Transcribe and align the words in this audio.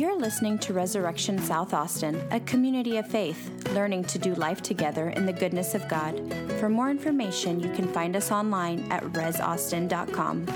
You're 0.00 0.18
listening 0.18 0.58
to 0.60 0.72
Resurrection 0.72 1.38
South 1.38 1.74
Austin, 1.74 2.26
a 2.30 2.40
community 2.40 2.96
of 2.96 3.06
faith, 3.06 3.68
learning 3.74 4.04
to 4.04 4.18
do 4.18 4.34
life 4.34 4.62
together 4.62 5.10
in 5.10 5.26
the 5.26 5.32
goodness 5.34 5.74
of 5.74 5.86
God. 5.88 6.18
For 6.58 6.70
more 6.70 6.88
information, 6.88 7.60
you 7.60 7.70
can 7.74 7.86
find 7.86 8.16
us 8.16 8.32
online 8.32 8.90
at 8.90 9.02
resaustin.com. 9.02 10.46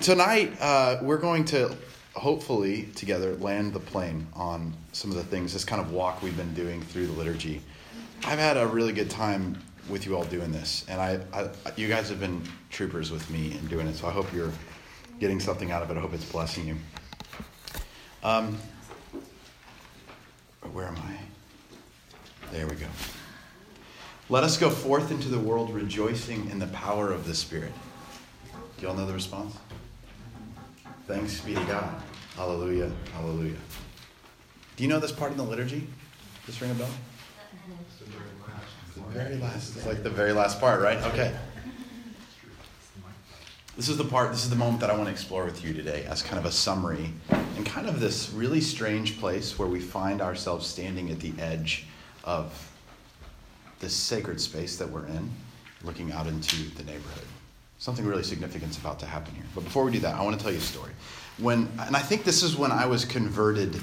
Tonight, 0.00 0.56
uh, 0.58 0.96
we're 1.02 1.18
going 1.18 1.44
to 1.44 1.76
hopefully 2.14 2.88
together 2.94 3.36
land 3.36 3.74
the 3.74 3.80
plane 3.80 4.26
on 4.32 4.72
some 4.92 5.10
of 5.10 5.18
the 5.18 5.24
things, 5.24 5.52
this 5.52 5.66
kind 5.66 5.82
of 5.82 5.92
walk 5.92 6.22
we've 6.22 6.38
been 6.38 6.54
doing 6.54 6.80
through 6.80 7.08
the 7.08 7.12
liturgy. 7.12 7.60
I've 8.24 8.38
had 8.38 8.56
a 8.56 8.66
really 8.66 8.94
good 8.94 9.10
time 9.10 9.62
with 9.90 10.06
you 10.06 10.16
all 10.16 10.24
doing 10.24 10.50
this, 10.50 10.86
and 10.88 10.98
I, 10.98 11.20
I 11.34 11.50
you 11.76 11.88
guys 11.88 12.08
have 12.08 12.20
been 12.20 12.40
troopers 12.70 13.10
with 13.10 13.28
me 13.28 13.52
in 13.52 13.66
doing 13.66 13.86
it, 13.86 13.96
so 13.96 14.08
I 14.08 14.12
hope 14.12 14.32
you're 14.32 14.52
getting 15.20 15.38
something 15.38 15.70
out 15.70 15.82
of 15.82 15.90
it. 15.90 15.96
I 15.96 16.00
hope 16.00 16.14
it's 16.14 16.24
blessing 16.24 16.66
you. 16.66 16.76
Um, 18.24 18.58
where 20.72 20.86
am 20.86 20.96
I? 20.96 21.18
There 22.52 22.66
we 22.66 22.74
go. 22.74 22.86
Let 24.30 24.44
us 24.44 24.56
go 24.56 24.70
forth 24.70 25.10
into 25.10 25.28
the 25.28 25.38
world 25.38 25.72
rejoicing 25.72 26.50
in 26.50 26.58
the 26.58 26.66
power 26.68 27.12
of 27.12 27.26
the 27.26 27.34
Spirit. 27.34 27.72
Do 28.78 28.86
y'all 28.86 28.96
know 28.96 29.06
the 29.06 29.12
response? 29.12 29.56
Thanks 31.06 31.40
be 31.40 31.54
to 31.54 31.64
God. 31.64 32.02
Hallelujah. 32.36 32.90
Hallelujah. 33.12 33.56
Do 34.76 34.82
you 34.82 34.88
know 34.88 35.00
this 35.00 35.12
part 35.12 35.32
in 35.32 35.36
the 35.36 35.44
liturgy? 35.44 35.86
Just 36.46 36.60
ring 36.60 36.70
a 36.70 36.74
bell? 36.74 36.88
The 38.94 39.00
very 39.02 39.36
last. 39.36 39.76
It's 39.76 39.86
like 39.86 40.02
the 40.02 40.10
very 40.10 40.32
last 40.32 40.60
part, 40.60 40.80
right? 40.80 40.98
Okay. 41.12 41.34
This 43.80 43.88
is 43.88 43.96
the 43.96 44.04
part, 44.04 44.30
this 44.30 44.44
is 44.44 44.50
the 44.50 44.56
moment 44.56 44.80
that 44.80 44.90
I 44.90 44.92
want 44.92 45.06
to 45.06 45.10
explore 45.10 45.46
with 45.46 45.64
you 45.64 45.72
today 45.72 46.04
as 46.06 46.20
kind 46.20 46.38
of 46.38 46.44
a 46.44 46.52
summary 46.52 47.14
and 47.30 47.64
kind 47.64 47.88
of 47.88 47.98
this 47.98 48.30
really 48.30 48.60
strange 48.60 49.18
place 49.18 49.58
where 49.58 49.68
we 49.68 49.80
find 49.80 50.20
ourselves 50.20 50.66
standing 50.66 51.10
at 51.10 51.18
the 51.18 51.32
edge 51.38 51.86
of 52.22 52.70
this 53.78 53.94
sacred 53.94 54.38
space 54.38 54.76
that 54.76 54.90
we're 54.90 55.06
in, 55.06 55.30
looking 55.82 56.12
out 56.12 56.26
into 56.26 56.56
the 56.76 56.82
neighborhood. 56.82 57.24
Something 57.78 58.04
really 58.04 58.22
significant 58.22 58.72
is 58.72 58.76
about 58.76 58.98
to 58.98 59.06
happen 59.06 59.34
here. 59.34 59.46
But 59.54 59.64
before 59.64 59.86
we 59.86 59.92
do 59.92 60.00
that, 60.00 60.14
I 60.14 60.22
want 60.24 60.36
to 60.36 60.42
tell 60.42 60.52
you 60.52 60.58
a 60.58 60.60
story. 60.60 60.92
When, 61.38 61.66
and 61.80 61.96
I 61.96 62.00
think 62.00 62.24
this 62.24 62.42
is 62.42 62.58
when 62.58 62.72
I 62.72 62.84
was 62.84 63.06
converted 63.06 63.80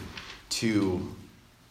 to 0.49 1.15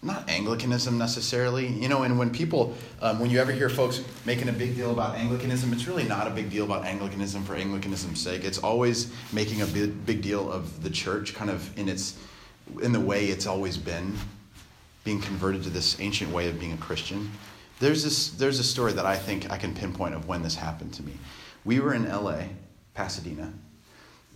not 0.07 0.29
Anglicanism 0.29 0.97
necessarily, 0.97 1.67
you 1.67 1.89
know, 1.89 2.05
and 2.05 2.19
when 2.19 2.31
people, 2.31 2.75
um, 3.03 3.19
when 3.19 3.31
you 3.31 3.39
ever 3.39 3.53
hear 3.53 3.69
folks 3.69 4.03
making 4.25 4.49
a 4.49 4.53
big 4.53 4.77
deal 4.77 4.93
about 4.93 5.17
Anglicanism, 5.17 5.73
it's 5.73 5.87
really 5.87 6.05
not 6.05 6.27
a 6.27 6.31
big 6.31 6.49
deal 6.51 6.65
about 6.65 6.85
Anglicanism 6.85 7.45
for 7.45 7.55
Anglicanism's 7.55 8.21
sake. 8.21 8.45
It's 8.45 8.59
always 8.59 9.13
making 9.33 9.63
a 9.63 9.67
big, 9.67 10.07
big 10.07 10.23
deal 10.23 10.51
of 10.51 10.83
the 10.83 10.91
church 10.91 11.35
kind 11.35 11.51
of 11.51 11.77
in 11.79 11.89
its, 11.89 12.17
in 12.83 12.93
the 12.93 13.01
way 13.01 13.27
it's 13.27 13.47
always 13.47 13.77
been, 13.77 14.17
being 15.05 15.21
converted 15.21 15.63
to 15.65 15.71
this 15.71 16.01
ancient 16.01 16.33
way 16.33 16.49
of 16.49 16.59
being 16.59 16.73
a 16.73 16.79
Christian. 16.79 17.31
There's 17.79 18.03
this, 18.03 18.31
there's 18.31 18.59
a 18.59 18.65
story 18.65 18.93
that 18.93 19.07
I 19.07 19.17
think 19.17 19.51
I 19.51 19.59
can 19.59 19.75
pinpoint 19.75 20.15
of 20.15 20.27
when 20.27 20.43
this 20.43 20.55
happened 20.55 20.95
to 20.95 21.03
me. 21.03 21.13
We 21.65 21.81
were 21.81 21.95
in 21.95 22.09
LA, 22.09 22.45
Pasadena. 22.95 23.53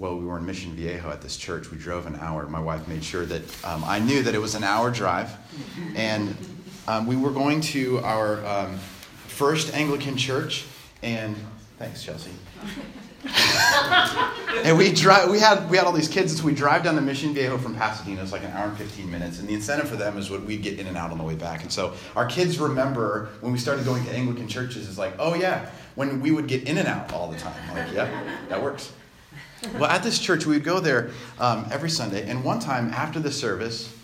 Well, 0.00 0.16
we 0.16 0.24
were 0.24 0.38
in 0.38 0.46
Mission 0.46 0.72
Viejo 0.72 1.10
at 1.10 1.20
this 1.20 1.36
church. 1.36 1.70
We 1.70 1.76
drove 1.76 2.06
an 2.06 2.16
hour. 2.16 2.46
My 2.46 2.58
wife 2.58 2.88
made 2.88 3.04
sure 3.04 3.26
that 3.26 3.42
um, 3.66 3.84
I 3.84 3.98
knew 3.98 4.22
that 4.22 4.34
it 4.34 4.40
was 4.40 4.54
an 4.54 4.64
hour 4.64 4.90
drive. 4.90 5.30
And 5.94 6.34
um, 6.88 7.06
we 7.06 7.16
were 7.16 7.30
going 7.30 7.60
to 7.60 7.98
our 7.98 8.42
um, 8.46 8.78
first 9.26 9.74
Anglican 9.74 10.16
church. 10.16 10.64
And 11.02 11.36
thanks, 11.78 12.02
Chelsea. 12.02 12.30
and 14.64 14.78
we 14.78 14.90
drive. 14.90 15.30
We 15.30 15.38
had 15.38 15.68
we 15.68 15.76
had 15.76 15.84
all 15.84 15.92
these 15.92 16.08
kids, 16.08 16.34
so 16.34 16.46
we 16.46 16.54
drive 16.54 16.82
down 16.82 16.96
the 16.96 17.02
Mission 17.02 17.34
Viejo 17.34 17.58
from 17.58 17.74
Pasadena. 17.74 18.22
It's 18.22 18.32
like 18.32 18.42
an 18.42 18.52
hour 18.52 18.68
and 18.68 18.78
fifteen 18.78 19.10
minutes, 19.10 19.38
and 19.38 19.46
the 19.46 19.52
incentive 19.52 19.90
for 19.90 19.96
them 19.96 20.16
is 20.16 20.30
what 20.30 20.42
we'd 20.46 20.62
get 20.62 20.78
in 20.78 20.86
and 20.86 20.96
out 20.96 21.10
on 21.10 21.18
the 21.18 21.24
way 21.24 21.34
back. 21.34 21.60
And 21.62 21.70
so 21.70 21.92
our 22.16 22.24
kids 22.24 22.58
remember 22.58 23.28
when 23.42 23.52
we 23.52 23.58
started 23.58 23.84
going 23.84 24.06
to 24.06 24.12
Anglican 24.12 24.48
churches. 24.48 24.88
Is 24.88 24.96
like, 24.96 25.12
oh 25.18 25.34
yeah, 25.34 25.68
when 25.96 26.22
we 26.22 26.30
would 26.30 26.46
get 26.46 26.66
in 26.66 26.78
and 26.78 26.88
out 26.88 27.12
all 27.12 27.30
the 27.30 27.36
time. 27.36 27.60
I'm 27.68 27.76
like, 27.76 27.94
yeah, 27.94 28.24
that 28.48 28.62
works. 28.62 28.90
Well, 29.74 29.90
at 29.90 30.02
this 30.02 30.18
church, 30.18 30.46
we 30.46 30.54
would 30.54 30.64
go 30.64 30.80
there 30.80 31.10
um, 31.38 31.66
every 31.70 31.90
Sunday, 31.90 32.28
and 32.28 32.42
one 32.44 32.60
time 32.60 32.92
after 32.92 33.20
the 33.20 33.30
service, 33.30 33.94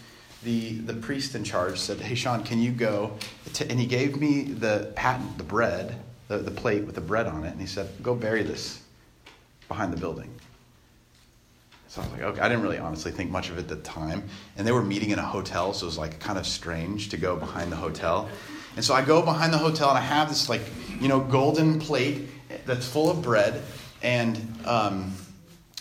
the 0.43 0.75
the 0.75 0.95
priest 0.95 1.35
in 1.35 1.45
charge 1.45 1.79
said, 1.79 2.01
"Hey, 2.01 2.15
Sean, 2.15 2.45
can 2.45 2.61
you 2.61 2.73
go?" 2.73 3.13
To, 3.55 3.71
and 3.71 3.81
he 3.81 3.87
gave 3.87 4.21
me 4.21 4.43
the 4.43 4.93
paten, 4.97 5.35
the 5.39 5.45
bread, 5.45 5.97
the, 6.29 6.39
the 6.39 6.51
plate 6.51 6.85
with 6.85 6.95
the 6.95 7.01
bread 7.01 7.27
on 7.27 7.45
it, 7.45 7.53
and 7.53 7.61
he 7.61 7.67
said, 7.67 7.89
"Go 8.03 8.15
bury 8.15 8.43
this." 8.43 8.83
behind 9.69 9.93
the 9.93 9.97
building. 9.97 10.31
So 11.89 12.01
I 12.01 12.05
was 12.05 12.13
like, 12.13 12.23
okay, 12.23 12.41
I 12.41 12.49
didn't 12.49 12.63
really 12.63 12.79
honestly 12.79 13.13
think 13.13 13.31
much 13.31 13.49
of 13.49 13.59
it 13.59 13.63
at 13.63 13.69
the 13.69 13.77
time. 13.77 14.25
And 14.57 14.67
they 14.67 14.73
were 14.73 14.83
meeting 14.83 15.11
in 15.11 15.19
a 15.19 15.25
hotel, 15.25 15.73
so 15.73 15.87
it 15.87 15.89
was 15.89 15.99
like 15.99 16.19
kind 16.19 16.39
of 16.39 16.47
strange 16.47 17.09
to 17.11 17.17
go 17.17 17.37
behind 17.37 17.73
the 17.73 17.77
hotel. 17.77 18.29
And 18.75 18.85
so 18.85 18.95
I 18.95 19.03
go 19.03 19.23
behind 19.23 19.53
the 19.53 19.59
hotel 19.59 19.89
and 19.89 19.99
I 19.99 20.03
have 20.03 20.29
this 20.29 20.49
like, 20.49 20.63
you 21.01 21.09
know, 21.09 21.21
golden 21.21 21.81
plate 21.81 22.29
that's 22.67 22.87
full 22.87 23.11
of 23.11 23.23
bread. 23.23 23.63
And 24.03 24.37
um, 24.67 25.15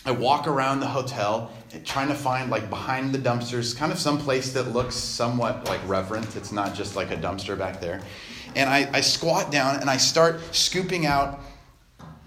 I 0.06 0.12
walk 0.12 0.46
around 0.46 0.78
the 0.78 0.86
hotel 0.86 1.50
trying 1.84 2.06
to 2.08 2.14
find 2.14 2.48
like 2.48 2.70
behind 2.70 3.12
the 3.12 3.18
dumpsters, 3.18 3.76
kind 3.76 3.90
of 3.90 3.98
some 3.98 4.18
place 4.18 4.52
that 4.52 4.72
looks 4.72 4.94
somewhat 4.94 5.68
like 5.68 5.80
reverent. 5.88 6.36
It's 6.36 6.52
not 6.52 6.74
just 6.74 6.94
like 6.94 7.10
a 7.10 7.16
dumpster 7.16 7.58
back 7.58 7.80
there. 7.80 8.00
And 8.54 8.70
I, 8.70 8.88
I 8.92 9.00
squat 9.00 9.50
down 9.50 9.80
and 9.80 9.90
I 9.90 9.96
start 9.96 10.40
scooping 10.54 11.06
out 11.06 11.40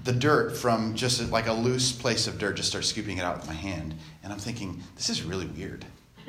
the 0.03 0.11
dirt 0.11 0.57
from 0.57 0.93
just 0.93 1.31
like 1.31 1.47
a 1.47 1.53
loose 1.53 1.93
place 1.93 2.27
of 2.27 2.37
dirt, 2.37 2.57
just 2.57 2.67
start 2.69 2.83
scooping 2.83 3.17
it 3.17 3.23
out 3.23 3.37
with 3.37 3.47
my 3.47 3.53
hand. 3.53 3.95
And 4.23 4.33
I'm 4.33 4.39
thinking, 4.39 4.83
this 4.97 5.09
is 5.09 5.23
really 5.23 5.47
weird. 5.47 5.85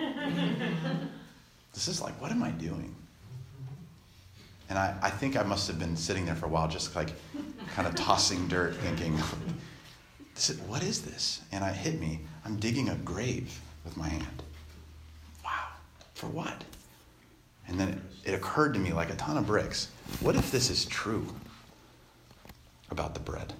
this 1.73 1.89
is 1.89 2.01
like, 2.01 2.21
what 2.21 2.31
am 2.31 2.45
I 2.45 2.53
doing? 2.53 2.95
And 4.69 4.79
I, 4.79 4.97
I 5.03 5.11
think 5.11 5.37
I 5.37 5.43
must 5.43 5.67
have 5.67 5.81
been 5.81 5.97
sitting 5.97 6.25
there 6.25 6.37
for 6.37 6.47
a 6.47 6.49
while, 6.49 6.69
just 6.69 6.95
like 6.95 7.11
kind 7.75 7.89
of 7.89 7.97
tossing 7.97 8.47
dirt, 8.47 8.77
thinking, 8.77 9.19
this 10.41 10.51
is, 10.51 10.61
what 10.63 10.83
is 10.83 11.03
this? 11.03 11.41
And 11.53 11.65
it 11.65 11.75
hit 11.75 12.01
me. 12.01 12.21
I'm 12.45 12.57
digging 12.57 12.89
a 12.89 12.95
grave 12.97 13.61
with 13.85 13.97
my 13.97 14.09
hand. 14.09 14.43
Wow. 15.45 15.69
For 16.15 16.27
what? 16.27 16.65
And 17.69 17.79
then 17.79 17.89
it, 18.25 18.31
it 18.31 18.35
occurred 18.35 18.75
to 18.75 18.81
me 18.81 18.93
like 18.93 19.11
a 19.11 19.17
ton 19.17 19.37
of 19.37 19.47
bricks. 19.47 19.89
What 20.21 20.37
if 20.37 20.51
this 20.51 20.71
is 20.71 20.87
true? 20.87 21.27
about 22.91 23.15
the 23.15 23.21
bread. 23.21 23.53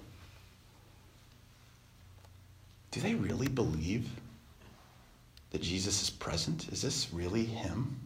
Do 2.91 2.99
they 2.99 3.15
really 3.15 3.47
believe 3.47 4.09
that 5.51 5.61
Jesus 5.61 6.01
is 6.01 6.09
present? 6.09 6.67
Is 6.69 6.81
this 6.81 7.07
really 7.13 7.45
him? 7.45 7.97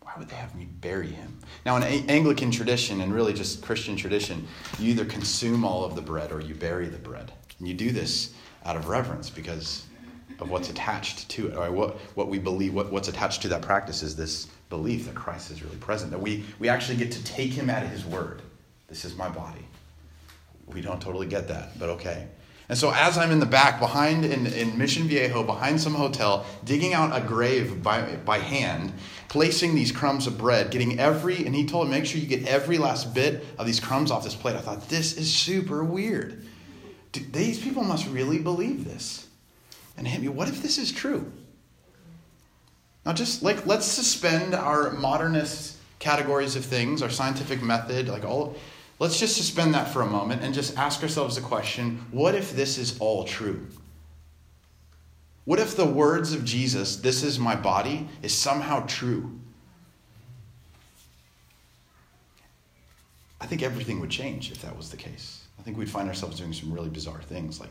Why 0.00 0.12
would 0.18 0.28
they 0.28 0.36
have 0.36 0.54
me 0.54 0.66
bury 0.80 1.08
him? 1.08 1.38
Now, 1.64 1.76
in 1.76 1.82
Anglican 2.10 2.50
tradition 2.50 3.00
and 3.00 3.14
really 3.14 3.32
just 3.32 3.62
Christian 3.62 3.94
tradition, 3.94 4.46
you 4.78 4.90
either 4.90 5.04
consume 5.04 5.64
all 5.64 5.84
of 5.84 5.94
the 5.94 6.02
bread 6.02 6.32
or 6.32 6.40
you 6.40 6.54
bury 6.54 6.88
the 6.88 6.98
bread. 6.98 7.32
And 7.58 7.68
you 7.68 7.74
do 7.74 7.90
this 7.90 8.32
out 8.64 8.76
of 8.76 8.88
reverence 8.88 9.30
because 9.30 9.84
of 10.40 10.50
what's 10.50 10.70
attached 10.70 11.28
to 11.30 11.48
it, 11.48 11.56
or 11.56 11.70
what, 11.72 11.96
what 12.14 12.28
we 12.28 12.38
believe, 12.38 12.72
what, 12.72 12.92
what's 12.92 13.08
attached 13.08 13.42
to 13.42 13.48
that 13.48 13.62
practice 13.62 14.02
is 14.02 14.14
this 14.14 14.46
belief 14.70 15.06
that 15.06 15.14
Christ 15.14 15.50
is 15.50 15.62
really 15.62 15.76
present, 15.76 16.10
that 16.12 16.20
we, 16.20 16.44
we 16.58 16.68
actually 16.68 16.96
get 16.96 17.10
to 17.12 17.24
take 17.24 17.52
him 17.52 17.70
at 17.70 17.86
his 17.86 18.04
word. 18.04 18.42
This 18.86 19.04
is 19.04 19.16
my 19.16 19.28
body. 19.28 19.66
We 20.66 20.80
don't 20.80 21.00
totally 21.00 21.26
get 21.26 21.48
that, 21.48 21.78
but 21.78 21.88
okay. 21.88 22.28
And 22.68 22.76
so 22.76 22.92
as 22.94 23.16
I'm 23.16 23.30
in 23.30 23.40
the 23.40 23.46
back, 23.46 23.80
behind 23.80 24.26
in, 24.26 24.46
in 24.46 24.76
Mission 24.76 25.08
Viejo, 25.08 25.42
behind 25.42 25.80
some 25.80 25.94
hotel, 25.94 26.44
digging 26.64 26.92
out 26.92 27.16
a 27.16 27.26
grave 27.26 27.82
by, 27.82 28.16
by 28.26 28.38
hand, 28.38 28.92
placing 29.28 29.74
these 29.74 29.90
crumbs 29.90 30.26
of 30.26 30.36
bread, 30.36 30.70
getting 30.70 31.00
every, 31.00 31.46
and 31.46 31.54
he 31.54 31.66
told 31.66 31.88
me, 31.88 31.94
make 31.94 32.04
sure 32.04 32.20
you 32.20 32.26
get 32.26 32.46
every 32.46 32.76
last 32.76 33.14
bit 33.14 33.44
of 33.58 33.64
these 33.66 33.80
crumbs 33.80 34.10
off 34.10 34.22
this 34.22 34.34
plate. 34.34 34.54
I 34.54 34.60
thought, 34.60 34.88
this 34.90 35.16
is 35.16 35.34
super 35.34 35.82
weird. 35.82 36.44
These 37.12 37.60
people 37.60 37.84
must 37.84 38.06
really 38.08 38.38
believe 38.38 38.84
this. 38.84 39.26
And 39.96 40.06
hit 40.06 40.20
me, 40.20 40.28
what 40.28 40.48
if 40.48 40.62
this 40.62 40.78
is 40.78 40.92
true? 40.92 41.32
Now, 43.04 43.12
just 43.12 43.42
like, 43.42 43.66
let's 43.66 43.86
suspend 43.86 44.54
our 44.54 44.92
modernist 44.92 45.76
categories 45.98 46.54
of 46.56 46.64
things, 46.64 47.02
our 47.02 47.10
scientific 47.10 47.62
method, 47.62 48.08
like 48.08 48.24
all 48.24 48.56
Let's 48.98 49.20
just 49.20 49.36
suspend 49.36 49.74
that 49.74 49.92
for 49.92 50.02
a 50.02 50.06
moment 50.06 50.42
and 50.42 50.52
just 50.52 50.76
ask 50.76 51.02
ourselves 51.02 51.36
the 51.36 51.40
question 51.40 52.04
what 52.10 52.34
if 52.34 52.54
this 52.54 52.78
is 52.78 52.98
all 52.98 53.24
true? 53.24 53.66
What 55.44 55.58
if 55.58 55.76
the 55.76 55.86
words 55.86 56.32
of 56.34 56.44
Jesus, 56.44 56.96
this 56.96 57.22
is 57.22 57.38
my 57.38 57.54
body, 57.54 58.08
is 58.22 58.34
somehow 58.34 58.84
true? 58.86 59.38
I 63.40 63.46
think 63.46 63.62
everything 63.62 64.00
would 64.00 64.10
change 64.10 64.50
if 64.50 64.60
that 64.62 64.76
was 64.76 64.90
the 64.90 64.96
case. 64.96 65.37
I 65.58 65.62
think 65.62 65.76
we'd 65.76 65.90
find 65.90 66.08
ourselves 66.08 66.38
doing 66.38 66.52
some 66.52 66.72
really 66.72 66.88
bizarre 66.88 67.22
things 67.22 67.60
like 67.60 67.70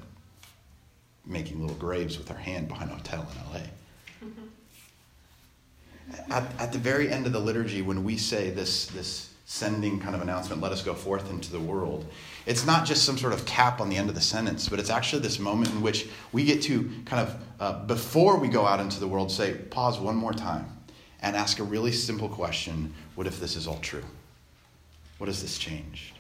making 1.26 1.62
little 1.62 1.76
graves 1.76 2.18
with 2.18 2.32
our 2.32 2.38
hand 2.38 2.68
behind 2.68 2.92
a 2.92 2.96
hotel 2.96 3.28
in 3.32 3.54
LA. 3.54 3.66
Mm-hmm. 4.24 4.48
At, 6.32 6.60
at 6.60 6.72
the 6.72 6.80
very 6.80 7.12
end 7.12 7.26
of 7.26 7.34
the 7.34 7.40
liturgy, 7.40 7.82
when 7.82 8.04
we 8.04 8.18
say 8.18 8.50
this, 8.50 8.88
this 8.88 9.34
sending 9.46 10.00
kind 10.00 10.16
of 10.16 10.22
announcement, 10.22 10.62
let 10.62 10.72
us 10.72 10.82
go 10.82 10.94
forth 10.94 11.30
into 11.30 11.52
the 11.52 11.60
world. 11.60 12.06
It's 12.46 12.66
not 12.66 12.86
just 12.86 13.04
some 13.04 13.18
sort 13.18 13.34
of 13.34 13.46
cap 13.46 13.82
on 13.82 13.90
the 13.90 13.98
end 13.98 14.10
of 14.10 14.16
the 14.16 14.22
sentence, 14.22 14.70
but 14.70 14.80
it's 14.80 14.90
actually 14.90 15.22
this 15.22 15.40
moment 15.40 15.72
in 15.72 15.82
which 15.82 16.08
we 16.32 16.44
get 16.44 16.62
to 16.64 16.92
kind 17.06 17.28
of, 17.28 17.44
uh, 17.60 17.86
before 17.86 18.38
we 18.38 18.48
go 18.48 18.66
out 18.66 18.80
into 18.80 19.00
the 19.00 19.08
world, 19.08 19.32
say, 19.32 19.54
pause 19.54 20.00
one 20.00 20.16
more 20.16 20.34
time 20.34 20.66
and 21.22 21.36
ask 21.36 21.60
a 21.60 21.64
really 21.64 21.92
simple 21.92 22.30
question 22.30 22.94
What 23.16 23.26
if 23.28 23.40
this 23.40 23.56
is 23.56 23.68
all 23.68 23.80
true? 23.80 24.04
What 25.18 25.28
has 25.28 25.42
this 25.42 25.58
changed? 25.58 26.17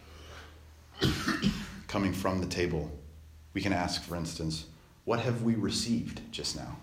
Coming 1.87 2.13
from 2.13 2.39
the 2.39 2.47
table, 2.47 2.91
we 3.53 3.61
can 3.61 3.73
ask, 3.73 4.03
for 4.03 4.15
instance, 4.15 4.65
What 5.05 5.19
have 5.21 5.41
we 5.43 5.55
received 5.55 6.21
just 6.31 6.55
now? 6.55 6.77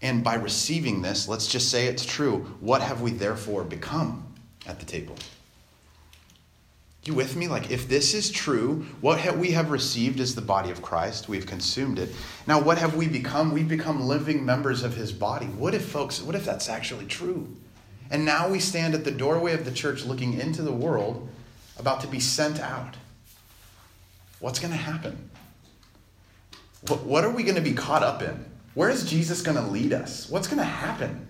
And 0.00 0.22
by 0.22 0.34
receiving 0.34 1.02
this, 1.02 1.28
let's 1.28 1.46
just 1.46 1.70
say 1.70 1.86
it's 1.86 2.04
true. 2.04 2.40
What 2.60 2.82
have 2.82 3.00
we 3.00 3.10
therefore 3.10 3.64
become 3.64 4.26
at 4.66 4.78
the 4.78 4.86
table? 4.86 5.16
You 7.04 7.12
with 7.12 7.36
me? 7.36 7.48
Like, 7.48 7.70
if 7.70 7.86
this 7.86 8.14
is 8.14 8.30
true, 8.30 8.86
what 9.02 9.18
have 9.18 9.38
we 9.38 9.50
have 9.50 9.70
received 9.70 10.20
is 10.20 10.34
the 10.34 10.40
body 10.40 10.70
of 10.70 10.80
Christ. 10.80 11.28
We've 11.28 11.46
consumed 11.46 11.98
it. 11.98 12.10
Now, 12.46 12.60
what 12.60 12.78
have 12.78 12.96
we 12.96 13.08
become? 13.08 13.52
We've 13.52 13.68
become 13.68 14.06
living 14.06 14.44
members 14.44 14.82
of 14.82 14.94
his 14.94 15.12
body. 15.12 15.46
What 15.46 15.74
if, 15.74 15.84
folks, 15.84 16.22
what 16.22 16.34
if 16.34 16.46
that's 16.46 16.70
actually 16.70 17.06
true? 17.06 17.54
And 18.10 18.24
now 18.24 18.48
we 18.48 18.58
stand 18.58 18.94
at 18.94 19.04
the 19.04 19.10
doorway 19.10 19.52
of 19.52 19.66
the 19.66 19.70
church 19.70 20.04
looking 20.04 20.40
into 20.40 20.62
the 20.62 20.72
world, 20.72 21.28
about 21.78 22.00
to 22.02 22.06
be 22.06 22.20
sent 22.20 22.60
out. 22.60 22.96
What's 24.40 24.58
going 24.58 24.72
to 24.72 24.78
happen? 24.78 25.30
What 26.88 27.04
what 27.04 27.24
are 27.24 27.30
we 27.30 27.42
going 27.42 27.54
to 27.54 27.62
be 27.62 27.72
caught 27.72 28.02
up 28.02 28.22
in? 28.22 28.44
Where 28.74 28.90
is 28.90 29.08
Jesus 29.08 29.40
going 29.40 29.56
to 29.56 29.62
lead 29.62 29.92
us? 29.92 30.28
What's 30.28 30.48
going 30.48 30.58
to 30.58 30.64
happen? 30.64 31.26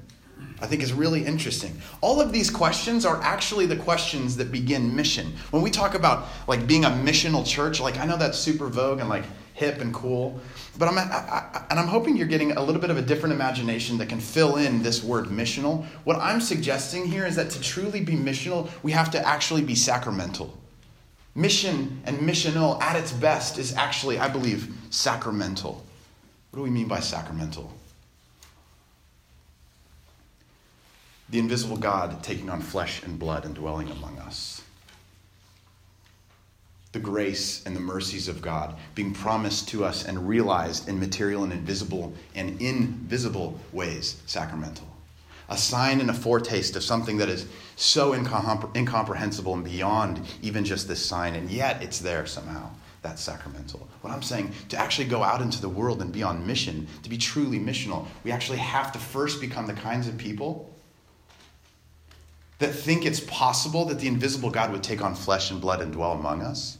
I 0.60 0.66
think 0.66 0.82
is 0.82 0.92
really 0.92 1.24
interesting. 1.24 1.76
All 2.00 2.20
of 2.20 2.32
these 2.32 2.48
questions 2.48 3.04
are 3.04 3.20
actually 3.22 3.66
the 3.66 3.76
questions 3.76 4.36
that 4.36 4.50
begin 4.50 4.94
mission. 4.94 5.34
When 5.50 5.62
we 5.62 5.70
talk 5.70 5.94
about 5.94 6.28
like 6.46 6.66
being 6.66 6.84
a 6.84 6.90
missional 6.90 7.46
church, 7.46 7.80
like 7.80 7.98
I 7.98 8.06
know 8.06 8.16
that's 8.16 8.38
super 8.38 8.68
vogue 8.68 9.00
and 9.00 9.08
like 9.08 9.24
hip 9.54 9.80
and 9.80 9.94
cool, 9.94 10.38
but 10.78 10.88
I'm 10.88 10.98
I, 10.98 11.02
I, 11.02 11.64
and 11.70 11.80
I'm 11.80 11.88
hoping 11.88 12.16
you're 12.16 12.26
getting 12.26 12.52
a 12.52 12.62
little 12.62 12.80
bit 12.80 12.90
of 12.90 12.98
a 12.98 13.02
different 13.02 13.34
imagination 13.34 13.96
that 13.98 14.08
can 14.08 14.20
fill 14.20 14.56
in 14.56 14.82
this 14.82 15.02
word 15.02 15.26
missional. 15.26 15.86
What 16.04 16.16
I'm 16.16 16.40
suggesting 16.40 17.06
here 17.06 17.24
is 17.24 17.36
that 17.36 17.50
to 17.50 17.60
truly 17.60 18.00
be 18.00 18.14
missional, 18.14 18.68
we 18.82 18.92
have 18.92 19.10
to 19.12 19.26
actually 19.26 19.62
be 19.62 19.74
sacramental. 19.74 20.58
Mission 21.34 22.02
and 22.04 22.18
missional 22.18 22.80
at 22.82 22.96
its 22.96 23.12
best 23.12 23.58
is 23.58 23.74
actually, 23.74 24.18
I 24.18 24.28
believe, 24.28 24.72
sacramental. 24.90 25.84
What 26.50 26.58
do 26.58 26.62
we 26.62 26.70
mean 26.70 26.86
by 26.86 27.00
sacramental? 27.00 27.72
the 31.34 31.38
invisible 31.38 31.76
God 31.76 32.22
taking 32.22 32.50
on 32.50 32.60
flesh 32.60 33.02
and 33.02 33.18
blood 33.18 33.44
and 33.44 33.54
dwelling 33.54 33.90
among 33.90 34.18
us. 34.18 34.62
The 36.94 37.00
grace 37.00 37.60
and 37.66 37.74
the 37.74 37.80
mercies 37.80 38.28
of 38.28 38.40
God 38.40 38.76
being 38.94 39.12
promised 39.12 39.66
to 39.70 39.84
us 39.84 40.04
and 40.04 40.28
realized 40.28 40.88
in 40.88 41.00
material 41.00 41.42
and 41.42 41.52
invisible 41.52 42.12
and 42.36 42.62
invisible 42.62 43.58
ways, 43.72 44.22
sacramental. 44.26 44.86
A 45.48 45.58
sign 45.58 46.00
and 46.00 46.08
a 46.08 46.14
foretaste 46.14 46.76
of 46.76 46.84
something 46.84 47.16
that 47.16 47.28
is 47.28 47.46
so 47.74 48.12
incomprehensible 48.14 49.54
and 49.54 49.64
beyond 49.64 50.20
even 50.40 50.64
just 50.64 50.86
this 50.86 51.04
sign, 51.04 51.34
and 51.34 51.50
yet 51.50 51.82
it's 51.82 51.98
there 51.98 52.26
somehow. 52.26 52.70
That's 53.02 53.20
sacramental. 53.20 53.88
What 54.02 54.12
I'm 54.12 54.22
saying, 54.22 54.52
to 54.68 54.76
actually 54.76 55.08
go 55.08 55.24
out 55.24 55.42
into 55.42 55.60
the 55.60 55.68
world 55.68 56.00
and 56.00 56.12
be 56.12 56.22
on 56.22 56.46
mission, 56.46 56.86
to 57.02 57.10
be 57.10 57.18
truly 57.18 57.58
missional, 57.58 58.06
we 58.22 58.30
actually 58.30 58.58
have 58.58 58.92
to 58.92 59.00
first 59.00 59.40
become 59.40 59.66
the 59.66 59.72
kinds 59.72 60.06
of 60.06 60.16
people 60.16 60.72
that 62.60 62.72
think 62.72 63.04
it's 63.04 63.18
possible 63.18 63.84
that 63.86 63.98
the 63.98 64.06
invisible 64.06 64.50
God 64.50 64.70
would 64.70 64.84
take 64.84 65.02
on 65.02 65.16
flesh 65.16 65.50
and 65.50 65.60
blood 65.60 65.80
and 65.80 65.92
dwell 65.92 66.12
among 66.12 66.40
us. 66.40 66.78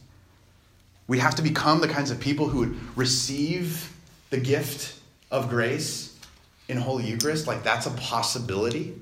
We 1.07 1.19
have 1.19 1.35
to 1.35 1.41
become 1.41 1.81
the 1.81 1.87
kinds 1.87 2.11
of 2.11 2.19
people 2.19 2.47
who 2.47 2.59
would 2.59 2.97
receive 2.97 3.91
the 4.29 4.37
gift 4.37 4.99
of 5.31 5.49
grace 5.49 6.17
in 6.67 6.77
Holy 6.77 7.05
Eucharist, 7.05 7.47
like 7.47 7.63
that's 7.63 7.85
a 7.85 7.91
possibility. 7.91 8.95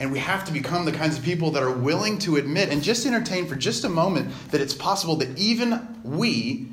And 0.00 0.12
we 0.12 0.20
have 0.20 0.44
to 0.44 0.52
become 0.52 0.84
the 0.84 0.92
kinds 0.92 1.18
of 1.18 1.24
people 1.24 1.50
that 1.52 1.62
are 1.62 1.72
willing 1.72 2.18
to 2.20 2.36
admit 2.36 2.70
and 2.70 2.82
just 2.82 3.04
entertain 3.04 3.46
for 3.46 3.56
just 3.56 3.84
a 3.84 3.88
moment 3.88 4.32
that 4.52 4.60
it's 4.60 4.74
possible 4.74 5.16
that 5.16 5.36
even 5.36 6.00
we, 6.04 6.68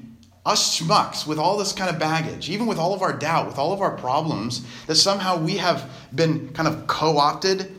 us 0.46 0.80
schmucks, 0.80 1.26
with 1.26 1.40
all 1.40 1.58
this 1.58 1.74
kind 1.74 1.90
of 1.90 2.00
baggage, 2.00 2.50
even 2.50 2.68
with 2.68 2.78
all 2.78 2.94
of 2.94 3.02
our 3.02 3.14
doubt, 3.14 3.48
with 3.48 3.58
all 3.58 3.74
of 3.74 3.82
our 3.82 3.98
problems, 3.98 4.64
that 4.86 4.96
somehow 4.96 5.38
we 5.38 5.58
have 5.58 5.90
been 6.14 6.54
kind 6.54 6.68
of 6.68 6.86
co 6.86 7.18
opted 7.18 7.76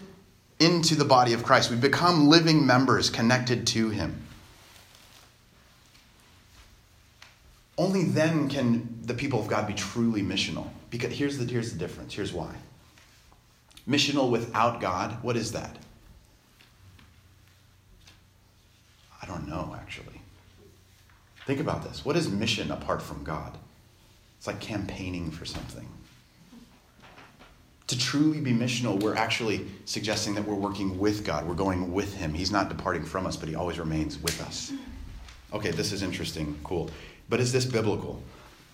into 0.59 0.97
the 0.97 1.05
body 1.05 1.33
of 1.33 1.45
Christ. 1.45 1.71
We 1.71 1.77
become 1.77 2.29
living 2.29 2.67
members 2.67 3.09
connected 3.09 3.67
to 3.69 3.91
Him. 3.91 4.26
Only 7.79 8.05
then 8.05 8.49
can 8.49 9.01
the 9.03 9.15
people 9.15 9.41
of 9.41 9.49
God 9.49 9.67
be 9.67 9.75
truly 9.75 10.23
missional. 10.23 10.69
Because 10.91 11.13
here's 11.13 11.39
the, 11.39 11.45
here's 11.45 11.73
the 11.73 11.79
difference. 11.79 12.15
Here's 12.15 12.33
why. 12.33 12.55
Missional 13.89 14.31
without 14.31 14.81
God, 14.81 15.23
what 15.23 15.37
is 15.37 15.53
that? 15.53 15.77
I 19.23 19.27
don't 19.27 19.49
know, 19.49 19.77
actually. 19.79 20.21
Think 21.47 21.61
about 21.61 21.85
this. 21.85 22.05
What 22.05 22.17
is 22.17 22.29
mission 22.29 22.71
apart 22.71 23.03
from 23.03 23.23
God? 23.23 23.57
It's 24.39 24.47
like 24.47 24.61
campaigning 24.61 25.31
for 25.31 25.45
something. 25.45 25.87
To 27.89 27.99
truly 27.99 28.41
be 28.41 28.53
missional, 28.53 29.01
we're 29.01 29.15
actually 29.15 29.67
suggesting 29.85 30.35
that 30.35 30.45
we're 30.45 30.55
working 30.57 30.99
with 30.99 31.25
God. 31.25 31.47
We're 31.47 31.55
going 31.55 31.93
with 31.93 32.15
Him. 32.15 32.35
He's 32.35 32.51
not 32.51 32.69
departing 32.69 33.05
from 33.05 33.27
us, 33.27 33.37
but 33.37 33.49
He 33.49 33.55
always 33.55 33.79
remains 33.79 34.19
with 34.19 34.41
us. 34.43 34.73
Okay, 35.53 35.71
this 35.71 35.93
is 35.93 36.03
interesting. 36.03 36.59
Cool. 36.65 36.91
But 37.29 37.41
is 37.41 37.53
this 37.53 37.65
biblical? 37.65 38.23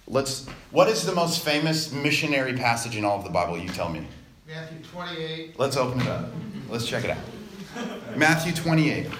Let's. 0.06 0.46
What 0.70 0.88
is 0.88 1.04
the 1.04 1.14
most 1.14 1.44
famous 1.44 1.93
missionary 1.93 2.54
passage 2.54 2.96
in 2.96 3.04
all 3.04 3.19
of 3.19 3.25
the 3.25 3.31
Bible? 3.31 3.58
You 3.58 3.69
tell 3.69 3.88
me. 3.88 4.06
Matthew 4.46 4.78
28. 4.93 5.58
Let's 5.58 5.76
open 5.76 6.00
it 6.00 6.06
up. 6.08 6.28
Let's 6.69 6.87
check 6.87 7.04
it 7.04 7.10
out. 7.10 8.16
Matthew 8.16 8.52
28. 8.52 9.06
And 9.06 9.14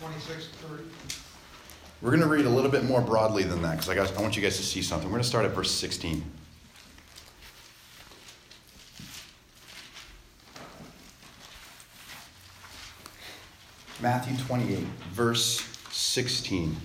26 0.00 0.48
30. 0.48 0.82
We're 2.02 2.10
going 2.10 2.22
to 2.22 2.28
read 2.28 2.44
a 2.44 2.50
little 2.50 2.70
bit 2.70 2.84
more 2.84 3.00
broadly 3.00 3.44
than 3.44 3.62
that 3.62 3.78
because 3.78 3.88
I, 3.88 4.18
I 4.18 4.20
want 4.20 4.36
you 4.36 4.42
guys 4.42 4.58
to 4.58 4.62
see 4.62 4.82
something. 4.82 5.08
We're 5.08 5.14
going 5.14 5.22
to 5.22 5.28
start 5.28 5.46
at 5.46 5.52
verse 5.52 5.70
16. 5.70 6.22
Matthew 14.02 14.36
28, 14.36 14.80
verse 15.12 15.66
16. 15.90 16.76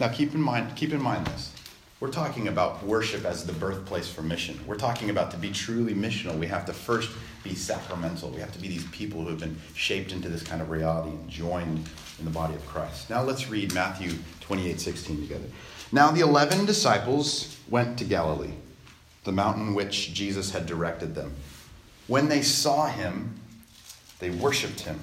Now 0.00 0.08
keep 0.08 0.34
in 0.34 0.40
mind, 0.40 0.76
keep 0.76 0.92
in 0.92 1.02
mind 1.02 1.26
this. 1.26 1.52
We're 2.00 2.10
talking 2.12 2.46
about 2.46 2.84
worship 2.84 3.24
as 3.24 3.44
the 3.44 3.52
birthplace 3.52 4.08
for 4.08 4.22
mission. 4.22 4.60
We're 4.66 4.76
talking 4.76 5.10
about 5.10 5.32
to 5.32 5.36
be 5.36 5.50
truly 5.50 5.94
missional, 5.94 6.38
we 6.38 6.46
have 6.46 6.64
to 6.66 6.72
first 6.72 7.10
be 7.42 7.54
sacramental. 7.54 8.30
We 8.30 8.40
have 8.40 8.52
to 8.52 8.58
be 8.58 8.68
these 8.68 8.86
people 8.88 9.22
who 9.22 9.28
have 9.28 9.40
been 9.40 9.56
shaped 9.74 10.12
into 10.12 10.28
this 10.28 10.42
kind 10.42 10.60
of 10.62 10.70
reality 10.70 11.10
and 11.10 11.28
joined 11.28 11.88
in 12.18 12.24
the 12.24 12.30
body 12.30 12.54
of 12.54 12.64
Christ. 12.66 13.10
Now 13.10 13.22
let's 13.22 13.48
read 13.48 13.74
Matthew 13.74 14.12
28, 14.40 14.80
16 14.80 15.22
together. 15.22 15.46
Now 15.90 16.10
the 16.10 16.20
eleven 16.20 16.66
disciples 16.66 17.58
went 17.68 17.98
to 17.98 18.04
Galilee, 18.04 18.54
the 19.24 19.32
mountain 19.32 19.74
which 19.74 20.12
Jesus 20.14 20.52
had 20.52 20.66
directed 20.66 21.14
them. 21.14 21.34
When 22.06 22.28
they 22.28 22.42
saw 22.42 22.86
him, 22.86 23.40
they 24.18 24.30
worshiped 24.30 24.80
him, 24.80 25.00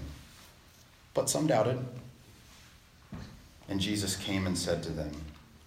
but 1.14 1.30
some 1.30 1.48
doubted. 1.48 1.86
And 3.68 3.80
Jesus 3.80 4.16
came 4.16 4.48
and 4.48 4.58
said 4.58 4.84
to 4.84 4.92
them, 4.92 5.12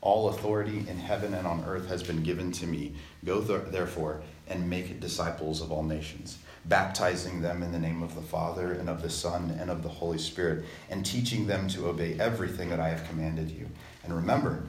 All 0.01 0.29
authority 0.29 0.85
in 0.89 0.99
heaven 0.99 1.35
and 1.35 1.47
on 1.47 1.65
earth 1.65 1.89
has 1.89 2.03
been 2.03 2.23
given 2.23 2.53
to 2.53 2.67
me. 2.67 2.95
Go 3.25 3.41
therefore 3.41 4.23
and 4.47 4.71
make 4.71 5.01
disciples 5.01 5.61
of 5.61 5.73
all 5.73 5.83
nations, 5.83 6.39
baptizing 6.65 7.43
them 7.43 7.63
in 7.63 7.73
the 7.73 7.79
name 7.79 8.03
of 8.03 8.15
the 8.15 8.23
Father 8.23 8.73
and 8.73 8.89
of 8.89 9.03
the 9.03 9.11
Son 9.11 9.57
and 9.61 9.71
of 9.71 9.83
the 9.83 9.89
Holy 9.89 10.19
Spirit, 10.19 10.65
and 10.91 11.05
teaching 11.05 11.47
them 11.47 11.69
to 11.69 11.89
obey 11.89 12.19
everything 12.19 12.71
that 12.71 12.81
I 12.81 12.89
have 12.89 13.09
commanded 13.09 13.51
you. 13.51 13.69
And 14.05 14.15
remember, 14.15 14.63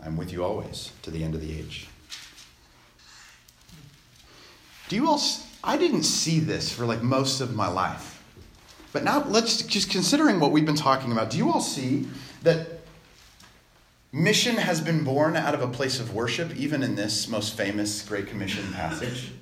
I'm 0.00 0.16
with 0.16 0.32
you 0.32 0.44
always 0.44 0.92
to 1.02 1.10
the 1.10 1.22
end 1.22 1.34
of 1.34 1.40
the 1.40 1.58
age. 1.58 1.88
Do 4.88 4.96
you 4.96 5.08
all 5.08 5.20
I 5.64 5.76
didn't 5.76 6.02
see 6.02 6.40
this 6.40 6.72
for 6.72 6.84
like 6.84 7.02
most 7.02 7.40
of 7.40 7.54
my 7.54 7.68
life. 7.68 8.22
But 8.92 9.04
now 9.04 9.24
let's 9.24 9.62
just 9.62 9.90
considering 9.90 10.40
what 10.40 10.50
we've 10.52 10.66
been 10.66 10.74
talking 10.74 11.12
about, 11.12 11.30
do 11.30 11.38
you 11.38 11.50
all 11.50 11.60
see 11.60 12.08
that 12.42 12.80
mission 14.12 14.56
has 14.56 14.80
been 14.80 15.04
born 15.04 15.36
out 15.36 15.54
of 15.54 15.62
a 15.62 15.68
place 15.68 16.00
of 16.00 16.14
worship, 16.14 16.54
even 16.56 16.82
in 16.82 16.94
this 16.94 17.28
most 17.28 17.56
famous 17.56 18.06
Great 18.06 18.26
Commission 18.26 18.72
passage? 18.72 19.32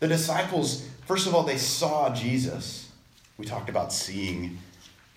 The 0.00 0.08
disciples, 0.08 0.88
first 1.06 1.26
of 1.26 1.34
all, 1.34 1.42
they 1.42 1.56
saw 1.58 2.14
Jesus. 2.14 2.90
We 3.38 3.46
talked 3.46 3.68
about 3.68 3.92
seeing 3.92 4.58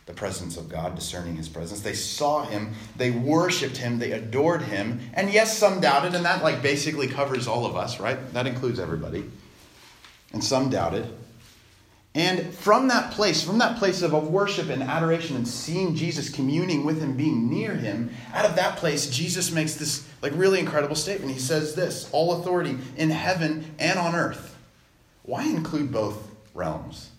the 0.06 0.14
presence 0.14 0.58
of 0.58 0.70
God, 0.70 0.96
discerning 0.96 1.36
his 1.36 1.48
presence. 1.48 1.82
They 1.82 1.94
saw 1.94 2.44
him, 2.44 2.74
they 2.96 3.12
worshiped 3.12 3.78
him, 3.78 4.00
they 4.00 4.12
adored 4.12 4.64
him, 4.64 5.00
and 5.14 5.32
yes, 5.32 5.56
some 5.56 5.80
doubted, 5.80 6.16
and 6.16 6.26
that 6.26 6.42
like 6.44 6.64
basically 6.64 7.08
covers 7.08 7.48
all 7.48 7.66
of 7.66 7.76
us, 7.76 8.00
right? 8.00 8.18
That 8.34 8.48
includes 8.48 8.80
everybody. 8.80 9.30
and 10.34 10.44
some 10.44 10.70
doubted. 10.70 11.08
And 12.16 12.54
from 12.54 12.88
that 12.88 13.12
place, 13.12 13.44
from 13.44 13.60
that 13.60 13.78
place 13.78 14.02
of 14.02 14.12
worship 14.28 14.70
and 14.70 14.82
adoration 14.82 15.36
and 15.36 15.48
seeing 15.48 15.96
Jesus, 15.96 16.30
communing 16.30 16.84
with 16.84 17.00
him, 17.00 17.16
being 17.16 17.50
near 17.50 17.76
him, 17.76 18.10
out 18.34 18.46
of 18.46 18.56
that 18.56 18.78
place, 18.78 19.10
Jesus 19.10 19.52
makes 19.52 19.76
this 19.76 20.08
like 20.22 20.34
really 20.36 20.60
incredible 20.60 20.96
statement. 20.96 21.32
He 21.32 21.40
says 21.40 21.76
this 21.76 22.10
all 22.12 22.40
authority 22.42 22.78
in 22.98 23.12
heaven 23.12 23.76
and 23.78 24.00
on 24.00 24.16
earth. 24.16 24.58
Why 25.24 25.44
include 25.44 25.92
both 25.92 26.28
realms? 26.56 27.12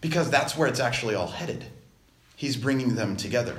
Because 0.00 0.30
that's 0.30 0.56
where 0.56 0.68
it's 0.68 0.80
actually 0.80 1.16
all 1.16 1.26
headed. 1.26 1.64
He's 2.36 2.56
bringing 2.56 2.94
them 2.94 3.16
together 3.16 3.58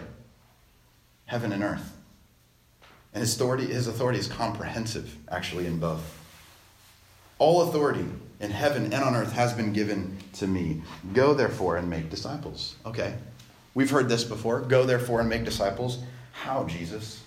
heaven 1.26 1.52
and 1.52 1.64
earth. 1.64 1.92
And 3.14 3.22
his 3.22 3.36
authority, 3.36 3.66
his 3.66 3.88
authority 3.88 4.20
is 4.20 4.28
comprehensive, 4.28 5.16
actually, 5.30 5.66
in 5.66 5.80
both. 5.80 6.20
All 7.40 7.64
authority 7.64 8.06
in 8.40 8.52
heaven 8.52 8.86
and 8.86 9.04
on 9.04 9.16
earth 9.16 9.34
has 9.34 9.54
been 9.54 9.74
given 9.74 10.18
to 10.34 10.48
me. 10.48 10.82
Go 11.14 11.34
therefore 11.34 11.78
and 11.78 11.90
make 11.90 12.10
disciples. 12.10 12.76
Okay. 12.86 13.16
We've 13.74 13.90
heard 13.90 14.10
this 14.10 14.24
before. 14.24 14.62
Go 14.62 14.86
therefore 14.86 15.20
and 15.20 15.30
make 15.30 15.44
disciples. 15.44 16.00
How, 16.32 16.66
Jesus? 16.66 17.22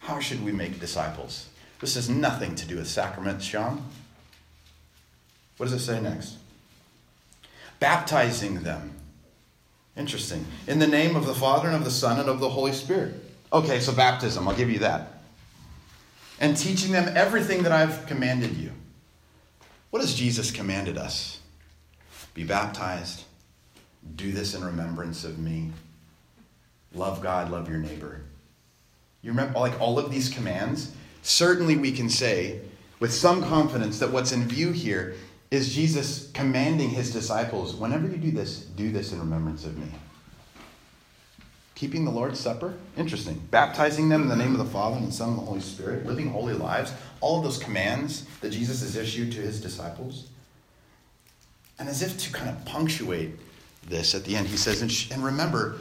How 0.00 0.20
should 0.20 0.44
we 0.44 0.52
make 0.52 0.80
disciples? 0.80 1.48
This 1.80 1.94
has 1.94 2.08
nothing 2.08 2.54
to 2.56 2.66
do 2.66 2.76
with 2.76 2.88
sacraments, 2.88 3.44
Sean. 3.44 3.84
What 5.56 5.66
does 5.66 5.72
it 5.74 5.84
say 5.84 6.00
next? 6.00 6.36
Baptizing 7.80 8.62
them. 8.62 8.92
Interesting. 9.96 10.44
In 10.66 10.78
the 10.78 10.86
name 10.86 11.16
of 11.16 11.26
the 11.26 11.34
Father 11.34 11.68
and 11.68 11.76
of 11.76 11.84
the 11.84 11.90
Son 11.90 12.20
and 12.20 12.28
of 12.28 12.40
the 12.40 12.50
Holy 12.50 12.72
Spirit. 12.72 13.14
Okay, 13.52 13.80
so 13.80 13.92
baptism, 13.92 14.46
I'll 14.46 14.54
give 14.54 14.70
you 14.70 14.80
that. 14.80 15.20
And 16.38 16.56
teaching 16.56 16.92
them 16.92 17.10
everything 17.16 17.62
that 17.62 17.72
I've 17.72 18.06
commanded 18.06 18.56
you. 18.56 18.72
What 19.90 20.02
has 20.02 20.14
Jesus 20.14 20.50
commanded 20.50 20.98
us? 20.98 21.40
Be 22.34 22.44
baptized. 22.44 23.24
Do 24.14 24.30
this 24.32 24.54
in 24.54 24.64
remembrance 24.64 25.24
of 25.24 25.38
me. 25.38 25.70
Love 26.94 27.22
God, 27.22 27.50
love 27.50 27.68
your 27.68 27.78
neighbor. 27.78 28.22
You 29.22 29.30
remember, 29.30 29.58
like 29.58 29.80
all 29.80 29.98
of 29.98 30.10
these 30.10 30.28
commands? 30.28 30.92
Certainly, 31.22 31.76
we 31.78 31.92
can 31.92 32.08
say 32.08 32.60
with 33.00 33.12
some 33.12 33.42
confidence 33.42 33.98
that 33.98 34.10
what's 34.10 34.32
in 34.32 34.44
view 34.44 34.72
here 34.72 35.14
is 35.50 35.74
Jesus 35.74 36.30
commanding 36.32 36.90
his 36.90 37.12
disciples 37.12 37.74
whenever 37.74 38.06
you 38.06 38.16
do 38.16 38.30
this, 38.30 38.60
do 38.60 38.90
this 38.90 39.12
in 39.12 39.18
remembrance 39.18 39.64
of 39.64 39.76
me. 39.78 39.88
Keeping 41.76 42.06
the 42.06 42.10
Lord's 42.10 42.40
Supper? 42.40 42.74
Interesting. 42.96 43.40
Baptizing 43.50 44.08
them 44.08 44.22
in 44.22 44.28
the 44.28 44.36
name 44.36 44.52
of 44.52 44.58
the 44.58 44.64
Father 44.64 44.96
and 44.96 45.06
the 45.06 45.12
Son 45.12 45.28
and 45.28 45.38
the 45.38 45.42
Holy 45.42 45.60
Spirit, 45.60 46.06
living 46.06 46.30
holy 46.30 46.54
lives, 46.54 46.92
all 47.20 47.36
of 47.36 47.44
those 47.44 47.58
commands 47.58 48.24
that 48.40 48.50
Jesus 48.50 48.80
has 48.80 48.96
issued 48.96 49.30
to 49.32 49.42
his 49.42 49.60
disciples. 49.60 50.28
And 51.78 51.86
as 51.86 52.00
if 52.02 52.16
to 52.18 52.32
kind 52.32 52.48
of 52.48 52.64
punctuate 52.64 53.38
this 53.86 54.14
at 54.14 54.24
the 54.24 54.36
end, 54.36 54.48
he 54.48 54.56
says, 54.56 54.80
And 55.12 55.22
remember, 55.22 55.76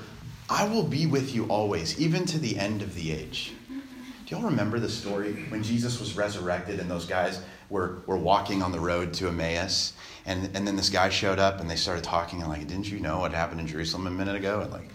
I 0.49 0.67
will 0.67 0.83
be 0.83 1.05
with 1.05 1.33
you 1.33 1.45
always, 1.45 1.97
even 1.97 2.25
to 2.25 2.39
the 2.39 2.59
end 2.59 2.81
of 2.81 2.93
the 2.93 3.13
age. 3.13 3.53
Do 3.69 4.35
y'all 4.35 4.43
remember 4.43 4.79
the 4.79 4.89
story 4.89 5.33
when 5.47 5.63
Jesus 5.63 5.99
was 5.99 6.17
resurrected 6.17 6.81
and 6.81 6.91
those 6.91 7.05
guys 7.05 7.41
were, 7.69 7.99
were 8.05 8.17
walking 8.17 8.61
on 8.61 8.73
the 8.73 8.79
road 8.81 9.13
to 9.13 9.29
Emmaus? 9.29 9.93
And, 10.25 10.49
and 10.57 10.67
then 10.67 10.75
this 10.75 10.89
guy 10.89 11.07
showed 11.07 11.39
up 11.39 11.61
and 11.61 11.69
they 11.69 11.75
started 11.77 12.03
talking 12.03 12.41
and 12.41 12.49
like, 12.49 12.67
didn't 12.67 12.91
you 12.91 12.99
know 12.99 13.19
what 13.19 13.31
happened 13.31 13.61
in 13.61 13.67
Jerusalem 13.67 14.07
a 14.07 14.11
minute 14.11 14.35
ago? 14.35 14.59
And 14.61 14.71
like, 14.73 14.89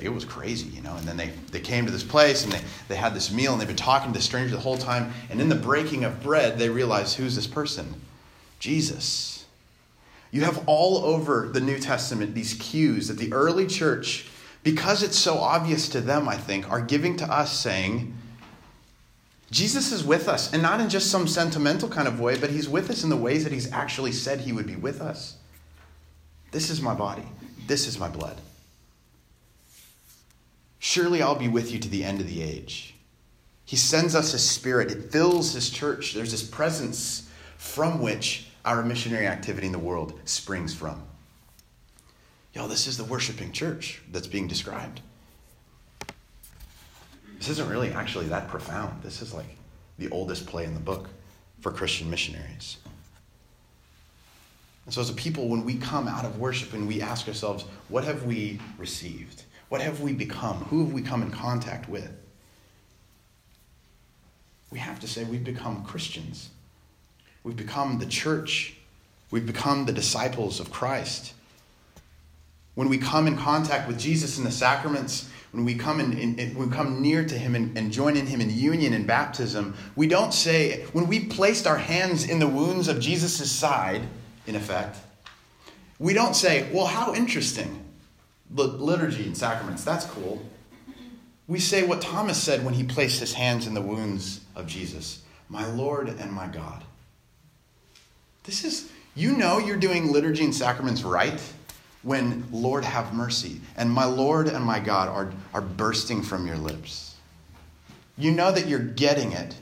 it 0.00 0.12
was 0.12 0.24
crazy, 0.24 0.68
you 0.68 0.82
know. 0.82 0.94
And 0.96 1.06
then 1.06 1.16
they, 1.16 1.30
they 1.50 1.60
came 1.60 1.86
to 1.86 1.90
this 1.90 2.02
place 2.02 2.44
and 2.44 2.52
they, 2.52 2.60
they 2.88 2.96
had 2.96 3.14
this 3.14 3.32
meal 3.32 3.52
and 3.52 3.60
they've 3.60 3.68
been 3.68 3.76
talking 3.76 4.12
to 4.12 4.18
the 4.18 4.22
stranger 4.22 4.54
the 4.54 4.60
whole 4.60 4.78
time. 4.78 5.12
And 5.30 5.40
in 5.40 5.48
the 5.48 5.54
breaking 5.54 6.04
of 6.04 6.22
bread, 6.22 6.58
they 6.58 6.68
realized 6.68 7.16
who's 7.16 7.36
this 7.36 7.46
person? 7.46 7.94
Jesus. 8.58 9.46
You 10.30 10.42
have 10.42 10.62
all 10.66 10.98
over 10.98 11.48
the 11.48 11.60
New 11.60 11.78
Testament 11.78 12.34
these 12.34 12.54
cues 12.54 13.08
that 13.08 13.16
the 13.16 13.32
early 13.32 13.66
church, 13.66 14.26
because 14.62 15.02
it's 15.02 15.18
so 15.18 15.38
obvious 15.38 15.88
to 15.90 16.00
them, 16.00 16.28
I 16.28 16.36
think, 16.36 16.70
are 16.70 16.82
giving 16.82 17.16
to 17.18 17.24
us 17.24 17.58
saying, 17.58 18.14
Jesus 19.50 19.92
is 19.92 20.04
with 20.04 20.28
us, 20.28 20.52
and 20.52 20.62
not 20.62 20.80
in 20.80 20.90
just 20.90 21.10
some 21.10 21.26
sentimental 21.26 21.88
kind 21.88 22.06
of 22.06 22.20
way, 22.20 22.36
but 22.36 22.50
he's 22.50 22.68
with 22.68 22.90
us 22.90 23.02
in 23.02 23.08
the 23.08 23.16
ways 23.16 23.44
that 23.44 23.52
he's 23.52 23.72
actually 23.72 24.12
said 24.12 24.40
he 24.40 24.52
would 24.52 24.66
be 24.66 24.76
with 24.76 25.00
us. 25.00 25.36
This 26.50 26.68
is 26.68 26.82
my 26.82 26.94
body, 26.94 27.26
this 27.66 27.86
is 27.86 27.98
my 27.98 28.08
blood. 28.08 28.38
Surely 30.78 31.22
I'll 31.22 31.34
be 31.34 31.48
with 31.48 31.72
you 31.72 31.78
to 31.78 31.88
the 31.88 32.04
end 32.04 32.20
of 32.20 32.28
the 32.28 32.42
age. 32.42 32.94
He 33.64 33.76
sends 33.76 34.14
us 34.14 34.32
his 34.32 34.48
spirit, 34.48 34.90
it 34.90 35.10
fills 35.10 35.52
his 35.52 35.70
church. 35.70 36.14
There's 36.14 36.30
this 36.30 36.42
presence 36.42 37.28
from 37.56 38.00
which 38.00 38.46
our 38.64 38.82
missionary 38.82 39.26
activity 39.26 39.66
in 39.66 39.72
the 39.72 39.78
world 39.78 40.18
springs 40.24 40.74
from. 40.74 41.02
Y'all, 42.54 42.68
this 42.68 42.86
is 42.86 42.96
the 42.96 43.04
worshiping 43.04 43.52
church 43.52 44.00
that's 44.10 44.26
being 44.26 44.48
described. 44.48 45.00
This 47.38 47.50
isn't 47.50 47.68
really 47.68 47.92
actually 47.92 48.26
that 48.26 48.48
profound. 48.48 49.02
This 49.02 49.22
is 49.22 49.32
like 49.32 49.56
the 49.98 50.08
oldest 50.10 50.46
play 50.46 50.64
in 50.64 50.74
the 50.74 50.80
book 50.80 51.08
for 51.60 51.70
Christian 51.70 52.10
missionaries. 52.10 52.78
And 54.86 54.94
so, 54.94 55.00
as 55.00 55.10
a 55.10 55.14
people, 55.14 55.48
when 55.48 55.64
we 55.64 55.76
come 55.76 56.08
out 56.08 56.24
of 56.24 56.38
worship 56.38 56.72
and 56.72 56.88
we 56.88 57.02
ask 57.02 57.28
ourselves, 57.28 57.64
what 57.88 58.04
have 58.04 58.24
we 58.24 58.58
received? 58.78 59.44
What 59.68 59.80
have 59.80 60.00
we 60.00 60.12
become? 60.12 60.56
Who 60.64 60.84
have 60.84 60.92
we 60.92 61.02
come 61.02 61.22
in 61.22 61.30
contact 61.30 61.88
with? 61.88 62.10
We 64.70 64.78
have 64.78 65.00
to 65.00 65.08
say 65.08 65.24
we've 65.24 65.44
become 65.44 65.84
Christians. 65.84 66.50
We've 67.42 67.56
become 67.56 67.98
the 67.98 68.06
church. 68.06 68.76
We've 69.30 69.46
become 69.46 69.86
the 69.86 69.92
disciples 69.92 70.60
of 70.60 70.70
Christ. 70.70 71.34
When 72.74 72.88
we 72.88 72.98
come 72.98 73.26
in 73.26 73.36
contact 73.36 73.88
with 73.88 73.98
Jesus 73.98 74.38
in 74.38 74.44
the 74.44 74.50
sacraments, 74.50 75.28
when 75.52 75.64
we 75.64 75.74
come 75.74 76.00
in, 76.00 76.16
in, 76.16 76.38
in 76.38 76.54
we 76.54 76.68
come 76.68 77.00
near 77.02 77.24
to 77.24 77.36
him 77.36 77.54
and, 77.54 77.76
and 77.76 77.90
join 77.90 78.16
in 78.16 78.26
him 78.26 78.40
in 78.40 78.50
union 78.50 78.92
in 78.92 79.06
baptism, 79.06 79.74
we 79.96 80.06
don't 80.06 80.32
say, 80.32 80.84
when 80.92 81.08
we 81.08 81.24
placed 81.24 81.66
our 81.66 81.78
hands 81.78 82.28
in 82.28 82.38
the 82.38 82.46
wounds 82.46 82.88
of 82.88 83.00
Jesus' 83.00 83.50
side, 83.50 84.02
in 84.46 84.54
effect, 84.54 84.98
we 85.98 86.14
don't 86.14 86.36
say, 86.36 86.70
well, 86.72 86.86
how 86.86 87.14
interesting 87.14 87.87
liturgy 88.54 89.26
and 89.26 89.36
sacraments, 89.36 89.84
that's 89.84 90.06
cool. 90.06 90.42
We 91.46 91.58
say 91.58 91.86
what 91.86 92.00
Thomas 92.00 92.40
said 92.42 92.64
when 92.64 92.74
he 92.74 92.84
placed 92.84 93.20
his 93.20 93.32
hands 93.32 93.66
in 93.66 93.74
the 93.74 93.80
wounds 93.80 94.40
of 94.54 94.66
Jesus 94.66 95.22
My 95.48 95.66
Lord 95.66 96.08
and 96.08 96.30
my 96.30 96.46
God. 96.46 96.84
This 98.44 98.64
is, 98.64 98.90
you 99.14 99.32
know, 99.32 99.58
you're 99.58 99.76
doing 99.76 100.12
liturgy 100.12 100.44
and 100.44 100.54
sacraments 100.54 101.02
right 101.02 101.40
when 102.02 102.46
Lord 102.52 102.84
have 102.84 103.14
mercy 103.14 103.60
and 103.76 103.90
my 103.90 104.04
Lord 104.04 104.48
and 104.48 104.64
my 104.64 104.78
God 104.78 105.08
are, 105.08 105.32
are 105.52 105.60
bursting 105.60 106.22
from 106.22 106.46
your 106.46 106.56
lips. 106.56 107.16
You 108.16 108.30
know 108.30 108.52
that 108.52 108.66
you're 108.66 108.78
getting 108.78 109.32
it 109.32 109.54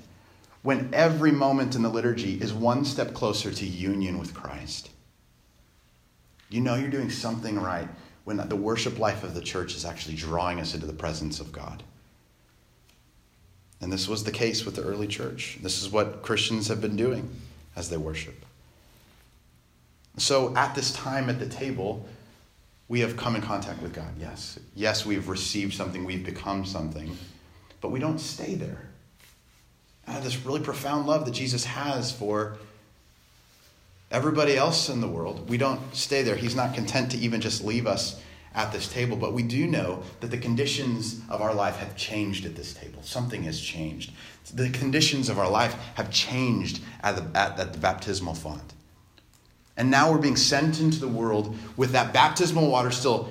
when 0.62 0.90
every 0.92 1.30
moment 1.30 1.76
in 1.76 1.82
the 1.82 1.88
liturgy 1.88 2.40
is 2.40 2.52
one 2.52 2.84
step 2.84 3.14
closer 3.14 3.52
to 3.52 3.66
union 3.66 4.18
with 4.18 4.34
Christ. 4.34 4.90
You 6.48 6.60
know 6.60 6.74
you're 6.74 6.90
doing 6.90 7.10
something 7.10 7.58
right 7.60 7.88
when 8.26 8.38
the 8.48 8.56
worship 8.56 8.98
life 8.98 9.22
of 9.22 9.34
the 9.34 9.40
church 9.40 9.76
is 9.76 9.84
actually 9.84 10.16
drawing 10.16 10.58
us 10.58 10.74
into 10.74 10.84
the 10.84 10.92
presence 10.92 11.38
of 11.38 11.52
God. 11.52 11.84
And 13.80 13.92
this 13.92 14.08
was 14.08 14.24
the 14.24 14.32
case 14.32 14.64
with 14.64 14.74
the 14.74 14.82
early 14.82 15.06
church. 15.06 15.58
This 15.62 15.80
is 15.80 15.92
what 15.92 16.22
Christians 16.22 16.66
have 16.66 16.80
been 16.80 16.96
doing 16.96 17.30
as 17.76 17.88
they 17.88 17.96
worship. 17.96 18.44
So 20.16 20.52
at 20.56 20.74
this 20.74 20.92
time 20.92 21.30
at 21.30 21.38
the 21.38 21.48
table, 21.48 22.04
we 22.88 22.98
have 22.98 23.16
come 23.16 23.36
in 23.36 23.42
contact 23.42 23.80
with 23.80 23.94
God. 23.94 24.12
Yes. 24.18 24.58
Yes, 24.74 25.06
we've 25.06 25.28
received 25.28 25.74
something, 25.74 26.04
we've 26.04 26.24
become 26.24 26.64
something, 26.64 27.16
but 27.80 27.92
we 27.92 28.00
don't 28.00 28.18
stay 28.18 28.56
there. 28.56 28.88
Out 30.08 30.18
of 30.18 30.24
this 30.24 30.44
really 30.44 30.60
profound 30.60 31.06
love 31.06 31.26
that 31.26 31.34
Jesus 31.34 31.64
has 31.64 32.10
for 32.10 32.58
everybody 34.16 34.56
else 34.56 34.88
in 34.88 35.02
the 35.02 35.06
world. 35.06 35.46
We 35.50 35.58
don't 35.58 35.78
stay 35.94 36.22
there. 36.22 36.36
He's 36.36 36.56
not 36.56 36.74
content 36.74 37.10
to 37.10 37.18
even 37.18 37.42
just 37.42 37.62
leave 37.62 37.86
us 37.86 38.18
at 38.54 38.72
this 38.72 38.88
table, 38.88 39.14
but 39.14 39.34
we 39.34 39.42
do 39.42 39.66
know 39.66 40.02
that 40.20 40.28
the 40.28 40.38
conditions 40.38 41.20
of 41.28 41.42
our 41.42 41.52
life 41.52 41.76
have 41.76 41.94
changed 41.96 42.46
at 42.46 42.56
this 42.56 42.72
table. 42.72 43.02
Something 43.02 43.42
has 43.42 43.60
changed. 43.60 44.12
The 44.54 44.70
conditions 44.70 45.28
of 45.28 45.38
our 45.38 45.50
life 45.50 45.74
have 45.96 46.10
changed 46.10 46.80
at 47.02 47.16
the, 47.16 47.38
at, 47.38 47.60
at 47.60 47.74
the 47.74 47.78
baptismal 47.78 48.32
font. 48.32 48.72
And 49.76 49.90
now 49.90 50.10
we're 50.10 50.16
being 50.16 50.36
sent 50.36 50.80
into 50.80 50.98
the 50.98 51.08
world 51.08 51.54
with 51.76 51.92
that 51.92 52.14
baptismal 52.14 52.70
water 52.70 52.90
still, 52.90 53.28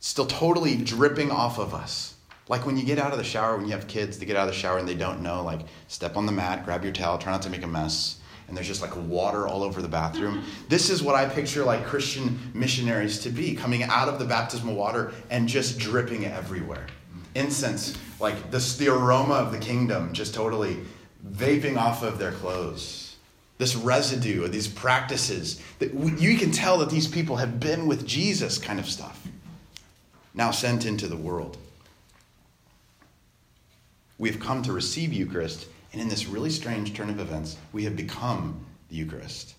still 0.00 0.26
totally 0.26 0.76
dripping 0.76 1.30
off 1.30 1.60
of 1.60 1.74
us. 1.74 2.16
Like 2.48 2.66
when 2.66 2.76
you 2.76 2.84
get 2.84 2.98
out 2.98 3.12
of 3.12 3.18
the 3.18 3.24
shower, 3.24 3.56
when 3.56 3.66
you 3.66 3.72
have 3.72 3.86
kids, 3.86 4.18
they 4.18 4.26
get 4.26 4.34
out 4.34 4.48
of 4.48 4.52
the 4.52 4.60
shower 4.60 4.78
and 4.78 4.88
they 4.88 4.96
don't 4.96 5.22
know, 5.22 5.44
like, 5.44 5.60
step 5.86 6.16
on 6.16 6.26
the 6.26 6.32
mat, 6.32 6.64
grab 6.64 6.82
your 6.82 6.92
towel, 6.92 7.18
try 7.18 7.30
not 7.30 7.42
to 7.42 7.50
make 7.50 7.62
a 7.62 7.68
mess 7.68 8.17
and 8.48 8.56
there's 8.56 8.66
just 8.66 8.80
like 8.82 8.96
water 8.96 9.46
all 9.46 9.62
over 9.62 9.82
the 9.82 9.88
bathroom. 9.88 10.42
This 10.68 10.88
is 10.90 11.02
what 11.02 11.14
I 11.14 11.26
picture 11.26 11.64
like 11.64 11.84
Christian 11.84 12.38
missionaries 12.54 13.20
to 13.20 13.30
be 13.30 13.54
coming 13.54 13.82
out 13.82 14.08
of 14.08 14.18
the 14.18 14.24
baptismal 14.24 14.74
water 14.74 15.12
and 15.30 15.46
just 15.46 15.78
dripping 15.78 16.24
everywhere. 16.24 16.86
Incense, 17.34 17.96
like 18.18 18.50
this, 18.50 18.76
the 18.76 18.88
aroma 18.88 19.34
of 19.34 19.52
the 19.52 19.58
kingdom 19.58 20.12
just 20.14 20.34
totally 20.34 20.78
vaping 21.26 21.76
off 21.76 22.02
of 22.02 22.18
their 22.18 22.32
clothes. 22.32 23.16
this 23.58 23.74
residue 23.74 24.44
of 24.44 24.52
these 24.52 24.68
practices 24.68 25.60
that 25.80 25.92
you 25.92 26.38
can 26.38 26.50
tell 26.50 26.78
that 26.78 26.90
these 26.90 27.08
people 27.08 27.36
have 27.36 27.60
been 27.60 27.86
with 27.86 28.06
Jesus 28.06 28.56
kind 28.56 28.78
of 28.78 28.86
stuff, 28.88 29.26
now 30.32 30.50
sent 30.52 30.86
into 30.86 31.08
the 31.08 31.16
world. 31.16 31.58
We 34.16 34.30
have 34.30 34.40
come 34.40 34.62
to 34.62 34.72
receive 34.72 35.12
Eucharist, 35.12 35.66
and 35.92 36.00
in 36.00 36.08
this 36.08 36.26
really 36.26 36.50
strange 36.50 36.94
turn 36.94 37.10
of 37.10 37.20
events, 37.20 37.56
we 37.72 37.84
have 37.84 37.96
become 37.96 38.64
the 38.88 38.96
Eucharist. 38.96 39.54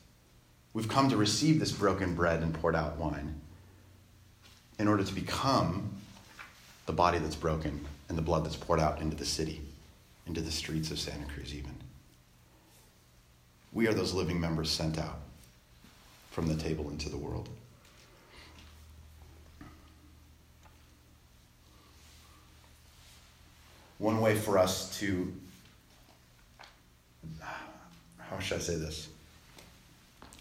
We've 0.74 0.88
come 0.88 1.09
to 1.09 1.17
receive 1.17 1.59
this 1.59 1.71
broken 1.71 2.13
bread 2.13 2.41
and 2.41 2.53
poured 2.53 2.75
out 2.75 2.98
wine 2.98 3.39
in 4.77 4.88
order 4.88 5.03
to 5.03 5.13
become 5.13 5.89
the 6.86 6.93
body 6.93 7.17
that's 7.19 7.36
broken 7.36 7.86
and 8.07 8.17
the 8.17 8.21
blood 8.21 8.45
that's 8.45 8.55
poured 8.55 8.79
out 8.79 9.01
into 9.01 9.15
the 9.15 9.25
city, 9.25 9.62
into 10.27 10.41
the 10.41 10.51
streets 10.51 10.91
of 10.91 11.00
Santa 11.00 11.25
Cruz, 11.25 11.53
even. 11.53 11.75
We 13.74 13.88
are 13.88 13.93
those 13.93 14.13
living 14.13 14.39
members 14.39 14.69
sent 14.69 14.98
out 14.98 15.19
from 16.31 16.48
the 16.48 16.55
table 16.55 16.89
into 16.89 17.09
the 17.09 17.17
world. 17.17 17.50
One 23.98 24.21
way 24.21 24.36
for 24.36 24.57
us 24.57 24.98
to, 25.00 25.33
how 28.29 28.39
should 28.39 28.57
I 28.57 28.61
say 28.61 28.75
this? 28.75 29.09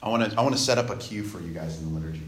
I 0.03 0.09
want 0.09 0.31
to 0.31 0.39
I 0.39 0.43
want 0.43 0.55
to 0.55 0.61
set 0.61 0.79
up 0.79 0.91
a 0.91 0.97
cue 0.97 1.23
for 1.23 1.41
you 1.41 1.53
guys 1.53 1.79
in 1.79 1.93
the 1.93 1.99
liturgy. 1.99 2.23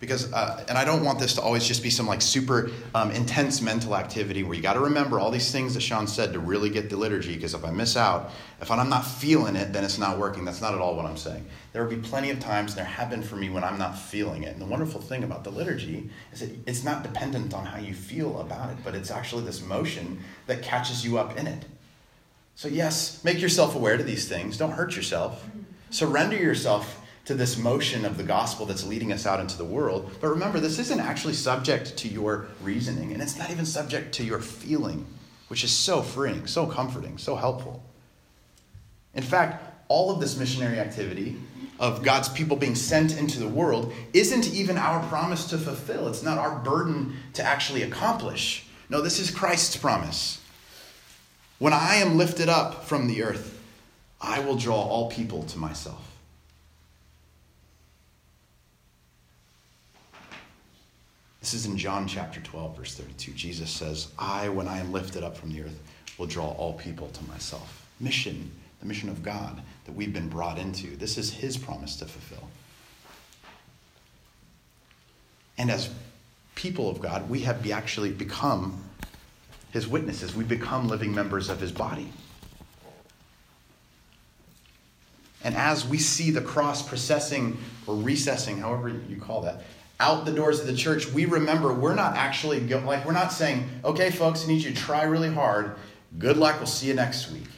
Because 0.00 0.30
uh, 0.34 0.62
and 0.68 0.76
i 0.76 0.84
don't 0.84 1.02
want 1.02 1.18
this 1.18 1.34
to 1.36 1.40
always 1.40 1.66
just 1.66 1.82
be 1.82 1.88
some 1.88 2.06
like 2.06 2.20
super 2.20 2.70
um, 2.94 3.10
intense 3.12 3.62
mental 3.62 3.96
activity 3.96 4.42
where 4.42 4.54
you 4.54 4.60
got 4.60 4.74
to 4.74 4.80
remember 4.80 5.18
all 5.18 5.30
these 5.30 5.50
things 5.50 5.72
that 5.72 5.80
sean 5.80 6.06
said 6.06 6.34
to 6.34 6.40
really 6.40 6.68
get 6.68 6.90
the 6.90 6.96
liturgy 6.96 7.34
because 7.36 7.54
if 7.54 7.64
i 7.64 7.70
miss 7.70 7.96
out 7.96 8.30
if 8.60 8.70
i'm 8.70 8.90
not 8.90 9.06
feeling 9.06 9.56
it 9.56 9.72
then 9.72 9.82
it's 9.82 9.96
not 9.96 10.18
working. 10.18 10.44
That's 10.44 10.60
not 10.60 10.74
at 10.74 10.80
all 10.80 10.94
what 10.94 11.06
i'm 11.06 11.16
saying. 11.16 11.46
There 11.72 11.82
will 11.82 11.90
be 11.90 11.96
plenty 11.96 12.30
of 12.30 12.38
times 12.38 12.72
and 12.72 12.80
there 12.80 12.84
have 12.84 13.08
been 13.08 13.22
for 13.22 13.36
me 13.36 13.48
when 13.48 13.64
i'm 13.64 13.78
not 13.78 13.96
feeling 13.96 14.42
it. 14.42 14.52
And 14.52 14.60
the 14.60 14.66
wonderful 14.66 15.00
thing 15.00 15.24
about 15.24 15.42
the 15.42 15.50
liturgy 15.50 16.10
is 16.34 16.40
that 16.40 16.50
it's 16.66 16.84
not 16.84 17.02
dependent 17.02 17.54
on 17.54 17.64
how 17.64 17.78
you 17.78 17.94
feel 17.94 18.40
about 18.40 18.70
it 18.70 18.76
but 18.84 18.94
it's 18.94 19.10
actually 19.10 19.44
this 19.44 19.62
motion 19.62 20.20
that 20.48 20.60
catches 20.60 21.02
you 21.02 21.16
up 21.16 21.38
in 21.38 21.46
it 21.46 21.64
so 22.54 22.68
yes 22.68 23.22
make 23.24 23.40
yourself 23.40 23.74
aware 23.74 23.96
to 23.96 24.04
these 24.04 24.28
things 24.28 24.56
don't 24.56 24.72
hurt 24.72 24.96
yourself 24.96 25.48
surrender 25.90 26.36
yourself 26.36 27.00
to 27.24 27.34
this 27.34 27.56
motion 27.56 28.04
of 28.04 28.16
the 28.16 28.22
gospel 28.22 28.66
that's 28.66 28.84
leading 28.86 29.12
us 29.12 29.26
out 29.26 29.40
into 29.40 29.56
the 29.56 29.64
world. 29.64 30.10
But 30.20 30.28
remember, 30.28 30.60
this 30.60 30.78
isn't 30.78 31.00
actually 31.00 31.34
subject 31.34 31.96
to 31.98 32.08
your 32.08 32.46
reasoning, 32.62 33.12
and 33.12 33.22
it's 33.22 33.38
not 33.38 33.50
even 33.50 33.64
subject 33.64 34.14
to 34.16 34.24
your 34.24 34.40
feeling, 34.40 35.06
which 35.48 35.64
is 35.64 35.70
so 35.70 36.02
freeing, 36.02 36.46
so 36.46 36.66
comforting, 36.66 37.16
so 37.16 37.36
helpful. 37.36 37.82
In 39.14 39.22
fact, 39.22 39.64
all 39.88 40.10
of 40.10 40.20
this 40.20 40.36
missionary 40.36 40.78
activity 40.78 41.36
of 41.80 42.02
God's 42.02 42.28
people 42.28 42.56
being 42.56 42.74
sent 42.74 43.18
into 43.18 43.38
the 43.38 43.48
world 43.48 43.92
isn't 44.12 44.52
even 44.52 44.76
our 44.76 45.06
promise 45.08 45.46
to 45.46 45.58
fulfill. 45.58 46.08
It's 46.08 46.22
not 46.22 46.38
our 46.38 46.58
burden 46.60 47.16
to 47.34 47.42
actually 47.42 47.82
accomplish. 47.82 48.66
No, 48.90 49.00
this 49.00 49.18
is 49.18 49.30
Christ's 49.30 49.76
promise. 49.76 50.40
When 51.58 51.72
I 51.72 51.96
am 51.96 52.16
lifted 52.16 52.48
up 52.48 52.84
from 52.84 53.06
the 53.06 53.22
earth, 53.22 53.60
I 54.20 54.40
will 54.40 54.56
draw 54.56 54.80
all 54.80 55.10
people 55.10 55.44
to 55.44 55.58
myself. 55.58 56.10
This 61.40 61.54
is 61.54 61.66
in 61.66 61.76
John 61.76 62.08
chapter 62.08 62.40
12, 62.40 62.76
verse 62.76 62.94
32. 62.94 63.32
Jesus 63.32 63.70
says, 63.70 64.08
I, 64.18 64.48
when 64.48 64.66
I 64.66 64.78
am 64.78 64.92
lifted 64.92 65.22
up 65.22 65.36
from 65.36 65.52
the 65.52 65.62
earth, 65.62 65.78
will 66.16 66.26
draw 66.26 66.52
all 66.52 66.72
people 66.72 67.08
to 67.08 67.24
myself. 67.24 67.86
Mission, 68.00 68.50
the 68.80 68.86
mission 68.86 69.10
of 69.10 69.22
God 69.22 69.60
that 69.84 69.92
we've 69.92 70.12
been 70.12 70.28
brought 70.28 70.58
into. 70.58 70.96
This 70.96 71.18
is 71.18 71.32
his 71.32 71.58
promise 71.58 71.96
to 71.96 72.06
fulfill. 72.06 72.48
And 75.58 75.70
as 75.70 75.90
people 76.54 76.88
of 76.88 77.00
God, 77.00 77.28
we 77.28 77.40
have 77.40 77.70
actually 77.70 78.10
become 78.10 78.82
his 79.74 79.88
witnesses. 79.88 80.36
We 80.36 80.44
become 80.44 80.88
living 80.88 81.12
members 81.12 81.50
of 81.50 81.60
his 81.60 81.72
body. 81.72 82.08
And 85.42 85.56
as 85.56 85.84
we 85.84 85.98
see 85.98 86.30
the 86.30 86.40
cross 86.40 86.80
processing 86.80 87.58
or 87.88 87.96
recessing, 87.96 88.58
however 88.58 88.88
you 89.08 89.16
call 89.16 89.42
that, 89.42 89.64
out 89.98 90.26
the 90.26 90.32
doors 90.32 90.60
of 90.60 90.68
the 90.68 90.76
church, 90.76 91.10
we 91.10 91.24
remember 91.24 91.74
we're 91.74 91.96
not 91.96 92.14
actually 92.14 92.60
go, 92.60 92.78
like 92.78 93.04
we're 93.04 93.12
not 93.12 93.32
saying, 93.32 93.68
"Okay, 93.84 94.10
folks, 94.12 94.44
I 94.44 94.46
need 94.46 94.62
you 94.62 94.70
to 94.70 94.76
try 94.76 95.02
really 95.02 95.32
hard. 95.32 95.74
Good 96.20 96.36
luck. 96.36 96.58
We'll 96.58 96.66
see 96.66 96.86
you 96.86 96.94
next 96.94 97.32
week. 97.32 97.48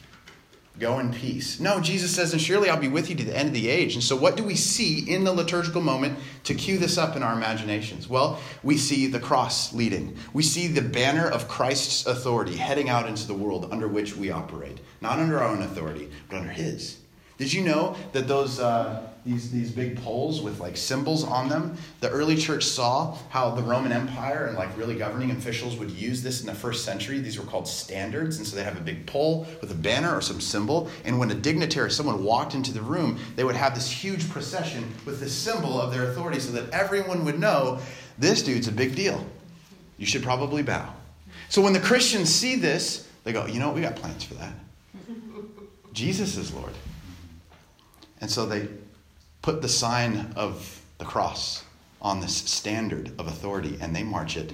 Go 0.79 0.99
in 0.99 1.11
peace." 1.11 1.59
No, 1.59 1.79
Jesus 1.79 2.11
says, 2.11 2.33
"And 2.33 2.41
surely 2.41 2.69
I'll 2.69 2.79
be 2.79 2.87
with 2.87 3.09
you 3.09 3.15
to 3.15 3.23
the 3.23 3.37
end 3.37 3.47
of 3.47 3.53
the 3.53 3.69
age." 3.69 3.95
And 3.95 4.03
so, 4.03 4.15
what 4.15 4.37
do 4.37 4.43
we 4.43 4.55
see 4.55 4.99
in 4.99 5.23
the 5.23 5.33
liturgical 5.33 5.81
moment 5.81 6.17
to 6.43 6.53
cue 6.53 6.77
this 6.77 6.97
up 6.97 7.15
in 7.15 7.23
our 7.23 7.33
imaginations? 7.33 8.09
Well, 8.09 8.39
we 8.63 8.77
see 8.77 9.07
the 9.07 9.19
cross 9.19 9.73
leading. 9.73 10.15
We 10.33 10.43
see 10.43 10.67
the 10.67 10.81
banner 10.81 11.27
of 11.27 11.47
Christ's 11.47 12.05
authority 12.05 12.55
heading 12.55 12.89
out 12.89 13.07
into 13.07 13.25
the 13.25 13.33
world 13.33 13.67
under 13.71 13.87
which 13.87 14.15
we 14.15 14.29
operate, 14.29 14.77
not 15.01 15.19
under 15.19 15.39
our 15.39 15.49
own 15.49 15.61
authority, 15.61 16.09
but 16.29 16.37
under 16.37 16.51
His. 16.51 16.97
Did 17.37 17.53
you 17.53 17.63
know 17.63 17.95
that 18.13 18.27
those 18.27 18.59
uh, 18.59 19.07
these, 19.27 19.51
these 19.51 19.71
big 19.71 20.01
poles 20.01 20.41
with 20.41 20.59
like 20.59 20.77
symbols 20.77 21.25
on 21.25 21.49
them. 21.49 21.77
The 21.99 22.09
early 22.09 22.37
church 22.37 22.63
saw 22.63 23.17
how 23.29 23.51
the 23.51 23.61
Roman 23.61 23.91
Empire 23.91 24.45
and 24.45 24.57
like 24.57 24.75
really 24.77 24.95
governing 24.95 25.31
officials 25.31 25.75
would 25.75 25.91
use 25.91 26.23
this 26.23 26.39
in 26.39 26.47
the 26.47 26.55
first 26.55 26.85
century. 26.85 27.19
These 27.19 27.37
were 27.37 27.45
called 27.45 27.67
standards. 27.67 28.37
And 28.37 28.47
so 28.47 28.55
they 28.55 28.63
have 28.63 28.77
a 28.77 28.81
big 28.81 29.05
pole 29.05 29.45
with 29.59 29.69
a 29.69 29.75
banner 29.75 30.15
or 30.15 30.21
some 30.21 30.39
symbol. 30.39 30.89
And 31.03 31.19
when 31.19 31.29
a 31.29 31.35
dignitary, 31.35 31.91
someone 31.91 32.23
walked 32.23 32.55
into 32.55 32.71
the 32.71 32.81
room, 32.81 33.19
they 33.35 33.43
would 33.43 33.57
have 33.57 33.75
this 33.75 33.91
huge 33.91 34.29
procession 34.29 34.89
with 35.05 35.19
the 35.19 35.29
symbol 35.29 35.79
of 35.79 35.91
their 35.91 36.09
authority 36.09 36.39
so 36.39 36.53
that 36.53 36.69
everyone 36.71 37.25
would 37.25 37.37
know 37.37 37.79
this 38.17 38.41
dude's 38.41 38.69
a 38.69 38.71
big 38.71 38.95
deal. 38.95 39.25
You 39.97 40.05
should 40.05 40.23
probably 40.23 40.63
bow. 40.63 40.93
So 41.49 41.61
when 41.61 41.73
the 41.73 41.81
Christians 41.81 42.33
see 42.33 42.55
this, 42.55 43.07
they 43.25 43.33
go, 43.33 43.45
you 43.45 43.59
know 43.59 43.67
what? 43.67 43.75
We 43.75 43.81
got 43.81 43.97
plans 43.97 44.23
for 44.23 44.35
that. 44.35 44.53
Jesus 45.91 46.37
is 46.37 46.53
Lord. 46.53 46.73
And 48.21 48.29
so 48.29 48.45
they 48.45 48.67
put 49.41 49.61
the 49.61 49.69
sign 49.69 50.33
of 50.35 50.81
the 50.97 51.05
cross 51.05 51.63
on 52.01 52.19
this 52.19 52.35
standard 52.35 53.11
of 53.19 53.27
authority 53.27 53.77
and 53.81 53.95
they 53.95 54.03
march 54.03 54.37
it. 54.37 54.53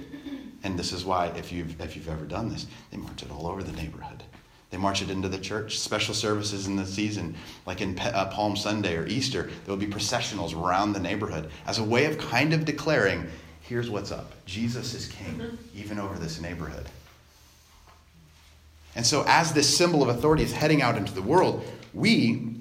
And 0.62 0.78
this 0.78 0.92
is 0.92 1.04
why, 1.04 1.26
if 1.36 1.52
you've, 1.52 1.80
if 1.80 1.94
you've 1.94 2.08
ever 2.08 2.24
done 2.24 2.48
this, 2.48 2.66
they 2.90 2.96
march 2.96 3.22
it 3.22 3.30
all 3.30 3.46
over 3.46 3.62
the 3.62 3.72
neighborhood. 3.72 4.22
They 4.70 4.78
march 4.78 5.02
it 5.02 5.10
into 5.10 5.28
the 5.28 5.38
church. 5.38 5.78
Special 5.78 6.14
services 6.14 6.66
in 6.66 6.76
the 6.76 6.86
season, 6.86 7.36
like 7.66 7.80
in 7.80 7.98
uh, 7.98 8.30
Palm 8.32 8.56
Sunday 8.56 8.96
or 8.96 9.06
Easter, 9.06 9.42
there 9.42 9.52
will 9.66 9.76
be 9.76 9.86
processionals 9.86 10.54
around 10.58 10.94
the 10.94 11.00
neighborhood 11.00 11.50
as 11.66 11.78
a 11.78 11.84
way 11.84 12.06
of 12.06 12.18
kind 12.18 12.52
of 12.52 12.64
declaring 12.64 13.26
here's 13.60 13.88
what's 13.88 14.10
up 14.10 14.32
Jesus 14.46 14.94
is 14.94 15.06
king, 15.06 15.58
even 15.74 15.98
over 15.98 16.18
this 16.18 16.40
neighborhood. 16.40 16.86
And 18.96 19.06
so, 19.06 19.24
as 19.26 19.52
this 19.52 19.76
symbol 19.76 20.02
of 20.02 20.08
authority 20.08 20.42
is 20.42 20.52
heading 20.52 20.82
out 20.82 20.96
into 20.96 21.12
the 21.12 21.22
world, 21.22 21.64
we 21.92 22.54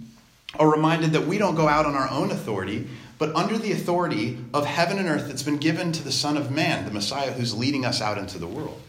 are 0.60 0.72
reminded 0.72 1.12
that 1.14 1.26
we 1.26 1.38
don't 1.38 1.56
go 1.56 1.68
out 1.68 1.86
on 1.86 1.96
our 1.96 2.10
own 2.10 2.32
authority, 2.32 2.88
but 3.18 3.36
under 3.36 3.58
the 3.58 3.72
authority 3.72 4.38
of 4.54 4.66
heaven 4.66 4.98
and 4.98 5.08
earth 5.08 5.28
that's 5.28 5.44
been 5.44 5.58
given 5.58 5.92
to 5.92 6.04
the 6.04 6.12
Son 6.12 6.38
of 6.38 6.52
Man, 6.52 6.86
the 6.86 6.92
Messiah 6.92 7.32
who's 7.32 7.56
leading 7.56 7.86
us 7.86 8.02
out 8.02 8.18
into 8.18 8.38
the 8.38 8.48
world. 8.48 8.80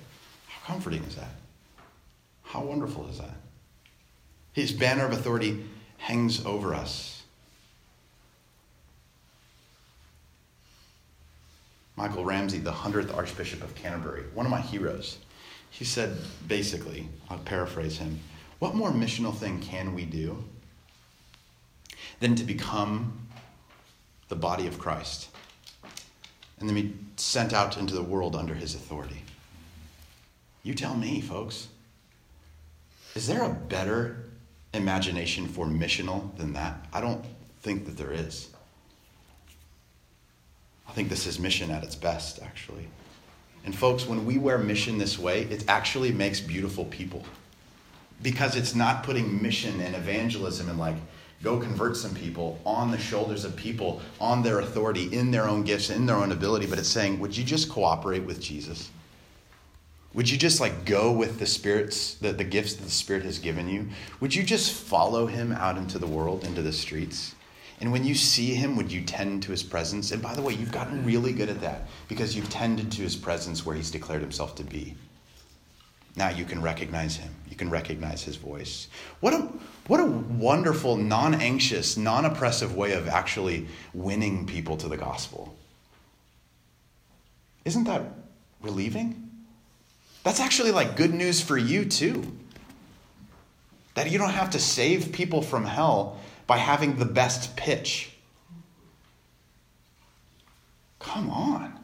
How 0.48 0.74
comforting 0.74 1.02
is 1.04 1.16
that? 1.16 1.30
How 2.42 2.62
wonderful 2.62 3.08
is 3.08 3.18
that? 3.18 3.36
His 4.52 4.72
banner 4.72 5.06
of 5.06 5.12
authority 5.12 5.64
hangs 5.98 6.44
over 6.44 6.74
us. 6.74 7.22
Michael 11.96 12.24
Ramsey, 12.24 12.58
the 12.58 12.72
100th 12.72 13.16
Archbishop 13.16 13.62
of 13.62 13.74
Canterbury, 13.74 14.24
one 14.34 14.46
of 14.46 14.50
my 14.50 14.60
heroes, 14.60 15.18
he 15.70 15.84
said 15.84 16.16
basically, 16.46 17.08
I'll 17.30 17.38
paraphrase 17.38 17.98
him, 17.98 18.20
what 18.58 18.74
more 18.74 18.90
missional 18.90 19.34
thing 19.34 19.60
can 19.60 19.94
we 19.94 20.04
do 20.04 20.44
than 22.20 22.34
to 22.36 22.44
become 22.44 23.26
the 24.28 24.36
body 24.36 24.66
of 24.66 24.78
Christ 24.78 25.28
and 26.58 26.68
then 26.68 26.74
be 26.74 26.94
sent 27.16 27.52
out 27.52 27.76
into 27.76 27.94
the 27.94 28.02
world 28.02 28.34
under 28.34 28.54
his 28.54 28.74
authority. 28.74 29.22
You 30.62 30.74
tell 30.74 30.94
me, 30.94 31.20
folks. 31.20 31.68
Is 33.14 33.26
there 33.26 33.42
a 33.42 33.50
better 33.50 34.24
imagination 34.72 35.46
for 35.46 35.66
missional 35.66 36.36
than 36.36 36.54
that? 36.54 36.86
I 36.92 37.00
don't 37.00 37.24
think 37.60 37.86
that 37.86 37.96
there 37.96 38.12
is. 38.12 38.48
I 40.88 40.92
think 40.92 41.08
this 41.08 41.26
is 41.26 41.38
mission 41.38 41.70
at 41.70 41.84
its 41.84 41.94
best, 41.94 42.40
actually. 42.42 42.88
And, 43.64 43.74
folks, 43.74 44.06
when 44.06 44.26
we 44.26 44.38
wear 44.38 44.58
mission 44.58 44.98
this 44.98 45.18
way, 45.18 45.42
it 45.42 45.64
actually 45.68 46.12
makes 46.12 46.40
beautiful 46.40 46.84
people 46.86 47.24
because 48.22 48.56
it's 48.56 48.74
not 48.74 49.02
putting 49.02 49.42
mission 49.42 49.80
and 49.80 49.94
evangelism 49.94 50.68
and 50.68 50.78
like 50.78 50.96
go 51.44 51.60
convert 51.60 51.96
some 51.96 52.14
people 52.14 52.58
on 52.64 52.90
the 52.90 52.98
shoulders 52.98 53.44
of 53.44 53.54
people, 53.54 54.00
on 54.18 54.42
their 54.42 54.60
authority, 54.60 55.14
in 55.14 55.30
their 55.30 55.46
own 55.46 55.62
gifts, 55.62 55.90
in 55.90 56.06
their 56.06 56.16
own 56.16 56.32
ability, 56.32 56.66
but 56.66 56.78
it's 56.78 56.88
saying, 56.88 57.20
would 57.20 57.36
you 57.36 57.44
just 57.44 57.68
cooperate 57.68 58.24
with 58.24 58.40
Jesus? 58.40 58.90
Would 60.14 60.30
you 60.30 60.38
just 60.38 60.60
like 60.60 60.84
go 60.84 61.12
with 61.12 61.38
the 61.38 61.46
spirits, 61.46 62.14
the, 62.14 62.32
the 62.32 62.44
gifts 62.44 62.74
that 62.74 62.84
the 62.84 62.90
Spirit 62.90 63.24
has 63.24 63.38
given 63.38 63.68
you? 63.68 63.88
Would 64.20 64.34
you 64.34 64.42
just 64.42 64.72
follow 64.72 65.26
him 65.26 65.52
out 65.52 65.76
into 65.76 65.98
the 65.98 66.06
world, 66.06 66.44
into 66.44 66.62
the 66.62 66.72
streets? 66.72 67.34
And 67.80 67.92
when 67.92 68.04
you 68.04 68.14
see 68.14 68.54
him, 68.54 68.76
would 68.76 68.90
you 68.90 69.02
tend 69.02 69.42
to 69.42 69.50
his 69.50 69.62
presence? 69.62 70.12
And 70.12 70.22
by 70.22 70.34
the 70.34 70.40
way, 70.40 70.54
you've 70.54 70.72
gotten 70.72 71.04
really 71.04 71.32
good 71.32 71.50
at 71.50 71.60
that 71.60 71.82
because 72.08 72.34
you've 72.34 72.48
tended 72.48 72.90
to 72.92 73.02
his 73.02 73.16
presence 73.16 73.66
where 73.66 73.76
he's 73.76 73.90
declared 73.90 74.22
himself 74.22 74.54
to 74.54 74.64
be. 74.64 74.94
Now 76.16 76.28
you 76.28 76.44
can 76.44 76.62
recognize 76.62 77.16
him. 77.16 77.34
You 77.48 77.56
can 77.56 77.70
recognize 77.70 78.22
his 78.22 78.36
voice. 78.36 78.88
What 79.20 79.34
a, 79.34 79.38
what 79.86 80.00
a 80.00 80.06
wonderful, 80.06 80.96
non 80.96 81.34
anxious, 81.34 81.96
non 81.96 82.24
oppressive 82.24 82.76
way 82.76 82.92
of 82.92 83.08
actually 83.08 83.66
winning 83.92 84.46
people 84.46 84.76
to 84.78 84.88
the 84.88 84.96
gospel. 84.96 85.54
Isn't 87.64 87.84
that 87.84 88.02
relieving? 88.60 89.30
That's 90.22 90.40
actually 90.40 90.72
like 90.72 90.96
good 90.96 91.12
news 91.12 91.40
for 91.40 91.56
you, 91.56 91.84
too. 91.84 92.36
That 93.94 94.10
you 94.10 94.18
don't 94.18 94.30
have 94.30 94.50
to 94.50 94.58
save 94.58 95.12
people 95.12 95.42
from 95.42 95.64
hell 95.64 96.18
by 96.46 96.58
having 96.58 96.96
the 96.96 97.04
best 97.04 97.56
pitch. 97.56 98.10
Come 100.98 101.30
on. 101.30 101.83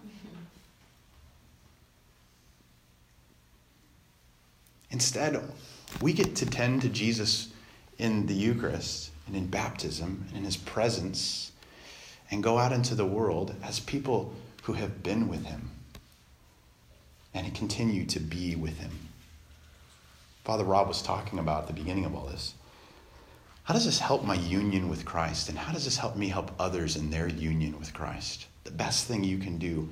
Instead, 4.90 5.40
we 6.00 6.12
get 6.12 6.34
to 6.36 6.46
tend 6.46 6.82
to 6.82 6.88
Jesus 6.88 7.48
in 7.98 8.26
the 8.26 8.34
Eucharist 8.34 9.10
and 9.26 9.36
in 9.36 9.46
baptism 9.46 10.24
and 10.28 10.38
in 10.38 10.44
his 10.44 10.56
presence 10.56 11.52
and 12.30 12.42
go 12.42 12.58
out 12.58 12.72
into 12.72 12.94
the 12.94 13.04
world 13.04 13.54
as 13.62 13.80
people 13.80 14.34
who 14.62 14.72
have 14.72 15.02
been 15.02 15.28
with 15.28 15.44
him 15.44 15.70
and 17.34 17.54
continue 17.54 18.04
to 18.06 18.20
be 18.20 18.56
with 18.56 18.78
him. 18.78 18.90
Father 20.44 20.64
Rob 20.64 20.88
was 20.88 21.02
talking 21.02 21.38
about 21.38 21.62
at 21.62 21.66
the 21.68 21.72
beginning 21.72 22.04
of 22.04 22.14
all 22.14 22.26
this. 22.26 22.54
How 23.64 23.74
does 23.74 23.84
this 23.84 24.00
help 24.00 24.24
my 24.24 24.34
union 24.34 24.88
with 24.88 25.04
Christ? 25.04 25.48
And 25.48 25.56
how 25.56 25.72
does 25.72 25.84
this 25.84 25.98
help 25.98 26.16
me 26.16 26.28
help 26.28 26.50
others 26.58 26.96
in 26.96 27.10
their 27.10 27.28
union 27.28 27.78
with 27.78 27.94
Christ? 27.94 28.46
The 28.64 28.70
best 28.72 29.06
thing 29.06 29.22
you 29.22 29.38
can 29.38 29.58
do 29.58 29.88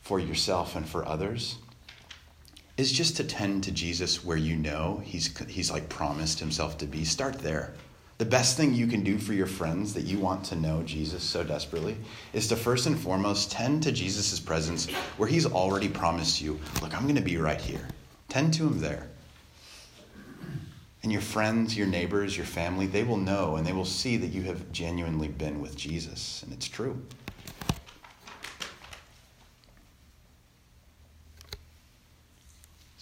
for 0.00 0.18
yourself 0.18 0.74
and 0.74 0.88
for 0.88 1.06
others 1.06 1.58
is 2.76 2.92
just 2.92 3.16
to 3.16 3.24
tend 3.24 3.64
to 3.64 3.72
Jesus 3.72 4.24
where 4.24 4.36
you 4.36 4.56
know 4.56 5.00
he's, 5.04 5.36
he's 5.48 5.70
like 5.70 5.88
promised 5.88 6.38
himself 6.38 6.76
to 6.78 6.86
be. 6.86 7.04
Start 7.04 7.38
there. 7.38 7.74
The 8.18 8.24
best 8.24 8.56
thing 8.56 8.72
you 8.72 8.86
can 8.86 9.02
do 9.02 9.18
for 9.18 9.34
your 9.34 9.46
friends 9.46 9.92
that 9.94 10.04
you 10.04 10.18
want 10.18 10.44
to 10.46 10.56
know 10.56 10.82
Jesus 10.82 11.22
so 11.22 11.44
desperately 11.44 11.96
is 12.32 12.48
to 12.48 12.56
first 12.56 12.86
and 12.86 12.98
foremost 12.98 13.50
tend 13.50 13.82
to 13.82 13.92
Jesus' 13.92 14.40
presence 14.40 14.90
where 15.18 15.28
he's 15.28 15.44
already 15.44 15.88
promised 15.88 16.40
you, 16.40 16.58
look, 16.80 16.94
I'm 16.94 17.02
going 17.02 17.16
to 17.16 17.20
be 17.20 17.36
right 17.36 17.60
here. 17.60 17.86
Tend 18.28 18.54
to 18.54 18.66
him 18.66 18.80
there. 18.80 19.08
And 21.02 21.12
your 21.12 21.20
friends, 21.20 21.76
your 21.76 21.86
neighbors, 21.86 22.36
your 22.36 22.46
family, 22.46 22.86
they 22.86 23.04
will 23.04 23.18
know 23.18 23.56
and 23.56 23.66
they 23.66 23.72
will 23.72 23.84
see 23.84 24.16
that 24.16 24.28
you 24.28 24.42
have 24.42 24.72
genuinely 24.72 25.28
been 25.28 25.60
with 25.60 25.76
Jesus. 25.76 26.42
And 26.42 26.52
it's 26.52 26.68
true. 26.68 27.00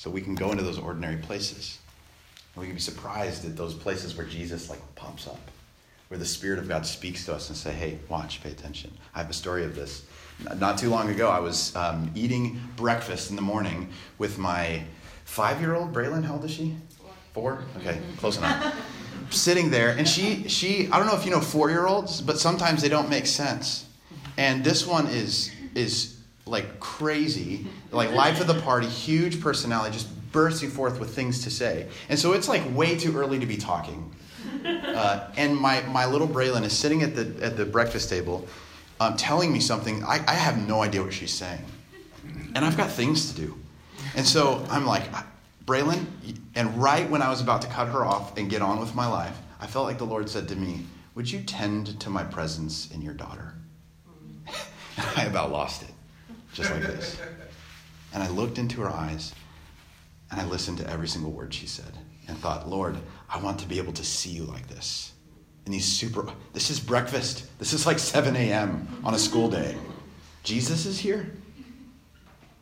So 0.04 0.10
we 0.10 0.20
can 0.20 0.34
go 0.34 0.50
into 0.50 0.62
those 0.62 0.78
ordinary 0.78 1.16
places. 1.16 1.78
And 2.54 2.60
we 2.60 2.66
can 2.66 2.76
be 2.76 2.80
surprised 2.82 3.46
at 3.46 3.56
those 3.56 3.72
places 3.72 4.14
where 4.14 4.26
Jesus 4.26 4.68
like 4.68 4.78
pops 4.96 5.26
up, 5.26 5.40
where 6.08 6.18
the 6.18 6.26
Spirit 6.26 6.58
of 6.58 6.68
God 6.68 6.84
speaks 6.84 7.24
to 7.24 7.34
us 7.34 7.48
and 7.48 7.56
say, 7.56 7.72
hey, 7.72 7.98
watch, 8.10 8.42
pay 8.42 8.50
attention. 8.50 8.92
I 9.14 9.20
have 9.20 9.30
a 9.30 9.32
story 9.32 9.64
of 9.64 9.74
this. 9.74 10.04
Not 10.58 10.76
too 10.76 10.90
long 10.90 11.08
ago, 11.08 11.30
I 11.30 11.38
was 11.38 11.74
um, 11.74 12.10
eating 12.14 12.60
breakfast 12.76 13.30
in 13.30 13.36
the 13.36 13.40
morning 13.40 13.88
with 14.18 14.36
my 14.36 14.82
five-year-old, 15.24 15.94
Braylon, 15.94 16.22
how 16.22 16.34
old 16.34 16.44
is 16.44 16.50
she? 16.50 16.76
Four? 17.32 17.64
Okay, 17.78 17.98
close 18.18 18.36
enough. 18.36 18.76
Sitting 19.30 19.70
there, 19.70 19.96
and 19.96 20.06
she, 20.06 20.46
she, 20.48 20.86
I 20.92 20.98
don't 20.98 21.06
know 21.06 21.16
if 21.16 21.24
you 21.24 21.30
know 21.30 21.40
four-year-olds, 21.40 22.20
but 22.20 22.38
sometimes 22.38 22.82
they 22.82 22.90
don't 22.90 23.08
make 23.08 23.24
sense. 23.24 23.86
And 24.36 24.62
this 24.62 24.86
one 24.86 25.06
is, 25.06 25.50
is 25.74 26.18
like 26.46 26.78
crazy, 26.78 27.66
like 27.90 28.12
life 28.12 28.40
of 28.40 28.46
the 28.46 28.60
party, 28.60 28.86
huge 28.86 29.40
personality, 29.40 29.92
just 29.94 30.08
bursting 30.32 30.70
forth 30.70 31.00
with 31.00 31.14
things 31.14 31.42
to 31.44 31.50
say. 31.50 31.88
And 32.08 32.18
so 32.18 32.32
it's 32.32 32.48
like 32.48 32.62
way 32.76 32.98
too 32.98 33.16
early 33.16 33.38
to 33.38 33.46
be 33.46 33.56
talking. 33.56 34.10
Uh, 34.64 35.30
and 35.36 35.56
my, 35.56 35.82
my 35.82 36.06
little 36.06 36.28
Braylon 36.28 36.62
is 36.62 36.72
sitting 36.72 37.02
at 37.02 37.14
the, 37.14 37.34
at 37.42 37.56
the 37.56 37.66
breakfast 37.66 38.08
table 38.08 38.46
um, 39.00 39.16
telling 39.16 39.52
me 39.52 39.60
something. 39.60 40.02
I, 40.04 40.24
I 40.26 40.34
have 40.34 40.66
no 40.66 40.82
idea 40.82 41.02
what 41.02 41.12
she's 41.12 41.34
saying. 41.34 41.62
And 42.54 42.64
I've 42.64 42.76
got 42.76 42.90
things 42.90 43.32
to 43.32 43.40
do. 43.40 43.58
And 44.14 44.24
so 44.24 44.64
I'm 44.70 44.86
like, 44.86 45.02
Braylon, 45.66 46.06
and 46.54 46.80
right 46.80 47.10
when 47.10 47.20
I 47.20 47.28
was 47.28 47.42
about 47.42 47.60
to 47.62 47.68
cut 47.68 47.88
her 47.88 48.06
off 48.06 48.38
and 48.38 48.48
get 48.48 48.62
on 48.62 48.80
with 48.80 48.94
my 48.94 49.06
life, 49.06 49.36
I 49.60 49.66
felt 49.66 49.86
like 49.86 49.98
the 49.98 50.06
Lord 50.06 50.30
said 50.30 50.48
to 50.48 50.56
me, 50.56 50.84
Would 51.14 51.30
you 51.30 51.42
tend 51.42 51.98
to 52.00 52.08
my 52.08 52.22
presence 52.22 52.90
in 52.92 53.02
your 53.02 53.14
daughter? 53.14 53.54
I 55.16 55.24
about 55.24 55.50
lost 55.50 55.82
it 55.82 55.93
just 56.54 56.70
like 56.70 56.82
this. 56.82 57.20
And 58.14 58.22
I 58.22 58.28
looked 58.28 58.58
into 58.58 58.80
her 58.80 58.88
eyes 58.88 59.34
and 60.30 60.40
I 60.40 60.44
listened 60.44 60.78
to 60.78 60.88
every 60.88 61.08
single 61.08 61.32
word 61.32 61.52
she 61.52 61.66
said 61.66 61.98
and 62.28 62.38
thought, 62.38 62.68
Lord, 62.68 62.96
I 63.28 63.38
want 63.38 63.58
to 63.60 63.68
be 63.68 63.78
able 63.78 63.92
to 63.92 64.04
see 64.04 64.30
you 64.30 64.44
like 64.44 64.68
this. 64.68 65.12
And 65.64 65.74
these 65.74 65.84
super, 65.84 66.26
this 66.52 66.70
is 66.70 66.78
breakfast. 66.80 67.46
This 67.58 67.72
is 67.72 67.86
like 67.86 67.98
7 67.98 68.36
a.m. 68.36 68.88
on 69.04 69.14
a 69.14 69.18
school 69.18 69.50
day. 69.50 69.76
Jesus 70.42 70.86
is 70.86 70.98
here. 70.98 71.30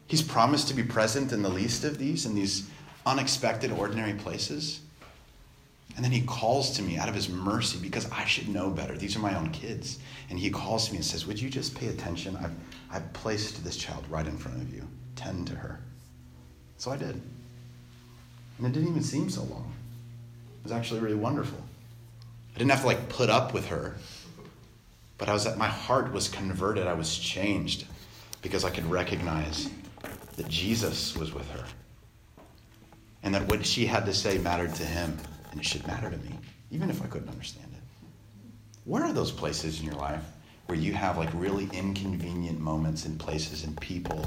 He's 0.07 0.23
promised 0.23 0.69
to 0.69 0.75
be 0.75 0.83
present 0.83 1.33
in 1.33 1.43
the 1.43 1.49
least 1.49 1.85
of 1.85 1.99
these, 1.99 2.27
in 2.27 2.35
these 2.35 2.69
unexpected, 3.07 3.73
ordinary 3.73 4.15
places. 4.15 4.82
And 5.97 6.05
then 6.05 6.13
he 6.13 6.23
calls 6.23 6.71
to 6.77 6.83
me 6.83 6.97
out 6.97 7.09
of 7.09 7.15
his 7.15 7.29
mercy 7.29 7.79
because 7.79 8.11
I 8.11 8.25
should 8.25 8.49
know 8.49 8.71
better. 8.71 8.97
These 8.97 9.17
are 9.17 9.21
my 9.21 9.37
own 9.37 9.51
kids. 9.51 9.99
And 10.31 10.39
he 10.39 10.51
calls 10.51 10.87
to 10.87 10.93
me 10.93 10.97
and 10.99 11.05
says, 11.05 11.27
Would 11.27 11.41
you 11.41 11.51
just 11.51 11.75
pay 11.75 11.89
attention? 11.89 12.37
I've, 12.37 12.55
I've 12.91 13.13
placed 13.13 13.63
this 13.63 13.77
child 13.77 14.05
right 14.09 14.27
in 14.27 14.37
front 14.37 14.63
of 14.63 14.73
you. 14.73 14.87
Tend 15.17 15.47
to 15.49 15.55
her. 15.55 15.81
So 16.79 16.91
I 16.91 16.97
did. 16.97 17.21
And 18.59 18.67
it 18.67 18.73
didn't 18.73 18.89
even 18.89 19.03
seem 19.03 19.29
so 19.29 19.43
long. 19.43 19.73
It 20.61 20.65
was 20.65 20.73
actually 20.73 21.01
really 21.01 21.17
wonderful. 21.17 21.59
I 22.55 22.59
didn't 22.59 22.71
have 22.71 22.81
to 22.83 22.87
like 22.87 23.09
put 23.09 23.31
up 23.31 23.53
with 23.53 23.67
her, 23.67 23.97
but 25.19 25.29
I 25.29 25.33
was 25.33 25.57
my 25.57 25.69
heart 25.69 26.13
was 26.13 26.29
converted. 26.29 26.87
I 26.87 26.93
was 26.95 27.17
changed 27.17 27.87
because 28.43 28.65
I 28.65 28.71
could 28.71 28.89
recognize 28.91 29.71
that 30.37 30.49
Jesus 30.49 31.17
was 31.17 31.33
with 31.33 31.51
her. 31.51 31.65
And 33.23 33.35
that 33.35 33.47
what 33.47 33.65
she 33.65 33.87
had 33.87 34.05
to 34.07 34.15
say 34.15 34.39
mattered 34.39 34.75
to 34.75 34.85
him 34.85 35.19
and 35.53 35.61
it 35.61 35.67
should 35.67 35.87
matter 35.87 36.11
to 36.11 36.17
me, 36.17 36.39
even 36.71 36.91
if 36.91 37.03
I 37.03 37.07
couldn't 37.07 37.29
understand 37.29 37.69
it. 37.73 38.09
Where 38.85 39.05
are 39.05 39.13
those 39.13 39.31
places 39.31 39.79
in 39.79 39.87
your 39.87 39.95
life 39.95 40.25
where 40.67 40.79
you 40.79 40.95
have 40.95 41.19
like 41.19 41.29
really 41.35 41.69
inconvenient 41.73 42.59
moments 42.59 43.05
and 43.05 43.21
places 43.21 43.65
and 43.65 43.79
people 43.81 44.27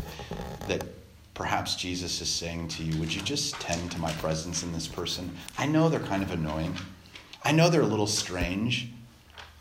that 0.68 0.84
perhaps 1.34 1.76
Jesus 1.76 2.22
is 2.22 2.30
saying 2.30 2.70
to 2.70 2.84
you, 2.84 2.98
Would 3.00 3.14
you 3.14 3.22
just 3.22 3.60
tend 3.60 3.92
to 3.92 4.00
my 4.00 4.12
presence 4.14 4.64
in 4.64 4.72
this 4.72 4.88
person? 4.88 5.36
I 5.58 5.66
know 5.66 5.90
they're 5.90 6.00
kind 6.00 6.24
of 6.24 6.32
annoying. 6.32 6.76
I 7.44 7.52
know 7.52 7.70
they're 7.70 7.82
a 7.82 7.86
little 7.88 8.08
strange. 8.08 8.90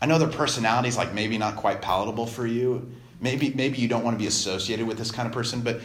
I 0.00 0.06
know 0.06 0.18
their 0.18 0.28
personality's 0.28 0.96
like 0.96 1.14
maybe 1.14 1.38
not 1.38 1.56
quite 1.56 1.80
palatable 1.80 2.26
for 2.26 2.46
you. 2.46 2.90
Maybe, 3.20 3.52
maybe 3.54 3.78
you 3.78 3.88
don't 3.88 4.04
want 4.04 4.14
to 4.14 4.22
be 4.22 4.26
associated 4.26 4.86
with 4.86 4.98
this 4.98 5.10
kind 5.10 5.26
of 5.26 5.32
person, 5.32 5.62
but, 5.62 5.80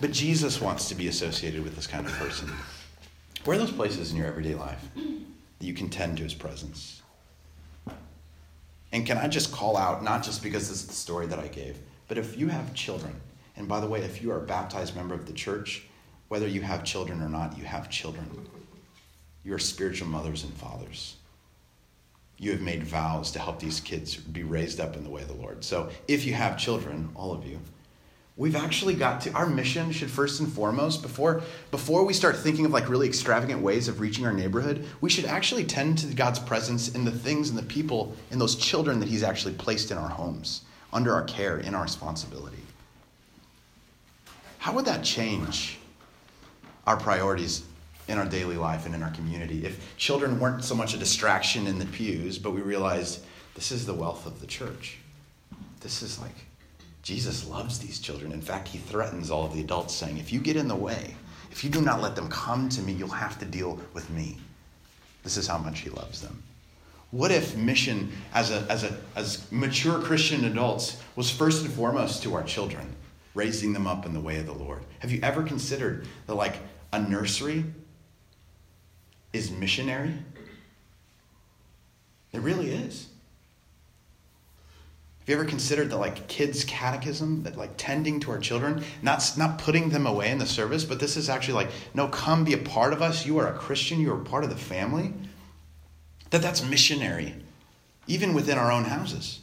but 0.00 0.12
Jesus 0.12 0.60
wants 0.60 0.88
to 0.88 0.94
be 0.94 1.08
associated 1.08 1.62
with 1.62 1.76
this 1.76 1.86
kind 1.86 2.06
of 2.06 2.12
person. 2.12 2.50
Where 3.44 3.56
are 3.56 3.60
those 3.60 3.72
places 3.72 4.10
in 4.10 4.16
your 4.16 4.26
everyday 4.26 4.54
life 4.54 4.88
that 4.94 5.66
you 5.66 5.74
can 5.74 5.90
tend 5.90 6.16
to 6.16 6.22
his 6.22 6.32
presence? 6.32 7.02
And 8.90 9.04
can 9.04 9.18
I 9.18 9.28
just 9.28 9.52
call 9.52 9.76
out, 9.76 10.02
not 10.02 10.22
just 10.22 10.42
because 10.42 10.70
this 10.70 10.80
is 10.80 10.86
the 10.86 10.94
story 10.94 11.26
that 11.26 11.38
I 11.38 11.48
gave, 11.48 11.76
but 12.08 12.16
if 12.16 12.38
you 12.38 12.48
have 12.48 12.72
children, 12.72 13.20
and 13.56 13.68
by 13.68 13.80
the 13.80 13.86
way, 13.86 14.00
if 14.00 14.22
you 14.22 14.30
are 14.30 14.38
a 14.38 14.46
baptized 14.46 14.96
member 14.96 15.14
of 15.14 15.26
the 15.26 15.32
church, 15.34 15.82
whether 16.28 16.48
you 16.48 16.62
have 16.62 16.84
children 16.84 17.20
or 17.20 17.28
not, 17.28 17.58
you 17.58 17.64
have 17.64 17.90
children. 17.90 18.48
You 19.44 19.52
are 19.52 19.58
spiritual 19.58 20.08
mothers 20.08 20.44
and 20.44 20.54
fathers. 20.54 21.16
You 22.38 22.52
have 22.52 22.62
made 22.62 22.82
vows 22.82 23.30
to 23.32 23.38
help 23.40 23.60
these 23.60 23.78
kids 23.78 24.16
be 24.16 24.42
raised 24.42 24.80
up 24.80 24.96
in 24.96 25.04
the 25.04 25.10
way 25.10 25.20
of 25.20 25.28
the 25.28 25.34
Lord. 25.34 25.64
So 25.64 25.90
if 26.08 26.24
you 26.24 26.32
have 26.32 26.56
children, 26.56 27.10
all 27.14 27.32
of 27.32 27.44
you, 27.44 27.60
we've 28.36 28.56
actually 28.56 28.94
got 28.94 29.20
to 29.20 29.32
our 29.32 29.46
mission 29.46 29.92
should 29.92 30.10
first 30.10 30.40
and 30.40 30.52
foremost 30.52 31.02
before 31.02 31.42
before 31.70 32.04
we 32.04 32.12
start 32.12 32.36
thinking 32.36 32.64
of 32.64 32.72
like 32.72 32.88
really 32.88 33.06
extravagant 33.06 33.60
ways 33.60 33.86
of 33.86 34.00
reaching 34.00 34.26
our 34.26 34.32
neighborhood 34.32 34.84
we 35.00 35.08
should 35.08 35.24
actually 35.24 35.64
tend 35.64 35.96
to 35.96 36.06
god's 36.14 36.38
presence 36.38 36.94
in 36.94 37.04
the 37.04 37.12
things 37.12 37.48
and 37.48 37.58
the 37.58 37.62
people 37.62 38.14
and 38.30 38.40
those 38.40 38.56
children 38.56 38.98
that 38.98 39.08
he's 39.08 39.22
actually 39.22 39.54
placed 39.54 39.90
in 39.90 39.98
our 39.98 40.08
homes 40.08 40.62
under 40.94 41.12
our 41.12 41.24
care 41.24 41.58
in 41.58 41.74
our 41.74 41.82
responsibility. 41.82 42.56
How 44.58 44.72
would 44.72 44.86
that 44.86 45.04
change 45.04 45.76
our 46.86 46.96
priorities 46.96 47.64
in 48.08 48.16
our 48.16 48.24
daily 48.24 48.56
life 48.56 48.86
and 48.86 48.94
in 48.94 49.02
our 49.02 49.10
community? 49.10 49.66
If 49.66 49.96
children 49.98 50.38
weren't 50.38 50.64
so 50.64 50.74
much 50.74 50.94
a 50.94 50.96
distraction 50.96 51.66
in 51.66 51.78
the 51.78 51.86
pews 51.86 52.38
but 52.38 52.52
we 52.52 52.62
realized 52.62 53.24
this 53.54 53.72
is 53.72 53.84
the 53.84 53.92
wealth 53.92 54.24
of 54.24 54.40
the 54.40 54.46
church. 54.46 54.98
This 55.80 56.00
is 56.00 56.18
like 56.20 56.46
Jesus 57.04 57.46
loves 57.46 57.78
these 57.78 58.00
children. 58.00 58.32
In 58.32 58.40
fact, 58.40 58.66
he 58.66 58.78
threatens 58.78 59.30
all 59.30 59.44
of 59.46 59.52
the 59.54 59.60
adults, 59.60 59.94
saying, 59.94 60.18
If 60.18 60.32
you 60.32 60.40
get 60.40 60.56
in 60.56 60.66
the 60.66 60.74
way, 60.74 61.14
If 61.54 61.62
you 61.62 61.70
do 61.70 61.80
not 61.80 62.02
let 62.02 62.16
them 62.16 62.28
come 62.30 62.68
to 62.70 62.82
me, 62.82 62.92
you'll 62.94 63.08
have 63.10 63.38
to 63.38 63.44
deal 63.44 63.78
with 63.92 64.10
me. 64.10 64.38
This 65.22 65.36
is 65.36 65.46
how 65.46 65.56
much 65.56 65.78
he 65.78 65.90
loves 65.90 66.20
them. 66.20 66.42
What 67.12 67.30
if 67.30 67.56
mission 67.56 68.10
as, 68.34 68.50
a, 68.50 68.66
as, 68.68 68.82
a, 68.82 68.96
as 69.14 69.46
mature 69.52 70.00
Christian 70.00 70.46
adults 70.46 71.00
was 71.14 71.30
first 71.30 71.64
and 71.64 71.72
foremost 71.72 72.24
to 72.24 72.34
our 72.34 72.42
children, 72.42 72.92
raising 73.34 73.72
them 73.72 73.86
up 73.86 74.04
in 74.04 74.12
the 74.12 74.20
way 74.20 74.40
of 74.40 74.46
the 74.46 74.52
Lord? 74.52 74.82
Have 74.98 75.12
you 75.12 75.20
ever 75.22 75.44
considered 75.44 76.08
that, 76.26 76.34
like, 76.34 76.56
a 76.92 77.00
nursery 77.00 77.64
is 79.32 79.52
missionary? 79.52 80.12
It 82.32 82.40
really 82.40 82.70
is. 82.72 83.06
Have 85.24 85.30
you 85.30 85.40
ever 85.40 85.48
considered 85.48 85.88
that 85.88 85.96
like 85.96 86.28
kids 86.28 86.64
catechism, 86.64 87.44
that 87.44 87.56
like 87.56 87.70
tending 87.78 88.20
to 88.20 88.30
our 88.30 88.38
children, 88.38 88.84
not 89.00 89.32
not 89.38 89.58
putting 89.58 89.88
them 89.88 90.06
away 90.06 90.30
in 90.30 90.36
the 90.36 90.44
service, 90.44 90.84
but 90.84 91.00
this 91.00 91.16
is 91.16 91.30
actually 91.30 91.54
like, 91.54 91.70
no, 91.94 92.08
come 92.08 92.44
be 92.44 92.52
a 92.52 92.58
part 92.58 92.92
of 92.92 93.00
us. 93.00 93.24
You 93.24 93.38
are 93.38 93.48
a 93.48 93.56
Christian, 93.56 94.00
you 94.00 94.12
are 94.12 94.18
part 94.18 94.44
of 94.44 94.50
the 94.50 94.56
family. 94.56 95.14
That 96.28 96.42
that's 96.42 96.62
missionary, 96.62 97.34
even 98.06 98.34
within 98.34 98.58
our 98.58 98.70
own 98.70 98.84
houses. 98.84 99.40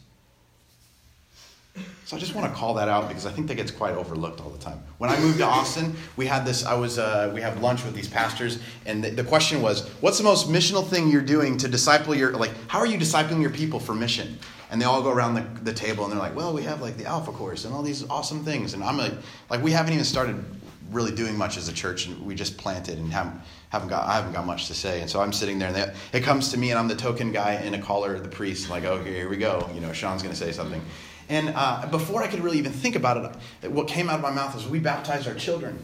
So 2.06 2.16
I 2.16 2.20
just 2.20 2.36
want 2.36 2.52
to 2.52 2.56
call 2.56 2.76
that 2.76 2.88
out 2.88 3.08
because 3.08 3.26
I 3.26 3.32
think 3.32 3.48
that 3.48 3.56
gets 3.56 3.72
quite 3.72 3.96
overlooked 3.96 4.40
all 4.40 4.52
the 4.52 4.60
time. 4.60 4.84
When 5.00 5.10
I 5.10 5.18
moved 5.20 5.40
to 5.40 5.46
Austin, 5.46 5.96
we 6.16 6.28
had 6.28 6.46
this. 6.46 6.64
I 6.64 6.76
was 6.76 7.00
uh, 7.00 7.32
we 7.34 7.42
have 7.42 7.60
lunch 7.60 7.84
with 7.84 7.96
these 7.96 8.08
pastors, 8.08 8.60
and 8.86 9.04
the, 9.04 9.10
the 9.10 9.24
question 9.24 9.64
was, 9.64 9.88
"What's 10.02 10.20
the 10.20 10.24
most 10.24 10.48
missional 10.48 10.88
thing 10.88 11.08
you're 11.10 11.22
doing 11.22 11.58
to 11.58 11.68
disciple 11.68 12.14
your 12.14 12.34
like? 12.34 12.52
How 12.68 12.78
are 12.78 12.86
you 12.86 13.00
discipling 13.00 13.42
your 13.42 13.50
people 13.50 13.80
for 13.80 13.96
mission?" 13.96 14.38
And 14.72 14.82
they 14.82 14.86
all 14.86 15.02
go 15.02 15.12
around 15.12 15.36
the, 15.36 15.46
the 15.64 15.74
table 15.74 16.06
and 16.06 16.14
they're 16.14 16.20
like, 16.20 16.36
"Well, 16.36 16.54
we 16.54 16.64
have 16.64 16.82
like 16.82 16.98
the 16.98 17.06
Alpha 17.06 17.32
Course 17.32 17.66
and 17.66 17.74
all 17.74 17.84
these 17.84 18.08
awesome 18.10 18.44
things." 18.44 18.74
And 18.74 18.84
I'm 18.84 18.98
like, 18.98 19.14
"Like 19.50 19.62
we 19.62 19.72
haven't 19.72 19.94
even 19.94 20.06
started 20.06 20.44
really 20.90 21.14
doing 21.14 21.38
much 21.38 21.58
as 21.58 21.68
a 21.68 21.74
church, 21.74 22.08
and 22.08 22.26
we 22.26 22.36
just 22.36 22.58
planted 22.58 22.98
and 22.98 23.12
haven't 23.12 23.42
haven't 23.70 23.90
got 23.90 24.08
I 24.08 24.14
haven't 24.16 24.32
got 24.32 24.46
much 24.46 24.68
to 24.68 24.74
say." 24.74 25.02
And 25.02 25.10
so 25.10 25.20
I'm 25.22 25.34
sitting 25.34 25.60
there, 25.60 25.68
and 25.68 25.76
they, 25.76 26.20
it 26.20 26.24
comes 26.24 26.52
to 26.52 26.58
me, 26.58 26.70
and 26.72 26.80
I'm 26.80 26.88
the 26.88 26.96
token 26.96 27.34
guy 27.34 27.56
in 27.56 27.74
a 27.74 27.82
collar, 27.82 28.18
the 28.18 28.30
priest, 28.30 28.70
like, 28.70 28.86
"Oh, 28.86 29.04
here, 29.04 29.28
we 29.28 29.38
go." 29.38 29.70
You 29.74 29.82
know, 29.82 29.92
Sean's 29.92 30.24
going 30.24 30.34
to 30.34 30.40
say 30.40 30.54
something. 30.54 30.82
And 31.28 31.54
uh, 31.56 31.88
before 31.88 32.24
I 32.24 32.28
could 32.28 32.40
really 32.40 32.58
even 32.58 32.72
think 32.72 32.96
about 32.96 33.38
it, 33.62 33.72
what 33.72 33.88
came 33.88 34.10
out 34.10 34.16
of 34.16 34.22
my 34.22 34.32
mouth 34.32 34.56
was, 34.56 34.68
"We 34.68 34.80
baptize 34.80 35.28
our 35.28 35.36
children." 35.36 35.78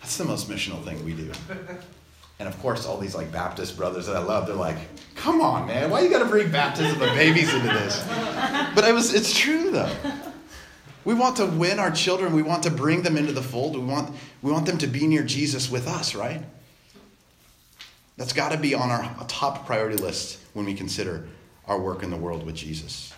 That's 0.00 0.16
the 0.16 0.24
most 0.24 0.48
missional 0.48 0.82
thing 0.84 1.04
we 1.04 1.12
do. 1.12 1.32
And 2.42 2.52
of 2.52 2.60
course, 2.60 2.86
all 2.86 2.98
these 2.98 3.14
like 3.14 3.30
Baptist 3.30 3.76
brothers 3.76 4.06
that 4.06 4.16
I 4.16 4.18
love, 4.18 4.48
they're 4.48 4.56
like, 4.56 4.76
"Come 5.14 5.40
on, 5.40 5.68
man, 5.68 5.90
why 5.90 6.00
you 6.00 6.10
got 6.10 6.18
to 6.18 6.24
bring 6.24 6.50
baptism 6.50 7.00
of 7.00 7.08
babies 7.10 7.54
into 7.54 7.68
this?" 7.68 8.04
But 8.74 8.82
it 8.82 8.92
was, 8.92 9.14
it's 9.14 9.38
true 9.38 9.70
though. 9.70 9.94
We 11.04 11.14
want 11.14 11.36
to 11.36 11.46
win 11.46 11.78
our 11.78 11.92
children. 11.92 12.32
We 12.32 12.42
want 12.42 12.64
to 12.64 12.70
bring 12.72 13.02
them 13.02 13.16
into 13.16 13.30
the 13.30 13.44
fold. 13.44 13.76
We 13.76 13.84
want, 13.84 14.16
we 14.42 14.50
want 14.50 14.66
them 14.66 14.76
to 14.78 14.88
be 14.88 15.06
near 15.06 15.22
Jesus 15.22 15.70
with 15.70 15.86
us, 15.86 16.16
right? 16.16 16.42
That's 18.16 18.32
got 18.32 18.50
to 18.50 18.58
be 18.58 18.74
on 18.74 18.90
our 18.90 19.24
top 19.28 19.64
priority 19.64 19.98
list 19.98 20.40
when 20.52 20.66
we 20.66 20.74
consider 20.74 21.28
our 21.68 21.80
work 21.80 22.02
in 22.02 22.10
the 22.10 22.16
world 22.16 22.44
with 22.44 22.56
Jesus. 22.56 23.14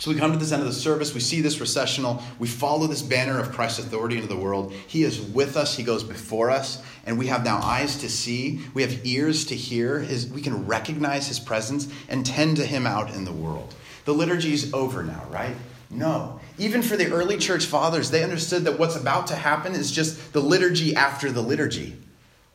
So 0.00 0.10
we 0.10 0.16
come 0.16 0.32
to 0.32 0.38
this 0.38 0.50
end 0.50 0.62
of 0.62 0.66
the 0.66 0.74
service. 0.74 1.12
We 1.12 1.20
see 1.20 1.42
this 1.42 1.60
recessional. 1.60 2.22
We 2.38 2.48
follow 2.48 2.86
this 2.86 3.02
banner 3.02 3.38
of 3.38 3.52
Christ's 3.52 3.80
authority 3.80 4.16
into 4.16 4.28
the 4.28 4.36
world. 4.36 4.72
He 4.86 5.02
is 5.02 5.20
with 5.20 5.58
us. 5.58 5.76
He 5.76 5.82
goes 5.82 6.02
before 6.02 6.50
us. 6.50 6.82
And 7.04 7.18
we 7.18 7.26
have 7.26 7.44
now 7.44 7.60
eyes 7.62 7.98
to 7.98 8.08
see. 8.08 8.62
We 8.72 8.80
have 8.80 9.04
ears 9.04 9.44
to 9.46 9.54
hear. 9.54 9.98
His, 9.98 10.26
we 10.26 10.40
can 10.40 10.66
recognize 10.66 11.28
his 11.28 11.38
presence 11.38 11.92
and 12.08 12.24
tend 12.24 12.56
to 12.56 12.64
him 12.64 12.86
out 12.86 13.14
in 13.14 13.26
the 13.26 13.32
world. 13.32 13.74
The 14.06 14.14
liturgy 14.14 14.54
is 14.54 14.72
over 14.72 15.02
now, 15.02 15.22
right? 15.28 15.54
No. 15.90 16.40
Even 16.56 16.80
for 16.80 16.96
the 16.96 17.12
early 17.12 17.36
church 17.36 17.66
fathers, 17.66 18.10
they 18.10 18.24
understood 18.24 18.64
that 18.64 18.78
what's 18.78 18.96
about 18.96 19.26
to 19.26 19.34
happen 19.34 19.74
is 19.74 19.92
just 19.92 20.32
the 20.32 20.40
liturgy 20.40 20.96
after 20.96 21.30
the 21.30 21.42
liturgy. 21.42 21.94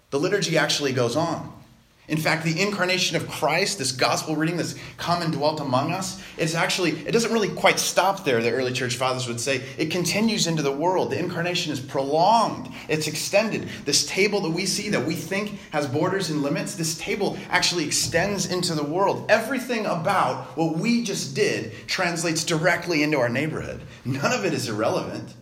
The 0.09 0.19
liturgy 0.19 0.57
actually 0.57 0.93
goes 0.93 1.15
on. 1.15 1.54
In 2.07 2.17
fact, 2.17 2.43
the 2.43 2.61
incarnation 2.61 3.17
of 3.17 3.27
Christ, 3.27 3.79
this 3.79 3.91
gospel 3.91 4.35
reading 4.35 4.57
that's 4.57 4.75
come 4.97 5.23
and 5.23 5.33
dwelt 5.33 5.59
among 5.59 5.91
us, 5.91 6.21
it's 6.37 6.53
actually, 6.53 6.91
it 6.91 7.11
doesn't 7.11 7.33
really 7.33 7.49
quite 7.49 7.79
stop 7.79 8.23
there, 8.23 8.43
the 8.43 8.51
early 8.51 8.73
church 8.73 8.95
fathers 8.95 9.27
would 9.27 9.39
say. 9.39 9.63
It 9.77 9.89
continues 9.89 10.45
into 10.45 10.61
the 10.61 10.71
world. 10.71 11.11
The 11.11 11.17
incarnation 11.17 11.73
is 11.73 11.79
prolonged, 11.79 12.71
it's 12.87 13.07
extended. 13.07 13.69
This 13.85 14.05
table 14.05 14.39
that 14.41 14.51
we 14.51 14.67
see, 14.67 14.89
that 14.89 15.05
we 15.05 15.15
think 15.15 15.59
has 15.71 15.87
borders 15.87 16.29
and 16.29 16.43
limits, 16.43 16.75
this 16.75 16.95
table 16.97 17.37
actually 17.49 17.85
extends 17.85 18.51
into 18.51 18.75
the 18.75 18.83
world. 18.83 19.25
Everything 19.29 19.87
about 19.87 20.45
what 20.57 20.77
we 20.77 21.03
just 21.03 21.35
did 21.35 21.73
translates 21.87 22.43
directly 22.43 23.01
into 23.01 23.17
our 23.17 23.29
neighborhood. 23.29 23.81
None 24.05 24.31
of 24.31 24.45
it 24.45 24.53
is 24.53 24.69
irrelevant. 24.69 25.33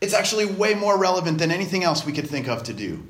It's 0.00 0.14
actually 0.14 0.46
way 0.46 0.74
more 0.74 0.98
relevant 0.98 1.38
than 1.38 1.50
anything 1.50 1.84
else 1.84 2.06
we 2.06 2.12
could 2.12 2.28
think 2.28 2.48
of 2.48 2.62
to 2.64 2.72
do. 2.72 3.06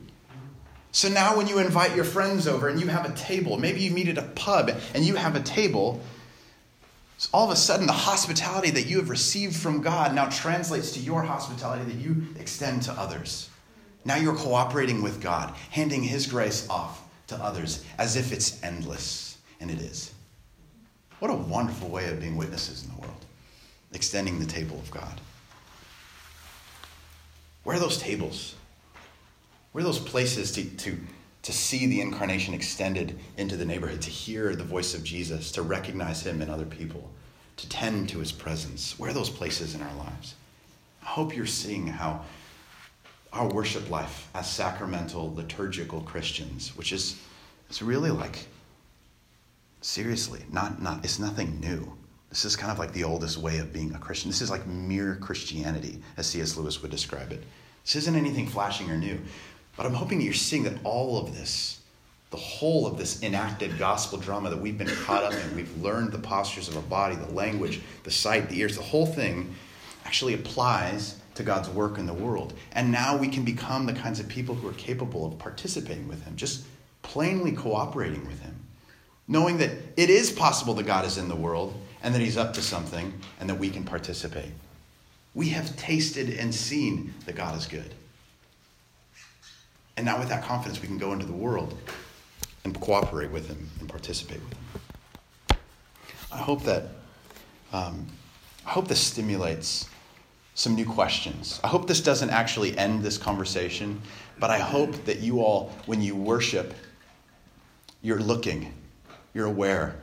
So 0.95 1.09
now, 1.09 1.37
when 1.37 1.49
you 1.49 1.59
invite 1.59 1.97
your 1.97 2.05
friends 2.05 2.47
over 2.47 2.69
and 2.69 2.81
you 2.81 2.87
have 2.87 3.05
a 3.05 3.13
table, 3.17 3.59
maybe 3.59 3.81
you 3.81 3.91
meet 3.91 4.07
at 4.07 4.17
a 4.17 4.23
pub 4.23 4.71
and 4.95 5.05
you 5.05 5.17
have 5.17 5.35
a 5.35 5.41
table, 5.41 6.01
so 7.19 7.29
all 7.35 7.47
of 7.47 7.51
a 7.51 7.57
sudden 7.57 7.89
the 7.89 7.93
hospitality 7.93 8.71
that 8.71 8.87
you 8.87 8.99
have 8.99 9.11
received 9.11 9.57
from 9.57 9.83
God 9.83 10.15
now 10.15 10.27
translates 10.27 10.93
to 10.93 11.01
your 11.01 11.25
hospitality 11.25 11.85
that 11.91 12.01
you 12.01 12.29
extend 12.39 12.83
to 12.83 12.93
others. 12.93 13.51
Now 14.05 14.15
you're 14.15 14.37
cooperating 14.37 15.03
with 15.03 15.21
God, 15.21 15.53
handing 15.71 16.05
His 16.05 16.29
grace 16.29 16.69
off 16.71 17.03
to 17.27 17.35
others 17.43 17.85
as 17.99 18.15
if 18.15 18.31
it's 18.31 18.63
endless, 18.63 19.39
and 19.59 19.73
it 19.73 19.81
is. 19.81 20.15
What 21.19 21.33
a 21.33 21.35
wonderful 21.35 21.89
way 21.89 22.09
of 22.09 22.21
being 22.21 22.37
witnesses 22.37 22.85
in 22.85 22.95
the 22.95 23.01
world, 23.01 23.25
extending 23.93 24.39
the 24.39 24.47
table 24.47 24.77
of 24.77 24.93
God. 24.93 25.21
Where 27.65 27.75
are 27.75 27.81
those 27.81 27.99
tables? 27.99 28.54
Where 29.75 29.83
are 29.83 29.87
those 29.87 29.99
places 29.99 30.53
to, 30.53 30.65
to, 30.65 30.97
to 31.43 31.53
see 31.53 31.87
the 31.87 32.01
incarnation 32.01 32.55
extended 32.55 33.19
into 33.37 33.57
the 33.57 33.65
neighborhood, 33.65 34.03
to 34.03 34.11
hear 34.11 34.55
the 34.55 34.63
voice 34.63 34.95
of 34.95 35.03
Jesus, 35.03 35.51
to 35.51 35.63
recognize 35.63 36.25
him 36.25 36.41
in 36.41 36.49
other 36.49 36.65
people, 36.65 37.11
to 37.57 37.69
tend 37.69 38.09
to 38.11 38.21
his 38.21 38.31
presence? 38.31 38.97
Where 39.01 39.11
are 39.11 39.13
those 39.13 39.31
places 39.31 39.75
in 39.75 39.83
our 39.83 39.95
lives? 39.97 40.37
I 41.03 41.07
hope 41.07 41.35
you're 41.35 41.45
seeing 41.45 41.89
how 41.89 42.25
our 43.33 43.49
worship 43.49 43.91
life 43.91 44.31
as 44.33 44.49
sacramental, 44.49 45.35
liturgical 45.35 46.03
Christians, 46.03 46.77
which 46.77 46.93
is 46.93 47.21
it's 47.69 47.83
really 47.83 48.13
like 48.13 48.47
seriously, 49.81 50.45
not, 50.53 50.81
not 50.81 51.05
it's 51.05 51.19
nothing 51.19 51.59
new. 51.59 51.93
This 52.31 52.45
is 52.45 52.55
kind 52.55 52.71
of 52.71 52.79
like 52.79 52.93
the 52.93 53.03
oldest 53.03 53.39
way 53.39 53.59
of 53.59 53.73
being 53.73 53.93
a 53.93 53.99
Christian. 53.99 54.31
This 54.31 54.41
is 54.41 54.51
like 54.51 54.69
mere 54.69 55.17
Christianity, 55.17 56.01
as 56.17 56.29
C.S. 56.29 56.57
Lewis 56.57 56.81
would 56.81 56.93
describe 56.93 57.33
it. 57.33 57.43
This 57.85 57.97
isn't 57.97 58.15
anything 58.15 58.47
flashing 58.47 58.89
or 58.89 58.97
new. 58.97 59.21
But 59.77 59.87
I'm 59.87 59.95
hoping 59.95 60.21
you're 60.21 60.33
seeing 60.33 60.63
that 60.65 60.79
all 60.85 61.19
of 61.19 61.35
this, 61.35 61.81
the 62.31 62.37
whole 62.37 62.87
of 62.87 62.97
this 62.97 63.23
enacted 63.23 63.79
gospel 63.79 64.19
drama 64.19 64.51
that 64.51 64.61
we've 64.61 64.79
been 64.79 64.89
caught 64.89 65.25
up 65.25 65.33
in, 65.33 65.57
we've 65.57 65.83
learned 65.83 66.13
the 66.13 66.19
postures 66.19 66.69
of 66.69 66.77
our 66.77 66.83
body, 66.83 67.17
the 67.17 67.33
language, 67.33 67.81
the 68.05 68.11
sight, 68.11 68.49
the 68.49 68.59
ears, 68.59 68.77
the 68.77 68.83
whole 68.83 69.07
thing 69.07 69.55
actually 70.05 70.35
applies 70.35 71.19
to 71.35 71.43
God's 71.43 71.69
work 71.69 71.99
in 71.99 72.07
the 72.07 72.15
world. 72.15 72.55
And 72.73 72.93
now 72.93 73.17
we 73.17 73.29
can 73.29 73.45
become 73.45 73.87
the 73.87 73.93
kinds 73.93 74.21
of 74.21 74.29
people 74.29 74.55
who 74.55 74.69
are 74.69 74.75
capable 74.75 75.27
of 75.27 75.39
participating 75.39 76.07
with 76.07 76.25
Him, 76.25 76.37
just 76.37 76.65
plainly 77.03 77.53
cooperating 77.53 78.27
with 78.27 78.41
Him, 78.41 78.55
knowing 79.27 79.59
that 79.59 79.71
it 79.97 80.11
is 80.11 80.31
possible 80.31 80.75
that 80.75 80.87
God 80.87 81.05
is 81.05 81.19
in 81.19 81.29
the 81.29 81.37
world 81.37 81.75
and 82.03 82.15
that 82.15 82.21
He's 82.21 82.37
up 82.37 82.55
to 82.55 82.63
something 82.63 83.13
and 83.41 83.49
that 83.49 83.59
we 83.59 83.71
can 83.71 83.83
participate. 83.83 84.51
We 85.35 85.49
have 85.49 85.77
tasted 85.77 86.31
and 86.31 86.55
seen 86.55 87.15
that 87.27 87.35
God 87.35 87.59
is 87.59 87.67
good. 87.67 87.93
And 89.97 90.07
now, 90.07 90.19
with 90.19 90.29
that 90.29 90.45
confidence, 90.45 90.83
we 90.83 90.89
can 90.89 90.99
go 90.99 91.13
into 91.13 91.27
the 91.27 91.33
world 91.33 91.77
and 92.65 92.79
cooperate 92.81 93.31
with 93.31 93.49
Him 93.49 93.69
and 93.81 93.89
participate 93.89 94.41
with 94.41 94.53
Him. 94.53 95.59
I 96.33 96.39
hope 96.39 96.65
that 96.65 96.89
um, 97.73 98.07
I 98.67 98.71
hope 98.71 98.89
this 98.89 99.01
stimulates 99.01 99.89
some 100.55 100.75
new 100.75 100.87
questions. 100.87 101.61
I 101.63 101.69
hope 101.69 101.87
this 101.87 102.01
doesn't 102.01 102.31
actually 102.31 102.77
end 102.79 103.03
this 103.03 103.19
conversation, 103.19 104.01
but 104.39 104.51
I 104.51 104.59
hope 104.59 105.05
that 105.05 105.21
you 105.21 105.41
all, 105.41 105.73
when 105.87 106.01
you 106.01 106.15
worship, 106.15 106.75
you're 108.03 108.21
looking, 108.21 108.73
you're 109.33 109.47
aware. 109.47 109.97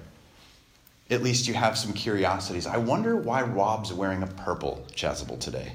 At 1.09 1.23
least 1.23 1.47
you 1.47 1.53
have 1.53 1.77
some 1.77 1.93
curiosities. 1.93 2.67
I 2.67 2.77
wonder 2.77 3.15
why 3.15 3.41
Rob's 3.41 3.93
wearing 3.93 4.23
a 4.23 4.27
purple 4.27 4.85
chasuble 4.93 5.39
today. 5.39 5.73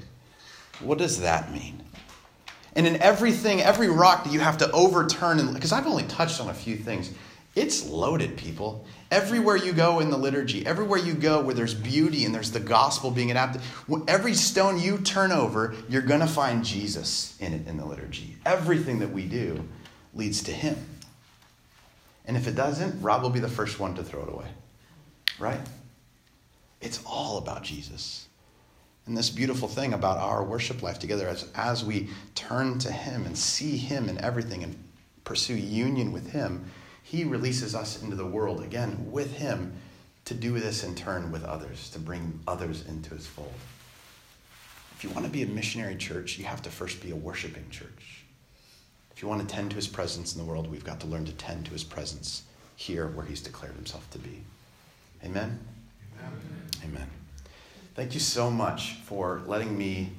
What 0.79 0.97
does 0.97 1.19
that 1.21 1.51
mean? 1.51 1.83
And 2.77 2.85
in 2.85 3.01
everything, 3.01 3.59
every 3.59 3.89
rock 3.89 4.23
that 4.23 4.31
you 4.31 4.39
have 4.39 4.59
to 4.59 4.71
overturn, 4.71 5.51
because 5.53 5.71
I've 5.71 5.87
only 5.87 6.03
touched 6.03 6.39
on 6.39 6.49
a 6.49 6.53
few 6.53 6.77
things, 6.77 7.11
it's 7.55 7.89
loaded, 7.89 8.37
people. 8.37 8.85
Everywhere 9.09 9.55
you 9.55 9.73
go 9.73 9.99
in 9.99 10.11
the 10.11 10.17
liturgy, 10.17 10.63
everywhere 10.63 10.99
you 10.99 11.15
go 11.15 11.41
where 11.41 11.55
there's 11.55 11.73
beauty 11.73 12.23
and 12.23 12.35
there's 12.35 12.51
the 12.51 12.59
gospel 12.59 13.09
being 13.09 13.31
adapted, 13.31 13.63
every 14.07 14.35
stone 14.35 14.79
you 14.79 14.99
turn 14.99 15.31
over, 15.31 15.73
you're 15.89 16.03
going 16.03 16.19
to 16.19 16.27
find 16.27 16.63
Jesus 16.63 17.35
in 17.39 17.51
it 17.51 17.67
in 17.67 17.77
the 17.77 17.85
liturgy. 17.85 18.37
Everything 18.45 18.99
that 18.99 19.11
we 19.11 19.25
do 19.25 19.67
leads 20.13 20.43
to 20.43 20.51
Him. 20.51 20.77
And 22.25 22.37
if 22.37 22.47
it 22.47 22.53
doesn't, 22.53 23.01
Rob 23.01 23.23
will 23.23 23.31
be 23.31 23.39
the 23.39 23.49
first 23.49 23.79
one 23.79 23.95
to 23.95 24.03
throw 24.03 24.21
it 24.21 24.29
away. 24.29 24.49
Right? 25.39 25.61
It's 26.79 27.01
all 27.07 27.39
about 27.39 27.63
Jesus. 27.63 28.26
And 29.07 29.17
this 29.17 29.29
beautiful 29.29 29.69
thing 29.69 29.93
about 29.93 30.17
our 30.17 30.43
worship 30.43 30.83
life 30.83 30.99
together 30.99 31.29
as, 31.29 31.49
as 31.55 31.83
we 31.83 32.09
turn 32.35 32.77
to 32.79 32.91
Him 32.91 33.25
and 33.25 33.37
see 33.37 33.77
Him 33.77 34.09
in 34.09 34.19
everything 34.19 34.63
and 34.63 34.75
pursue 35.23 35.55
union 35.55 36.11
with 36.11 36.31
Him, 36.31 36.69
He 37.03 37.23
releases 37.23 37.73
us 37.73 38.03
into 38.03 38.17
the 38.17 38.25
world 38.25 38.61
again 38.61 39.09
with 39.09 39.37
Him 39.37 39.73
to 40.25 40.33
do 40.33 40.59
this 40.59 40.83
in 40.83 40.93
turn 40.93 41.31
with 41.31 41.45
others, 41.45 41.89
to 41.91 41.99
bring 41.99 42.37
others 42.47 42.85
into 42.85 43.15
His 43.15 43.25
fold. 43.25 43.53
If 44.97 45.05
you 45.05 45.09
want 45.11 45.25
to 45.25 45.31
be 45.31 45.43
a 45.43 45.47
missionary 45.47 45.95
church, 45.95 46.37
you 46.37 46.43
have 46.43 46.61
to 46.63 46.69
first 46.69 47.01
be 47.01 47.11
a 47.11 47.15
worshiping 47.15 47.69
church. 47.69 48.25
If 49.15 49.21
you 49.21 49.29
want 49.29 49.47
to 49.47 49.55
tend 49.55 49.69
to 49.69 49.77
His 49.77 49.87
presence 49.87 50.35
in 50.35 50.41
the 50.41 50.47
world, 50.47 50.69
we've 50.69 50.83
got 50.83 50.99
to 50.99 51.07
learn 51.07 51.23
to 51.25 51.33
tend 51.33 51.65
to 51.65 51.71
His 51.71 51.83
presence 51.85 52.43
here 52.75 53.07
where 53.07 53.25
He's 53.25 53.41
declared 53.41 53.75
Himself 53.75 54.09
to 54.11 54.19
be. 54.19 54.43
Amen? 55.23 55.59
Amen. 56.19 56.41
Amen. 56.83 57.16
Thank 57.97 58.13
you 58.13 58.19
so 58.19 58.51
much 58.51 58.93
for 59.05 59.41
letting 59.47 59.75
me 59.75 60.11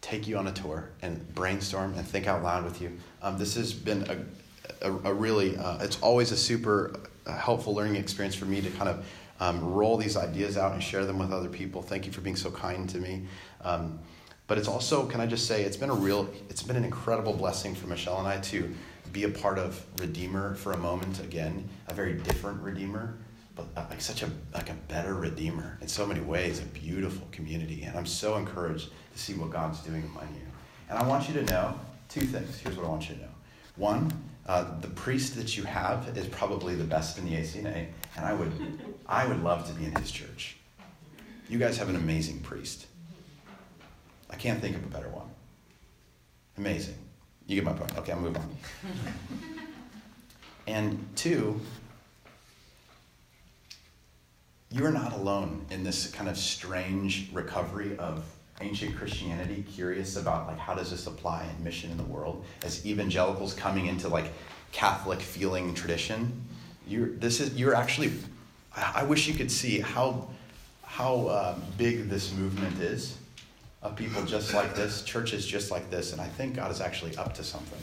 take 0.00 0.26
you 0.26 0.36
on 0.36 0.48
a 0.48 0.52
tour 0.52 0.88
and 1.00 1.32
brainstorm 1.32 1.94
and 1.94 2.04
think 2.04 2.26
out 2.26 2.42
loud 2.42 2.64
with 2.64 2.82
you. 2.82 2.98
Um, 3.22 3.38
this 3.38 3.54
has 3.54 3.72
been 3.72 4.02
a, 4.82 4.88
a, 4.88 4.92
a 4.92 5.14
really, 5.14 5.56
uh, 5.56 5.78
it's 5.78 6.00
always 6.00 6.32
a 6.32 6.36
super 6.36 6.98
uh, 7.24 7.36
helpful 7.36 7.72
learning 7.72 7.94
experience 7.94 8.34
for 8.34 8.46
me 8.46 8.60
to 8.60 8.70
kind 8.70 8.88
of 8.88 9.06
um, 9.38 9.74
roll 9.74 9.96
these 9.96 10.16
ideas 10.16 10.58
out 10.58 10.72
and 10.72 10.82
share 10.82 11.04
them 11.04 11.20
with 11.20 11.32
other 11.32 11.48
people. 11.48 11.82
Thank 11.82 12.04
you 12.04 12.10
for 12.10 12.20
being 12.20 12.34
so 12.34 12.50
kind 12.50 12.90
to 12.90 12.98
me. 12.98 13.28
Um, 13.60 14.00
but 14.48 14.58
it's 14.58 14.66
also, 14.66 15.06
can 15.06 15.20
I 15.20 15.26
just 15.26 15.46
say, 15.46 15.62
it's 15.62 15.76
been 15.76 15.90
a 15.90 15.94
real, 15.94 16.28
it's 16.50 16.64
been 16.64 16.74
an 16.74 16.84
incredible 16.84 17.32
blessing 17.32 17.76
for 17.76 17.86
Michelle 17.86 18.18
and 18.18 18.26
I 18.26 18.40
to 18.40 18.74
be 19.12 19.22
a 19.22 19.28
part 19.28 19.60
of 19.60 19.80
Redeemer 20.00 20.56
for 20.56 20.72
a 20.72 20.78
moment 20.78 21.20
again, 21.20 21.68
a 21.86 21.94
very 21.94 22.14
different 22.14 22.60
Redeemer 22.60 23.14
but 23.56 23.66
uh, 23.74 23.84
like 23.90 24.00
such 24.00 24.22
a 24.22 24.30
like 24.54 24.70
a 24.70 24.74
better 24.88 25.14
redeemer 25.14 25.78
in 25.80 25.88
so 25.88 26.06
many 26.06 26.20
ways, 26.20 26.60
a 26.60 26.66
beautiful 26.66 27.26
community. 27.32 27.82
And 27.82 27.96
I'm 27.96 28.06
so 28.06 28.36
encouraged 28.36 28.90
to 29.12 29.18
see 29.18 29.34
what 29.34 29.50
God's 29.50 29.80
doing 29.80 30.04
among 30.04 30.28
you. 30.34 30.46
And 30.88 30.98
I 30.98 31.08
want 31.08 31.26
you 31.26 31.34
to 31.34 31.42
know 31.44 31.74
two 32.08 32.20
things. 32.20 32.58
Here's 32.58 32.76
what 32.76 32.86
I 32.86 32.88
want 32.88 33.08
you 33.08 33.16
to 33.16 33.22
know. 33.22 33.28
One, 33.76 34.12
uh, 34.46 34.78
the 34.80 34.88
priest 34.88 35.34
that 35.36 35.56
you 35.56 35.64
have 35.64 36.16
is 36.16 36.26
probably 36.28 36.74
the 36.76 36.84
best 36.84 37.18
in 37.18 37.24
the 37.24 37.32
ACNA, 37.32 37.88
and 38.16 38.24
I 38.24 38.32
would 38.34 38.52
I 39.06 39.26
would 39.26 39.42
love 39.42 39.66
to 39.68 39.72
be 39.72 39.86
in 39.86 39.94
his 39.96 40.10
church. 40.10 40.56
You 41.48 41.58
guys 41.58 41.78
have 41.78 41.88
an 41.88 41.96
amazing 41.96 42.40
priest. 42.40 42.86
I 44.28 44.36
can't 44.36 44.60
think 44.60 44.76
of 44.76 44.84
a 44.84 44.88
better 44.88 45.08
one. 45.08 45.28
Amazing. 46.58 46.96
You 47.46 47.56
get 47.56 47.64
my 47.64 47.72
point. 47.72 47.96
Okay, 47.96 48.12
I'll 48.12 48.20
move 48.20 48.36
on. 48.36 48.56
and 50.66 51.06
two, 51.14 51.60
you're 54.76 54.92
not 54.92 55.14
alone 55.14 55.64
in 55.70 55.82
this 55.82 56.10
kind 56.10 56.28
of 56.28 56.36
strange 56.36 57.30
recovery 57.32 57.96
of 57.98 58.24
ancient 58.60 58.96
Christianity, 58.96 59.64
curious 59.74 60.16
about 60.16 60.46
like 60.46 60.58
how 60.58 60.74
does 60.74 60.90
this 60.90 61.06
apply 61.06 61.46
in 61.56 61.64
mission 61.64 61.90
in 61.90 61.96
the 61.96 62.04
world 62.04 62.44
as 62.62 62.84
evangelicals 62.84 63.54
coming 63.54 63.86
into 63.86 64.08
like 64.08 64.32
Catholic 64.72 65.20
feeling 65.20 65.72
tradition. 65.74 66.44
You're 66.86 67.08
this 67.08 67.40
is 67.40 67.54
you're 67.54 67.74
actually. 67.74 68.12
I 68.76 69.04
wish 69.04 69.26
you 69.26 69.32
could 69.32 69.50
see 69.50 69.80
how 69.80 70.28
how 70.82 71.26
uh, 71.28 71.58
big 71.78 72.10
this 72.10 72.34
movement 72.34 72.78
is 72.80 73.16
of 73.82 73.96
people 73.96 74.22
just 74.24 74.52
like 74.52 74.74
this, 74.74 75.02
churches 75.02 75.46
just 75.46 75.70
like 75.70 75.90
this, 75.90 76.12
and 76.12 76.20
I 76.20 76.26
think 76.26 76.56
God 76.56 76.70
is 76.70 76.80
actually 76.82 77.16
up 77.16 77.34
to 77.34 77.44
something. 77.44 77.80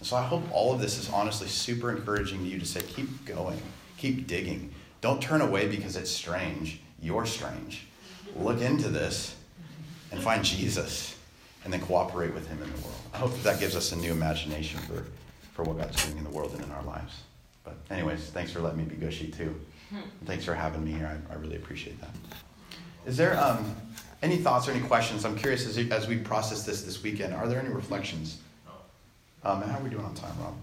And 0.00 0.06
so 0.06 0.16
I 0.16 0.22
hope 0.22 0.42
all 0.50 0.72
of 0.72 0.80
this 0.80 0.98
is 0.98 1.08
honestly 1.10 1.46
super 1.46 1.90
encouraging 1.90 2.40
to 2.40 2.44
you 2.46 2.58
to 2.58 2.66
say, 2.66 2.82
keep 2.82 3.24
going, 3.24 3.60
keep 3.96 4.26
digging 4.26 4.72
don't 5.04 5.20
turn 5.20 5.42
away 5.42 5.68
because 5.68 5.96
it's 5.96 6.10
strange. 6.10 6.80
You're 6.98 7.26
strange. 7.26 7.86
Look 8.36 8.62
into 8.62 8.88
this 8.88 9.36
and 10.10 10.18
find 10.18 10.42
Jesus 10.42 11.18
and 11.62 11.70
then 11.70 11.82
cooperate 11.82 12.32
with 12.32 12.48
him 12.48 12.56
in 12.62 12.72
the 12.72 12.80
world. 12.80 12.96
I 13.12 13.18
hope 13.18 13.32
that, 13.34 13.42
that 13.42 13.60
gives 13.60 13.76
us 13.76 13.92
a 13.92 13.96
new 13.96 14.12
imagination 14.12 14.80
for, 14.80 15.04
for 15.52 15.62
what 15.62 15.76
God's 15.76 16.02
doing 16.02 16.16
in 16.16 16.24
the 16.24 16.30
world 16.30 16.54
and 16.54 16.64
in 16.64 16.70
our 16.70 16.82
lives. 16.84 17.20
But, 17.64 17.76
anyways, 17.90 18.30
thanks 18.30 18.50
for 18.50 18.60
letting 18.60 18.78
me 18.78 18.84
be 18.84 18.96
gushy 18.96 19.30
too. 19.30 19.54
And 19.90 20.26
thanks 20.26 20.46
for 20.46 20.54
having 20.54 20.82
me 20.82 20.92
here. 20.92 21.20
I, 21.30 21.34
I 21.34 21.36
really 21.36 21.56
appreciate 21.56 22.00
that. 22.00 22.10
Is 23.04 23.18
there 23.18 23.38
um, 23.38 23.76
any 24.22 24.38
thoughts 24.38 24.68
or 24.68 24.70
any 24.70 24.80
questions? 24.86 25.26
I'm 25.26 25.36
curious 25.36 25.66
as, 25.66 25.76
as 25.76 26.08
we 26.08 26.16
process 26.16 26.64
this 26.64 26.80
this 26.80 27.02
weekend, 27.02 27.34
are 27.34 27.46
there 27.46 27.60
any 27.60 27.68
reflections? 27.68 28.38
Um, 29.42 29.60
how 29.60 29.78
are 29.78 29.82
we 29.82 29.90
doing 29.90 30.06
on 30.06 30.14
time, 30.14 30.32
Rob? 30.40 30.54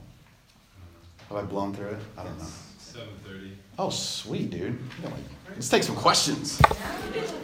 Have 1.29 1.37
I 1.37 1.41
blown 1.43 1.75
through 1.75 1.89
it? 1.89 1.99
I 2.17 2.23
don't 2.23 2.39
know. 2.39 2.47
7.30. 2.91 3.51
Oh, 3.79 3.89
sweet, 3.89 4.49
dude. 4.49 4.77
Let's 5.49 5.69
take 5.69 5.83
some 5.83 5.95
questions. 5.95 6.61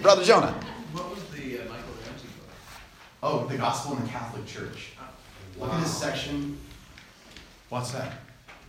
Brother 0.02 0.24
Jonah. 0.24 0.52
What 0.94 1.10
was 1.10 1.24
the 1.30 1.60
uh, 1.60 1.64
Michael 1.64 1.94
Ramsey 2.06 2.28
book? 2.28 2.50
Oh, 3.24 3.46
The 3.46 3.58
Gospel 3.58 3.98
in 3.98 4.04
the 4.04 4.10
Catholic 4.10 4.46
Church. 4.46 4.92
Look 5.58 5.72
at 5.72 5.82
this 5.82 5.96
section. 5.98 6.58
What's 7.70 7.92
that? 7.92 8.14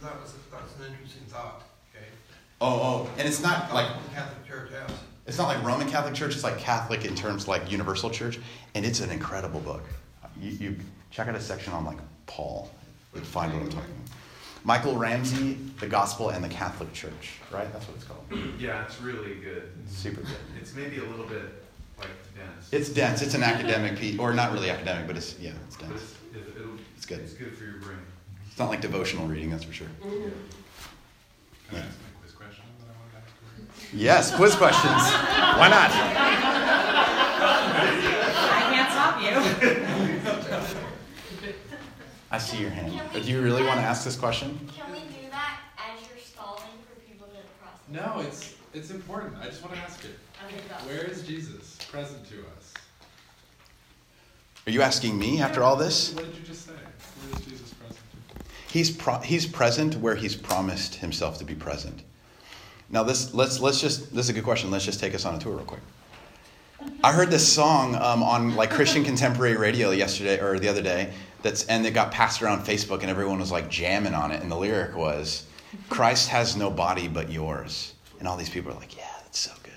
That 0.03 0.21
was, 0.21 0.33
that 0.51 0.63
was 0.63 0.73
an 0.87 0.93
interesting 0.93 1.23
thought, 1.29 1.63
okay? 1.95 2.07
Oh, 2.61 2.81
oh, 3.07 3.11
and 3.19 3.27
it's 3.29 3.43
not 3.43 3.73
like 3.75 3.87
The 4.09 4.15
Catholic 4.15 4.47
Church 4.47 4.71
has. 4.71 4.97
it's 5.27 5.39
not 5.39 5.49
like 5.49 5.63
Roman 5.65 5.89
Catholic 5.89 6.15
Church. 6.15 6.35
It's 6.35 6.45
like 6.45 6.59
Catholic 6.59 7.05
in 7.05 7.15
terms 7.15 7.47
like 7.49 7.71
universal 7.71 8.09
church, 8.11 8.39
and 8.75 8.85
it's 8.87 9.01
an 9.01 9.11
incredible 9.11 9.61
book. 9.61 9.83
You, 10.41 10.51
you 10.53 10.77
check 11.11 11.27
out 11.29 11.35
a 11.35 11.41
section 11.41 11.73
on 11.73 11.85
like 11.85 11.99
Paul. 12.27 12.71
You'd 13.15 13.27
find 13.27 13.53
what 13.53 13.63
I'm 13.63 13.69
talking 13.69 13.91
about. 13.91 14.17
Michael 14.65 14.97
Ramsey, 14.97 15.57
The 15.81 15.87
Gospel 15.87 16.31
and 16.31 16.43
the 16.45 16.49
Catholic 16.49 16.93
Church, 16.93 17.39
right? 17.51 17.73
That's 17.73 17.87
what 17.87 17.97
it's 17.97 18.05
called. 18.05 18.25
Yeah, 18.59 18.85
it's 18.85 19.01
really 19.01 19.37
good. 19.37 19.71
It's 19.85 19.97
super 19.97 20.21
good. 20.21 20.37
It's 20.61 20.75
maybe 20.75 20.99
a 20.99 21.05
little 21.05 21.27
bit 21.27 21.43
like 21.99 22.09
dense. 22.37 22.69
It's 22.73 22.89
dense. 22.91 23.23
It's 23.23 23.35
an 23.35 23.43
academic 23.43 23.97
piece, 23.99 24.19
or 24.19 24.33
not 24.35 24.53
really 24.53 24.71
academic, 24.71 25.07
but 25.07 25.17
it's 25.17 25.39
yeah, 25.39 25.53
it's 25.67 25.77
dense. 25.77 25.93
It's, 25.93 26.15
it, 26.37 26.43
it'll, 26.61 26.73
It's 26.97 27.07
good. 27.07 27.21
It's 27.21 27.33
good 27.35 27.57
for 27.57 27.65
your 27.65 27.75
brain. 27.79 27.99
It's 28.49 28.59
not 28.59 28.69
like 28.69 28.81
devotional 28.81 29.27
reading, 29.29 29.51
that's 29.51 29.65
for 29.65 29.73
sure. 29.73 29.87
Mm-hmm. 30.05 30.23
Yeah. 30.25 30.31
Can 31.71 31.79
I 31.79 31.81
Yeah. 31.81 31.87
ask 31.87 31.99
my 32.01 32.21
quiz 32.21 32.33
question 32.33 32.65
that 32.81 32.89
I 32.93 32.95
wanted 32.99 33.13
to 33.13 33.19
ask 33.81 33.93
you? 33.93 33.99
Yes, 34.01 34.35
quiz 34.35 34.55
questions. 34.57 35.03
Why 35.59 35.69
not? 35.69 35.91
I 38.51 38.61
can't 38.73 38.91
stop 38.91 39.23
you. 39.23 39.75
I 42.31 42.39
see 42.39 42.59
your 42.59 42.71
hand. 42.71 43.01
But 43.13 43.23
do 43.23 43.31
you 43.31 43.41
really 43.41 43.65
want 43.65 43.81
to 43.81 43.87
ask 43.87 44.05
this 44.05 44.17
question? 44.17 44.59
Can 44.77 44.93
we 44.93 44.99
do 44.99 45.31
that 45.31 45.61
as 45.79 46.07
you're 46.09 46.19
stalling 46.19 46.63
for 46.87 47.01
people 47.01 47.27
to 47.29 47.39
process? 47.61 47.89
No, 47.89 48.21
it's 48.21 48.55
it's 48.75 48.91
important. 48.91 49.35
I 49.41 49.47
just 49.47 49.63
want 49.63 49.75
to 49.75 49.81
ask 49.81 50.05
it. 50.05 50.11
Where 50.87 51.05
is 51.05 51.27
Jesus 51.27 51.77
present 51.91 52.25
to 52.29 52.41
us? 52.57 52.75
Are 54.67 54.71
you 54.71 54.83
asking 54.83 55.19
me 55.19 55.41
after 55.41 55.63
all 55.63 55.77
this? 55.77 56.13
What 56.15 56.27
did 56.27 56.37
you 56.37 56.43
just 56.45 56.67
say? 56.67 56.73
Where 56.73 57.39
is 57.39 57.47
Jesus 57.47 57.73
present 57.75 57.99
to? 58.37 58.45
He's 58.71 58.91
pro- 58.91 59.21
he's 59.21 59.47
present 59.47 59.97
where 59.97 60.15
he's 60.15 60.37
promised 60.37 60.97
himself 60.97 61.39
to 61.39 61.45
be 61.45 61.55
present. 61.55 62.03
Now 62.91 63.03
this 63.03 63.33
let's 63.33 63.61
let's 63.61 63.81
just 63.81 64.15
this 64.15 64.27
is 64.27 64.31
a 64.31 64.33
good 64.35 64.45
question. 64.45 64.71
Let's 64.71 64.85
just 64.85 65.01
take 65.01 65.15
us 65.15 65.25
on 65.25 65.35
a 65.35 65.39
tour 65.39 65.57
real 65.57 65.65
quick. 65.65 65.81
I 67.03 67.13
heard 67.13 67.31
this 67.31 67.51
song 67.51 67.95
um, 67.97 68.23
on 68.23 68.55
like 68.55 68.71
Christian 68.71 69.05
contemporary 69.05 69.57
radio 69.57 69.91
yesterday 69.91 70.41
or 70.41 70.59
the 70.59 70.69
other 70.69 70.83
day. 70.83 71.13
That's 71.43 71.65
and 71.67 71.87
it 71.87 71.93
got 71.93 72.11
passed 72.11 72.43
around 72.43 72.65
Facebook 72.65 73.01
and 73.03 73.11
everyone 73.11 73.39
was 73.39 73.53
like 73.53 73.69
jamming 73.69 74.15
on 74.15 74.33
it. 74.33 74.43
And 74.43 74.51
the 74.51 74.57
lyric 74.57 74.97
was, 74.97 75.47
"Christ 75.89 76.29
has 76.29 76.57
no 76.57 76.71
body 76.71 77.09
but 77.09 77.31
yours." 77.31 77.95
And 78.19 78.27
all 78.27 78.37
these 78.37 78.51
people 78.51 78.73
are 78.73 78.77
like, 78.77 78.97
"Yeah, 78.97 79.11
that's 79.23 79.39
so 79.39 79.53
good." 79.63 79.73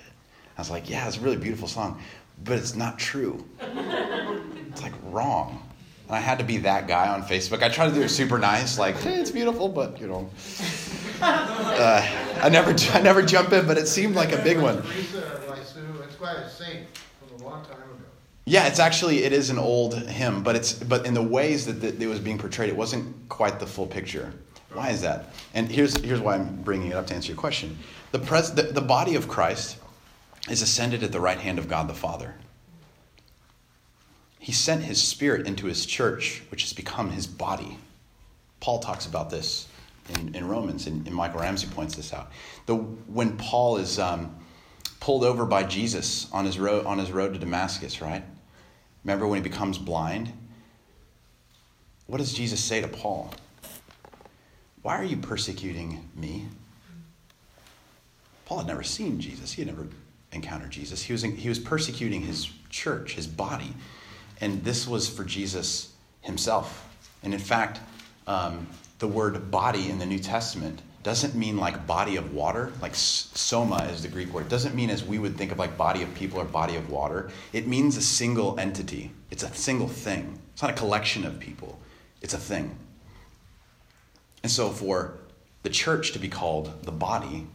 I 0.58 0.60
was 0.60 0.70
like, 0.70 0.90
"Yeah, 0.90 1.06
it's 1.06 1.16
a 1.16 1.20
really 1.20 1.36
beautiful 1.36 1.68
song, 1.68 2.00
but 2.44 2.58
it's 2.58 2.74
not 2.74 2.98
true. 2.98 3.44
It's 3.60 4.82
like 4.82 4.94
wrong." 5.04 5.62
And 6.08 6.16
I 6.16 6.20
had 6.20 6.38
to 6.38 6.44
be 6.44 6.58
that 6.58 6.88
guy 6.88 7.08
on 7.08 7.22
Facebook. 7.22 7.62
I 7.62 7.68
try 7.68 7.88
to 7.88 7.94
do 7.94 8.02
it 8.02 8.08
super 8.10 8.38
nice, 8.38 8.78
like, 8.78 8.96
"Hey, 9.00 9.20
it's 9.20 9.30
beautiful," 9.30 9.68
but 9.68 10.00
you 10.00 10.08
know, 10.08 10.30
uh, 11.20 12.06
I 12.42 12.48
never 12.48 12.74
I 12.92 13.00
never 13.00 13.22
jump 13.22 13.52
in. 13.52 13.66
But 13.66 13.78
it 13.78 13.86
seemed 13.86 14.14
like 14.14 14.32
a 14.32 14.42
big 14.42 14.58
one. 14.58 14.82
Quite 16.18 16.36
a 16.36 16.48
saint 16.48 16.86
long 17.52 17.64
time 17.64 17.76
ago. 17.76 17.88
Yeah, 18.44 18.66
it's 18.66 18.78
actually 18.78 19.24
it 19.24 19.32
is 19.32 19.50
an 19.50 19.58
old 19.58 19.94
hymn, 19.94 20.42
but 20.42 20.56
it's 20.56 20.72
but 20.72 21.06
in 21.06 21.14
the 21.14 21.22
ways 21.22 21.66
that 21.66 21.80
the, 21.80 22.02
it 22.02 22.08
was 22.08 22.18
being 22.18 22.38
portrayed, 22.38 22.68
it 22.68 22.76
wasn't 22.76 23.28
quite 23.28 23.60
the 23.60 23.66
full 23.66 23.86
picture. 23.86 24.32
Why 24.72 24.90
is 24.90 25.02
that? 25.02 25.34
And 25.54 25.70
here's 25.70 25.96
here's 26.00 26.20
why 26.20 26.34
I'm 26.36 26.62
bringing 26.62 26.88
it 26.88 26.94
up 26.94 27.06
to 27.08 27.14
answer 27.14 27.28
your 27.28 27.40
question. 27.40 27.78
The 28.10 28.18
pres 28.18 28.52
the, 28.52 28.62
the 28.62 28.80
body 28.80 29.14
of 29.14 29.28
Christ 29.28 29.76
is 30.50 30.62
ascended 30.62 31.02
at 31.02 31.12
the 31.12 31.20
right 31.20 31.38
hand 31.38 31.58
of 31.58 31.68
God 31.68 31.88
the 31.88 31.94
Father. 31.94 32.34
He 34.38 34.50
sent 34.50 34.82
his 34.82 35.00
spirit 35.00 35.46
into 35.46 35.66
his 35.66 35.86
church, 35.86 36.42
which 36.50 36.62
has 36.62 36.72
become 36.72 37.10
his 37.10 37.28
body. 37.28 37.78
Paul 38.58 38.80
talks 38.80 39.06
about 39.06 39.30
this 39.30 39.68
in, 40.08 40.34
in 40.34 40.48
Romans, 40.48 40.88
and, 40.88 41.06
and 41.06 41.14
Michael 41.14 41.40
Ramsey 41.40 41.68
points 41.68 41.94
this 41.94 42.12
out. 42.12 42.32
The, 42.66 42.74
when 42.74 43.36
Paul 43.36 43.76
is 43.76 44.00
um, 44.00 44.34
pulled 45.02 45.24
over 45.24 45.44
by 45.44 45.64
Jesus 45.64 46.30
on 46.32 46.44
his, 46.44 46.60
road, 46.60 46.86
on 46.86 46.96
his 46.96 47.10
road 47.10 47.32
to 47.32 47.38
Damascus, 47.40 48.00
right? 48.00 48.22
Remember 49.02 49.26
when 49.26 49.42
he 49.42 49.42
becomes 49.42 49.76
blind? 49.76 50.32
What 52.06 52.18
does 52.18 52.32
Jesus 52.32 52.62
say 52.62 52.80
to 52.80 52.86
Paul? 52.86 53.34
Why 54.82 54.96
are 54.96 55.04
you 55.04 55.16
persecuting 55.16 56.08
me? 56.14 56.46
Paul 58.44 58.58
had 58.58 58.68
never 58.68 58.84
seen 58.84 59.18
Jesus. 59.18 59.50
He 59.50 59.62
had 59.62 59.74
never 59.74 59.88
encountered 60.30 60.70
Jesus. 60.70 61.02
He 61.02 61.12
was, 61.12 61.22
he 61.22 61.48
was 61.48 61.58
persecuting 61.58 62.20
his 62.20 62.48
church, 62.70 63.14
his 63.14 63.26
body. 63.26 63.74
And 64.40 64.62
this 64.62 64.86
was 64.86 65.08
for 65.08 65.24
Jesus 65.24 65.92
himself. 66.20 66.88
And 67.24 67.34
in 67.34 67.40
fact, 67.40 67.80
um, 68.28 68.68
the 69.00 69.08
word 69.08 69.50
body 69.50 69.90
in 69.90 69.98
the 69.98 70.06
New 70.06 70.20
Testament 70.20 70.80
doesn't 71.02 71.34
mean 71.34 71.56
like 71.56 71.86
body 71.86 72.16
of 72.16 72.32
water, 72.32 72.72
like 72.80 72.94
soma 72.94 73.84
is 73.84 74.02
the 74.02 74.08
Greek 74.08 74.32
word. 74.32 74.46
It 74.46 74.48
doesn't 74.48 74.74
mean 74.74 74.90
as 74.90 75.02
we 75.02 75.18
would 75.18 75.36
think 75.36 75.50
of 75.50 75.58
like 75.58 75.76
body 75.76 76.02
of 76.02 76.14
people 76.14 76.40
or 76.40 76.44
body 76.44 76.76
of 76.76 76.90
water. 76.90 77.30
It 77.52 77.66
means 77.66 77.96
a 77.96 78.02
single 78.02 78.58
entity. 78.58 79.12
It's 79.30 79.42
a 79.42 79.52
single 79.52 79.88
thing. 79.88 80.38
It's 80.52 80.62
not 80.62 80.70
a 80.70 80.74
collection 80.74 81.24
of 81.24 81.40
people. 81.40 81.80
It's 82.20 82.34
a 82.34 82.38
thing. 82.38 82.76
And 84.42 84.50
so 84.50 84.70
for 84.70 85.18
the 85.62 85.70
church 85.70 86.12
to 86.12 86.18
be 86.18 86.28
called 86.28 86.82
the 86.84 86.92
body 86.92 87.46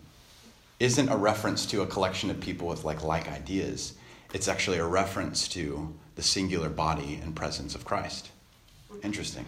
isn't 0.80 1.10
a 1.10 1.18
reference 1.18 1.66
to 1.68 1.82
a 1.82 1.88
collection 1.88 2.30
of 2.30 2.40
people 2.40 2.68
with 2.68 2.84
like 2.84 3.04
like 3.04 3.32
ideas. 3.32 3.94
It's 4.34 4.48
actually 4.48 4.78
a 4.78 4.86
reference 4.86 5.48
to 5.50 5.94
the 6.16 6.22
singular 6.22 6.70
body 6.70 7.20
and 7.24 7.36
presence 7.36 7.76
of 7.76 7.86
Christ. 7.86 8.30
Interesting. 9.04 9.46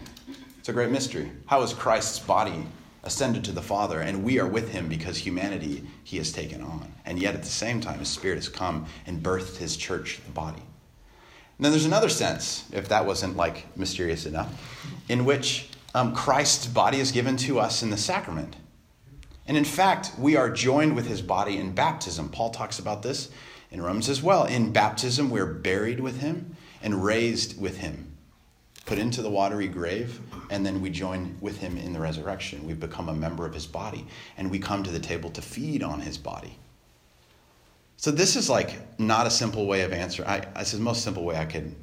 It's 0.58 0.70
a 0.70 0.74
great 0.74 0.90
mystery. 0.90 1.32
How 1.48 1.62
is 1.64 1.74
Christ's 1.74 2.20
body 2.20 2.66
ascended 3.04 3.44
to 3.46 3.52
the 3.52 3.62
Father 3.62 4.02
and 4.02 4.24
we 4.24 4.40
are 4.40 4.48
with 4.48 4.72
him 4.72 4.88
because 4.88 5.18
humanity 5.18 5.84
he 6.04 6.18
has 6.18 6.32
taken 6.32 6.62
on? 6.62 6.92
And 7.06 7.20
yet 7.20 7.36
at 7.36 7.44
the 7.44 7.50
same 7.50 7.82
time, 7.82 8.00
his 8.00 8.10
spirit 8.10 8.36
has 8.36 8.50
come 8.50 8.86
and 9.06 9.24
birthed 9.24 9.58
his 9.58 9.78
church, 9.78 10.20
the 10.26 10.32
body. 10.32 10.62
And 11.58 11.66
then 11.66 11.72
there's 11.72 11.86
another 11.86 12.10
sense, 12.10 12.66
if 12.72 12.88
that 12.90 13.06
wasn't 13.06 13.36
like 13.36 13.66
mysterious 13.78 14.26
enough, 14.26 14.50
in 15.10 15.26
which 15.26 15.70
um, 15.94 16.16
Christ's 16.16 16.68
body 16.68 17.00
is 17.00 17.12
given 17.12 17.36
to 17.38 17.60
us 17.60 17.84
in 17.84 17.90
the 17.90 17.98
sacrament. 17.98 18.56
And 19.46 19.58
in 19.58 19.66
fact, 19.66 20.12
we 20.18 20.36
are 20.36 20.50
joined 20.50 20.96
with 20.96 21.08
his 21.08 21.22
body 21.22 21.58
in 21.58 21.74
baptism. 21.74 22.30
Paul 22.30 22.52
talks 22.52 22.80
about 22.80 23.02
this 23.02 23.30
in 23.72 23.82
Romans 23.82 24.08
as 24.08 24.22
well. 24.22 24.46
In 24.46 24.72
baptism, 24.72 25.30
we're 25.30 25.46
buried 25.46 26.00
with 26.00 26.22
him 26.22 26.56
and 26.82 27.04
raised 27.04 27.60
with 27.60 27.78
him, 27.78 28.09
put 28.90 28.98
into 28.98 29.22
the 29.22 29.30
watery 29.30 29.68
grave, 29.68 30.20
and 30.50 30.66
then 30.66 30.82
we 30.82 30.90
join 30.90 31.38
with 31.42 31.60
him 31.60 31.78
in 31.78 31.94
the 31.94 32.00
resurrection. 32.00 32.66
We've 32.66 32.80
become 32.80 33.08
a 33.08 33.14
member 33.14 33.46
of 33.46 33.54
his 33.54 33.68
body, 33.68 34.04
and 34.36 34.50
we 34.50 34.58
come 34.58 34.82
to 34.82 34.90
the 34.90 35.00
table 35.00 35.30
to 35.30 35.44
feed 35.44 35.84
on 35.84 36.02
his 36.02 36.18
body. 36.18 36.58
So 37.98 38.10
this 38.10 38.36
is 38.36 38.50
like 38.50 38.80
not 39.00 39.28
a 39.28 39.30
simple 39.30 39.68
way 39.68 39.82
of 39.82 39.94
answering. 39.94 40.28
I, 40.28 40.40
this 40.58 40.74
is 40.74 40.80
the 40.80 40.84
most 40.84 41.04
simple 41.04 41.24
way 41.24 41.38
I 41.38 41.46
could 41.46 41.76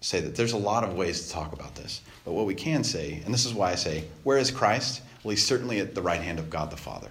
say 0.00 0.20
that. 0.20 0.34
There's 0.34 0.54
a 0.54 0.56
lot 0.56 0.82
of 0.82 0.94
ways 0.94 1.26
to 1.26 1.30
talk 1.30 1.52
about 1.52 1.74
this, 1.74 2.00
but 2.24 2.32
what 2.32 2.46
we 2.46 2.54
can 2.54 2.84
say, 2.84 3.20
and 3.26 3.34
this 3.34 3.44
is 3.44 3.52
why 3.52 3.72
I 3.72 3.74
say, 3.74 4.04
where 4.24 4.38
is 4.38 4.50
Christ? 4.50 5.02
Well, 5.22 5.32
he's 5.32 5.44
certainly 5.44 5.80
at 5.80 5.94
the 5.94 6.00
right 6.00 6.22
hand 6.22 6.38
of 6.38 6.48
God 6.48 6.70
the 6.70 6.76
Father. 6.78 7.10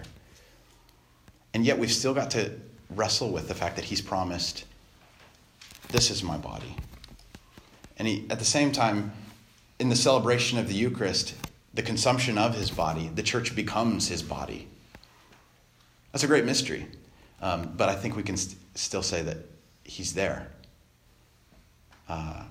And 1.54 1.64
yet 1.64 1.78
we've 1.78 1.92
still 1.92 2.14
got 2.14 2.32
to 2.32 2.50
wrestle 2.96 3.30
with 3.30 3.46
the 3.46 3.54
fact 3.54 3.76
that 3.76 3.84
he's 3.84 4.00
promised, 4.00 4.64
This 5.90 6.10
is 6.10 6.24
my 6.24 6.36
body. 6.36 6.74
And 8.00 8.08
he, 8.08 8.24
at 8.30 8.38
the 8.38 8.46
same 8.46 8.72
time, 8.72 9.12
in 9.78 9.90
the 9.90 9.94
celebration 9.94 10.58
of 10.58 10.68
the 10.68 10.74
Eucharist, 10.74 11.34
the 11.74 11.82
consumption 11.82 12.38
of 12.38 12.54
his 12.54 12.70
body, 12.70 13.10
the 13.14 13.22
church 13.22 13.54
becomes 13.54 14.08
his 14.08 14.22
body. 14.22 14.68
That's 16.10 16.24
a 16.24 16.26
great 16.26 16.46
mystery. 16.46 16.86
Um, 17.42 17.74
but 17.76 17.90
I 17.90 17.94
think 17.94 18.16
we 18.16 18.22
can 18.22 18.38
st- 18.38 18.56
still 18.74 19.02
say 19.02 19.20
that 19.20 19.36
he's 19.84 20.14
there. 20.14 20.48
Uh, 22.08 22.44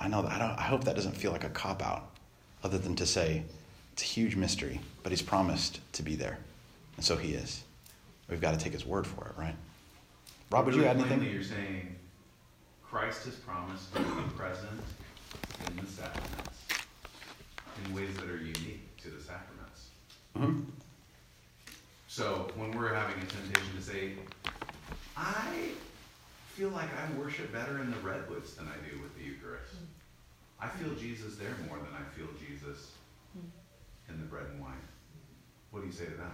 I 0.00 0.08
know 0.08 0.22
that 0.22 0.32
I, 0.32 0.38
don't, 0.40 0.58
I 0.58 0.62
hope 0.62 0.82
that 0.82 0.96
doesn't 0.96 1.16
feel 1.16 1.30
like 1.30 1.44
a 1.44 1.50
cop 1.50 1.80
out, 1.80 2.10
other 2.64 2.76
than 2.76 2.96
to 2.96 3.06
say 3.06 3.44
it's 3.92 4.02
a 4.02 4.06
huge 4.06 4.34
mystery, 4.34 4.80
but 5.04 5.12
he's 5.12 5.22
promised 5.22 5.78
to 5.92 6.02
be 6.02 6.16
there. 6.16 6.38
And 6.96 7.04
so 7.04 7.16
he 7.16 7.34
is. 7.34 7.62
We've 8.28 8.40
got 8.40 8.58
to 8.58 8.64
take 8.64 8.72
his 8.72 8.84
word 8.84 9.06
for 9.06 9.28
it, 9.28 9.40
right? 9.40 9.54
Rob, 10.50 10.66
would 10.66 10.74
you 10.74 10.86
add 10.86 10.96
anything? 10.96 11.22
You're 11.22 11.44
saying 11.44 11.97
Christ 12.90 13.24
has 13.24 13.34
promised 13.34 13.94
to 13.94 14.00
be 14.00 14.22
present 14.36 14.80
in 15.66 15.76
the 15.76 15.90
sacraments 15.90 16.58
in 17.84 17.94
ways 17.94 18.14
that 18.16 18.30
are 18.30 18.38
unique 18.38 18.96
to 19.02 19.10
the 19.10 19.20
sacraments. 19.20 19.88
Mm-hmm. 20.36 20.60
So 22.06 22.50
when 22.56 22.72
we're 22.72 22.94
having 22.94 23.22
a 23.22 23.26
temptation 23.26 23.76
to 23.76 23.82
say, 23.82 24.12
I 25.16 25.68
feel 26.54 26.70
like 26.70 26.88
I 26.96 27.18
worship 27.18 27.52
better 27.52 27.78
in 27.80 27.90
the 27.90 27.98
redwoods 27.98 28.54
than 28.54 28.66
I 28.66 28.90
do 28.90 29.00
with 29.02 29.16
the 29.16 29.24
Eucharist. 29.24 29.74
I 30.60 30.68
feel 30.68 30.94
Jesus 30.94 31.36
there 31.36 31.54
more 31.68 31.76
than 31.76 31.94
I 31.94 32.16
feel 32.16 32.26
Jesus 32.38 32.92
in 34.08 34.18
the 34.18 34.24
bread 34.24 34.46
and 34.52 34.60
wine. 34.60 34.72
What 35.70 35.80
do 35.80 35.86
you 35.86 35.92
say 35.92 36.06
to 36.06 36.10
that? 36.12 36.32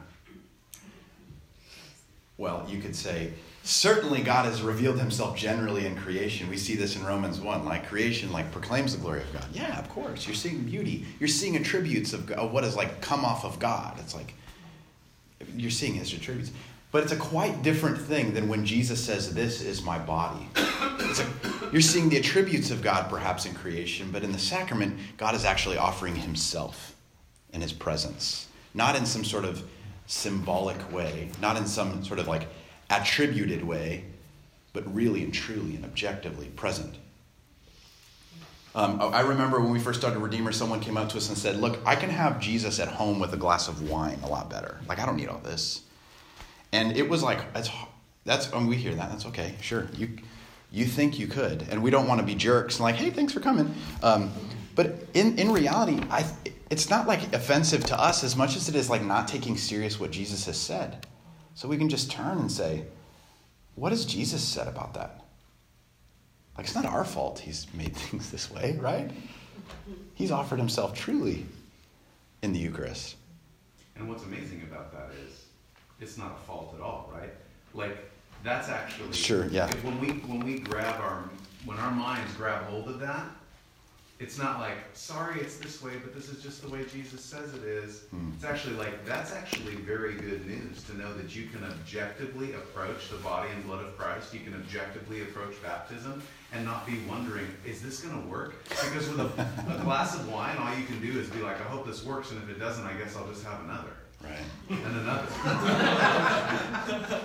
Well, 2.37 2.65
you 2.69 2.81
could 2.81 2.97
say, 2.97 3.33
certainly 3.65 4.23
God 4.23 4.45
has 4.45 4.61
revealed 4.61 4.99
himself 4.99 5.37
generally 5.37 5.87
in 5.87 5.97
creation. 5.97 6.49
We 6.51 6.59
see 6.59 6.77
this 6.77 6.97
in 6.97 7.05
Romans 7.05 7.41
1. 7.41 7.65
Like 7.65 7.89
creation 7.89 8.31
like 8.31 8.53
proclaims 8.53 8.95
the 8.95 9.01
glory 9.01 9.23
of 9.23 9.33
God. 9.33 9.47
Yeah, 9.53 9.79
of 9.79 9.89
course. 9.89 10.27
You're 10.27 10.37
seeing 10.37 10.61
beauty. 10.61 11.07
You're 11.19 11.29
seeing 11.29 11.57
attributes 11.57 12.13
of, 12.13 12.31
of 12.33 12.53
what 12.53 12.63
has 12.63 12.77
like 12.77 13.01
come 13.01 13.25
off 13.25 13.45
of 13.45 13.59
God. 13.59 13.99
It's 13.99 14.15
like 14.15 14.35
you're 15.57 15.71
seeing 15.71 15.95
his 15.95 16.13
attributes. 16.13 16.53
But 16.93 17.03
it's 17.03 17.13
a 17.13 17.17
quite 17.17 17.63
different 17.63 17.99
thing 17.99 18.35
than 18.35 18.49
when 18.49 18.65
Jesus 18.65 19.03
says, 19.05 19.35
This 19.35 19.63
is 19.63 19.83
my 19.83 19.99
body. 19.99 20.47
A, 20.57 21.27
you're 21.73 21.81
seeing 21.81 22.09
the 22.09 22.19
attributes 22.19 22.71
of 22.71 22.83
God 22.83 23.11
perhaps 23.11 23.47
in 23.47 23.55
creation, 23.55 24.11
but 24.13 24.23
in 24.23 24.31
the 24.31 24.39
sacrament, 24.39 24.97
God 25.17 25.35
is 25.35 25.45
actually 25.45 25.77
offering 25.77 26.15
himself 26.15 26.95
in 27.53 27.61
his 27.61 27.73
presence, 27.73 28.47
not 28.75 28.95
in 28.95 29.07
some 29.07 29.25
sort 29.25 29.45
of 29.45 29.65
symbolic 30.07 30.93
way, 30.93 31.31
not 31.41 31.57
in 31.57 31.67
some 31.67 32.05
sort 32.05 32.21
of 32.21 32.29
like 32.29 32.47
attributed 32.91 33.65
way, 33.65 34.05
but 34.73 34.93
really 34.95 35.23
and 35.23 35.33
truly 35.33 35.77
and 35.77 35.85
objectively 35.85 36.49
present. 36.49 36.97
Um, 38.77 39.01
I 39.01 39.21
remember 39.21 39.61
when 39.61 39.71
we 39.71 39.79
first 39.79 40.01
started 40.01 40.19
Redeemer, 40.19 40.51
someone 40.51 40.81
came 40.81 40.97
up 40.97 41.09
to 41.11 41.17
us 41.17 41.29
and 41.29 41.39
said, 41.39 41.57
Look, 41.57 41.79
I 41.87 41.95
can 41.95 42.11
have 42.11 42.41
Jesus 42.41 42.81
at 42.81 42.89
home 42.89 43.21
with 43.21 43.33
a 43.33 43.37
glass 43.37 43.69
of 43.69 43.89
wine 43.89 44.19
a 44.25 44.27
lot 44.27 44.51
better. 44.51 44.81
Like, 44.89 44.99
I 44.99 45.07
don't 45.07 45.17
need 45.17 45.29
all 45.29 45.39
this. 45.39 45.83
And 46.73 46.97
it 46.97 47.09
was 47.09 47.23
like, 47.23 47.53
that's, 47.53 47.71
that's 48.25 48.51
when 48.51 48.67
we 48.67 48.77
hear 48.77 48.93
that, 48.97 49.11
that's 49.11 49.27
okay, 49.27 49.55
sure. 49.61 49.87
You, 49.97 50.09
you 50.73 50.87
think 50.87 51.21
you 51.21 51.29
could. 51.29 51.67
And 51.71 51.85
we 51.85 51.91
don't 51.91 52.09
want 52.09 52.21
to 52.21 52.27
be 52.27 52.35
jerks 52.35 52.77
and 52.77 52.83
like, 52.83 52.97
hey, 52.97 53.11
thanks 53.11 53.33
for 53.33 53.39
coming. 53.39 53.73
Um, 54.03 54.33
but 54.75 55.07
in, 55.15 55.39
in 55.39 55.53
reality, 55.53 56.01
I, 56.11 56.25
it's 56.69 56.91
not 56.91 57.07
like 57.07 57.33
offensive 57.33 57.85
to 57.87 58.01
us 58.01 58.25
as 58.25 58.35
much 58.35 58.57
as 58.57 58.69
it 58.69 58.75
is 58.75 58.91
like 58.91 59.05
not 59.05 59.29
taking 59.29 59.57
serious 59.57 60.01
what 60.01 60.11
Jesus 60.11 60.47
has 60.47 60.59
said. 60.59 61.07
So 61.55 61.69
we 61.69 61.77
can 61.77 61.89
just 61.89 62.11
turn 62.11 62.39
and 62.39 62.51
say, 62.51 62.85
what 63.77 63.93
has 63.93 64.05
Jesus 64.05 64.43
said 64.43 64.69
about 64.69 64.95
that? 64.95 65.25
Like, 66.57 66.67
it's 66.67 66.75
not 66.75 66.85
our 66.85 67.05
fault 67.05 67.39
he's 67.39 67.67
made 67.75 67.97
things 67.97 68.31
this 68.31 68.51
way, 68.51 68.77
right? 68.81 69.11
He's 70.15 70.31
offered 70.31 70.59
himself 70.59 70.95
truly 70.95 71.47
in 72.43 72.53
the 72.53 72.59
Eucharist. 72.59 73.17
And 73.97 74.09
what's 74.09 74.25
amazing 74.25 74.63
about 74.71 74.93
that 74.93 75.11
is 75.27 75.47
it's 76.01 76.19
not 76.19 76.33
a 76.33 76.47
fault 76.47 76.75
at 76.77 76.83
all, 76.83 77.11
right? 77.15 77.31
Like, 77.73 77.97
that's 78.43 78.69
actually 78.69 79.13
sure, 79.13 79.47
yeah. 79.47 79.73
When 79.83 79.99
we 80.01 80.09
when 80.09 80.41
we 80.41 80.59
grab 80.59 81.01
our 81.01 81.25
when 81.65 81.79
our 81.79 81.91
minds 81.91 82.35
grab 82.35 82.65
hold 82.65 82.89
of 82.89 83.01
that, 83.01 83.27
it's 84.21 84.39
not 84.39 84.61
like, 84.61 84.77
sorry, 84.93 85.41
it's 85.41 85.57
this 85.57 85.83
way, 85.83 85.95
but 86.01 86.15
this 86.15 86.29
is 86.29 86.41
just 86.41 86.63
the 86.63 86.69
way 86.69 86.85
Jesus 86.85 87.21
says 87.21 87.53
it 87.53 87.65
is. 87.65 88.05
Mm. 88.15 88.33
It's 88.37 88.45
actually 88.45 88.77
like, 88.77 89.05
that's 89.05 89.33
actually 89.33 89.75
very 89.75 90.15
good 90.15 90.47
news 90.47 90.85
to 90.85 90.97
know 90.97 91.13
that 91.15 91.35
you 91.35 91.49
can 91.49 91.65
objectively 91.65 92.53
approach 92.53 93.11
the 93.11 93.17
body 93.17 93.51
and 93.53 93.65
blood 93.67 93.85
of 93.85 93.99
Christ. 93.99 94.33
You 94.33 94.41
can 94.41 94.55
objectively 94.55 95.23
approach 95.23 95.61
baptism 95.63 96.23
and 96.53 96.65
not 96.65 96.87
be 96.87 97.01
wondering, 97.09 97.47
is 97.67 97.83
this 97.83 98.03
going 98.03 98.23
to 98.23 98.29
work? 98.29 98.63
Because 98.69 99.09
with 99.09 99.19
a, 99.19 99.25
a, 99.69 99.83
glass 99.83 100.15
of 100.15 100.31
wine, 100.31 100.57
all 100.59 100.73
you 100.79 100.85
can 100.85 101.01
do 101.01 101.19
is 101.19 101.29
be 101.31 101.43
like, 101.43 101.61
I 101.61 101.65
hope 101.65 101.85
this 101.85 102.05
works, 102.05 102.31
and 102.31 102.41
if 102.41 102.49
it 102.49 102.61
doesn't, 102.61 102.87
I 102.87 102.93
guess 102.93 103.17
I'll 103.17 103.27
just 103.27 103.45
have 103.45 103.65
another. 103.65 103.91
Right. 104.23 104.39
And 104.71 104.97
another. 104.97 105.27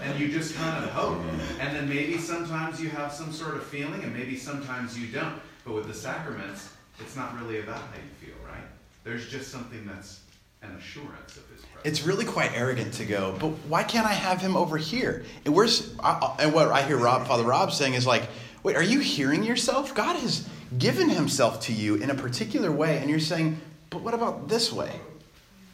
and 0.02 0.20
you 0.20 0.30
just 0.30 0.56
kind 0.56 0.84
of 0.84 0.90
hope. 0.90 1.18
Hmm. 1.18 1.62
And 1.62 1.76
then 1.76 1.88
maybe 1.88 2.18
sometimes 2.18 2.82
you 2.82 2.90
have 2.90 3.14
some 3.14 3.32
sort 3.32 3.56
of 3.56 3.64
feeling, 3.64 4.04
and 4.04 4.12
maybe 4.12 4.36
sometimes 4.36 4.98
you 5.00 5.08
don't. 5.08 5.40
But 5.64 5.76
with 5.76 5.88
the 5.88 5.94
sacraments, 5.94 6.72
it's 7.00 7.16
not 7.16 7.40
really 7.40 7.60
about 7.60 7.78
how 7.78 7.96
you 7.96 8.28
feel, 8.28 8.36
right? 8.48 8.64
There's 9.04 9.30
just 9.30 9.52
something 9.52 9.86
that's 9.86 10.22
an 10.62 10.72
assurance 10.72 11.38
of 11.38 11.48
his 11.50 11.62
presence. 11.62 11.82
It's 11.84 12.04
really 12.04 12.26
quite 12.26 12.52
arrogant 12.54 12.94
to 12.96 13.06
go, 13.06 13.36
but 13.40 13.50
why 13.68 13.84
can't 13.84 14.06
I 14.06 14.14
have 14.14 14.42
him 14.42 14.58
over 14.58 14.78
here? 14.78 15.24
And 15.46 15.56
where's 15.56 15.94
and 16.04 16.54
what 16.54 16.68
I 16.68 16.84
hear 16.84 16.98
Rob, 16.98 17.28
Father 17.28 17.44
Rob 17.44 17.72
saying 17.72 17.94
is 17.94 18.06
like, 18.06 18.24
wait, 18.64 18.76
are 18.76 18.84
you 18.84 19.00
hearing 19.00 19.44
yourself? 19.44 19.96
God 19.96 20.18
has 20.18 20.48
given 20.78 21.10
himself 21.10 21.62
to 21.62 21.74
you 21.74 21.96
in 21.96 22.10
a 22.10 22.16
particular 22.16 22.72
way, 22.72 22.98
and 22.98 23.10
you're 23.10 23.20
saying, 23.20 23.60
but 23.90 24.02
what 24.02 24.14
about 24.14 24.50
this 24.50 24.72
way? 24.72 24.92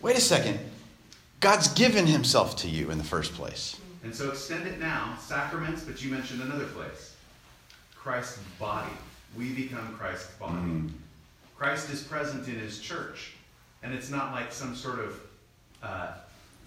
Wait 0.02 0.16
a 0.16 0.22
second. 0.22 0.60
God's 1.40 1.68
given 1.70 2.06
himself 2.06 2.56
to 2.58 2.70
you 2.70 2.92
in 2.92 2.98
the 2.98 3.04
first 3.04 3.34
place. 3.34 3.80
And 4.04 4.14
so 4.14 4.30
extend 4.30 4.68
it 4.68 4.80
now, 4.80 5.18
sacraments, 5.20 5.84
but 5.84 6.02
you 6.04 6.12
mentioned 6.12 6.42
another 6.42 6.66
place. 6.66 7.16
Christ's 7.96 8.40
body. 8.60 8.94
We 9.36 9.52
become 9.54 9.96
Christ's 9.98 10.32
body. 10.36 10.54
Mm-hmm. 10.54 10.88
Christ 11.66 11.90
is 11.90 12.04
present 12.04 12.48
in 12.48 12.60
his 12.60 12.80
church. 12.80 13.34
And 13.82 13.92
it's 13.92 14.12
not 14.12 14.34
like 14.34 14.52
some 14.52 14.76
sort 14.76 15.00
of 15.00 15.20
uh, 15.82 16.12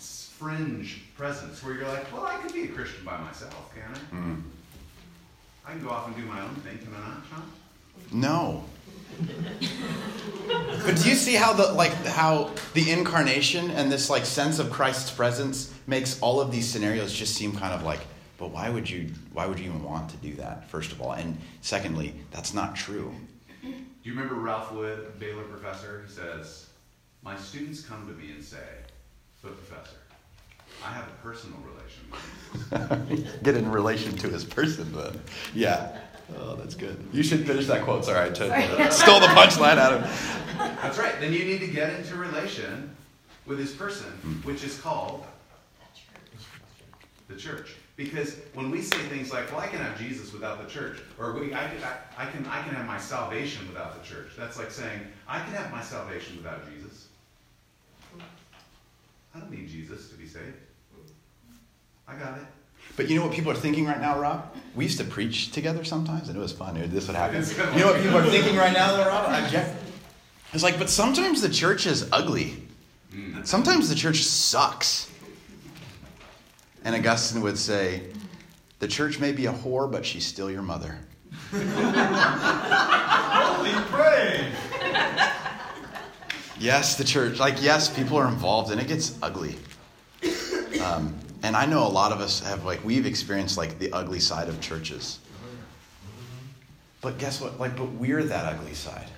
fringe 0.00 1.02
presence 1.16 1.62
where 1.62 1.74
you're 1.74 1.86
like, 1.86 2.12
well, 2.12 2.26
I 2.26 2.34
could 2.38 2.52
be 2.52 2.64
a 2.64 2.66
Christian 2.66 3.04
by 3.04 3.16
myself, 3.18 3.72
can 3.72 3.94
I? 3.94 4.16
Mm. 4.16 4.42
I 5.64 5.70
can 5.70 5.84
go 5.84 5.90
off 5.90 6.08
and 6.08 6.16
do 6.16 6.22
my 6.22 6.40
own 6.40 6.52
thing, 6.56 6.78
can 6.78 6.92
I 6.96 7.10
not, 7.10 7.22
Sean? 7.30 7.42
No. 8.10 8.64
but 10.84 10.96
do 10.96 11.08
you 11.08 11.14
see 11.14 11.34
how 11.34 11.52
the 11.52 11.72
like 11.72 11.92
how 12.04 12.50
the 12.74 12.90
incarnation 12.90 13.70
and 13.70 13.92
this 13.92 14.10
like 14.10 14.26
sense 14.26 14.58
of 14.58 14.68
Christ's 14.70 15.12
presence 15.12 15.72
makes 15.86 16.20
all 16.20 16.40
of 16.40 16.50
these 16.50 16.68
scenarios 16.68 17.12
just 17.12 17.36
seem 17.36 17.52
kind 17.52 17.72
of 17.72 17.84
like, 17.84 18.00
but 18.36 18.50
why 18.50 18.68
would 18.68 18.90
you 18.90 19.10
why 19.32 19.46
would 19.46 19.60
you 19.60 19.66
even 19.66 19.84
want 19.84 20.10
to 20.10 20.16
do 20.16 20.34
that, 20.34 20.68
first 20.68 20.90
of 20.90 21.00
all? 21.00 21.12
And 21.12 21.38
secondly, 21.60 22.16
that's 22.32 22.52
not 22.52 22.74
true. 22.74 23.14
Do 24.08 24.14
you 24.14 24.18
remember 24.18 24.40
Ralph 24.40 24.72
Wood, 24.72 25.00
a 25.06 25.18
Baylor 25.18 25.42
professor? 25.42 26.02
He 26.06 26.10
says, 26.10 26.70
My 27.22 27.36
students 27.36 27.82
come 27.82 28.06
to 28.06 28.14
me 28.14 28.30
and 28.30 28.42
say, 28.42 28.56
But 29.42 29.54
professor, 29.58 29.98
I 30.82 30.92
have 30.92 31.04
a 31.06 31.22
personal 31.22 31.58
relation 31.58 32.04
with 32.10 33.20
Jesus. 33.20 33.36
Get 33.42 33.56
in 33.56 33.70
relation 33.70 34.16
to 34.16 34.30
his 34.30 34.44
person 34.46 34.90
then. 34.94 35.20
Yeah. 35.54 35.98
Oh, 36.38 36.56
that's 36.56 36.74
good. 36.74 37.06
You 37.12 37.22
should 37.22 37.46
finish 37.46 37.66
that 37.66 37.84
quote. 37.84 38.06
Sorry, 38.06 38.30
I 38.30 38.32
took, 38.32 38.50
uh, 38.50 38.88
stole 38.88 39.20
the 39.20 39.26
punchline 39.26 39.76
out 39.76 39.92
of 39.92 40.02
him. 40.02 40.76
That's 40.80 40.96
right. 40.96 41.20
Then 41.20 41.34
you 41.34 41.44
need 41.44 41.60
to 41.60 41.66
get 41.66 41.90
into 42.00 42.16
relation 42.16 42.96
with 43.44 43.58
his 43.58 43.72
person, 43.72 44.06
Hmm. 44.06 44.32
which 44.48 44.64
is 44.64 44.80
called 44.80 45.26
the 47.28 47.36
church. 47.36 47.74
Because 47.98 48.36
when 48.54 48.70
we 48.70 48.80
say 48.80 48.96
things 49.08 49.32
like, 49.32 49.50
"Well, 49.50 49.60
I 49.60 49.66
can 49.66 49.80
have 49.80 49.98
Jesus 49.98 50.32
without 50.32 50.62
the 50.64 50.72
church," 50.72 50.98
or 51.18 51.32
we, 51.32 51.52
I, 51.52 51.64
can- 51.66 51.82
I, 51.82 52.22
I 52.22 52.30
can, 52.30 52.46
I 52.46 52.62
can 52.62 52.72
have 52.76 52.86
my 52.86 52.96
salvation 52.96 53.66
without 53.66 54.00
the 54.00 54.08
church. 54.08 54.28
That's 54.38 54.56
like 54.56 54.70
saying, 54.70 55.00
"I 55.26 55.40
can 55.40 55.52
have 55.54 55.72
my 55.72 55.82
salvation 55.82 56.36
without 56.36 56.60
Jesus." 56.72 57.08
I 59.34 59.40
don't 59.40 59.50
need 59.50 59.68
Jesus 59.68 60.08
to 60.10 60.14
be 60.16 60.26
saved. 60.28 60.54
I 62.06 62.14
got 62.14 62.38
it. 62.38 62.44
But 62.96 63.10
you 63.10 63.18
know 63.18 63.26
what 63.26 63.34
people 63.34 63.50
are 63.50 63.56
thinking 63.56 63.84
right 63.84 64.00
now, 64.00 64.18
Rob? 64.18 64.54
We 64.76 64.84
used 64.84 64.98
to 64.98 65.04
preach 65.04 65.50
together 65.50 65.82
sometimes, 65.84 66.28
and 66.28 66.36
it 66.38 66.40
was 66.40 66.52
fun. 66.52 66.74
This 66.90 67.08
would 67.08 67.16
happen. 67.16 67.44
You 67.76 67.80
know 67.84 67.92
what 67.92 68.00
people 68.00 68.18
are 68.18 68.24
thinking 68.24 68.56
right 68.56 68.72
now, 68.72 68.96
though, 68.96 69.06
Rob? 69.06 69.50
Jeff. 69.50 69.76
It's 70.52 70.62
like, 70.62 70.78
but 70.78 70.88
sometimes 70.88 71.42
the 71.42 71.48
church 71.50 71.84
is 71.86 72.08
ugly. 72.12 72.62
Hmm. 73.12 73.42
Sometimes 73.42 73.88
the 73.88 73.94
church 73.96 74.22
sucks. 74.22 75.07
And 76.84 76.94
Augustine 76.94 77.42
would 77.42 77.58
say, 77.58 78.02
the 78.78 78.88
church 78.88 79.18
may 79.18 79.32
be 79.32 79.46
a 79.46 79.52
whore, 79.52 79.90
but 79.90 80.06
she's 80.06 80.24
still 80.24 80.50
your 80.50 80.62
mother. 80.62 80.96
Holy 81.50 81.62
praise! 83.86 84.54
Yes, 86.60 86.96
the 86.96 87.04
church. 87.04 87.38
Like, 87.38 87.62
yes, 87.62 87.88
people 87.88 88.16
are 88.16 88.28
involved, 88.28 88.70
and 88.70 88.80
it 88.80 88.88
gets 88.88 89.16
ugly. 89.22 89.56
Um, 90.82 91.14
and 91.42 91.56
I 91.56 91.66
know 91.66 91.86
a 91.86 91.88
lot 91.88 92.12
of 92.12 92.20
us 92.20 92.40
have, 92.40 92.64
like, 92.64 92.84
we've 92.84 93.06
experienced, 93.06 93.56
like, 93.56 93.78
the 93.78 93.92
ugly 93.92 94.20
side 94.20 94.48
of 94.48 94.60
churches. 94.60 95.18
But 97.00 97.18
guess 97.18 97.40
what? 97.40 97.60
Like, 97.60 97.76
but 97.76 97.92
we're 97.92 98.24
that 98.24 98.54
ugly 98.54 98.74
side. 98.74 99.08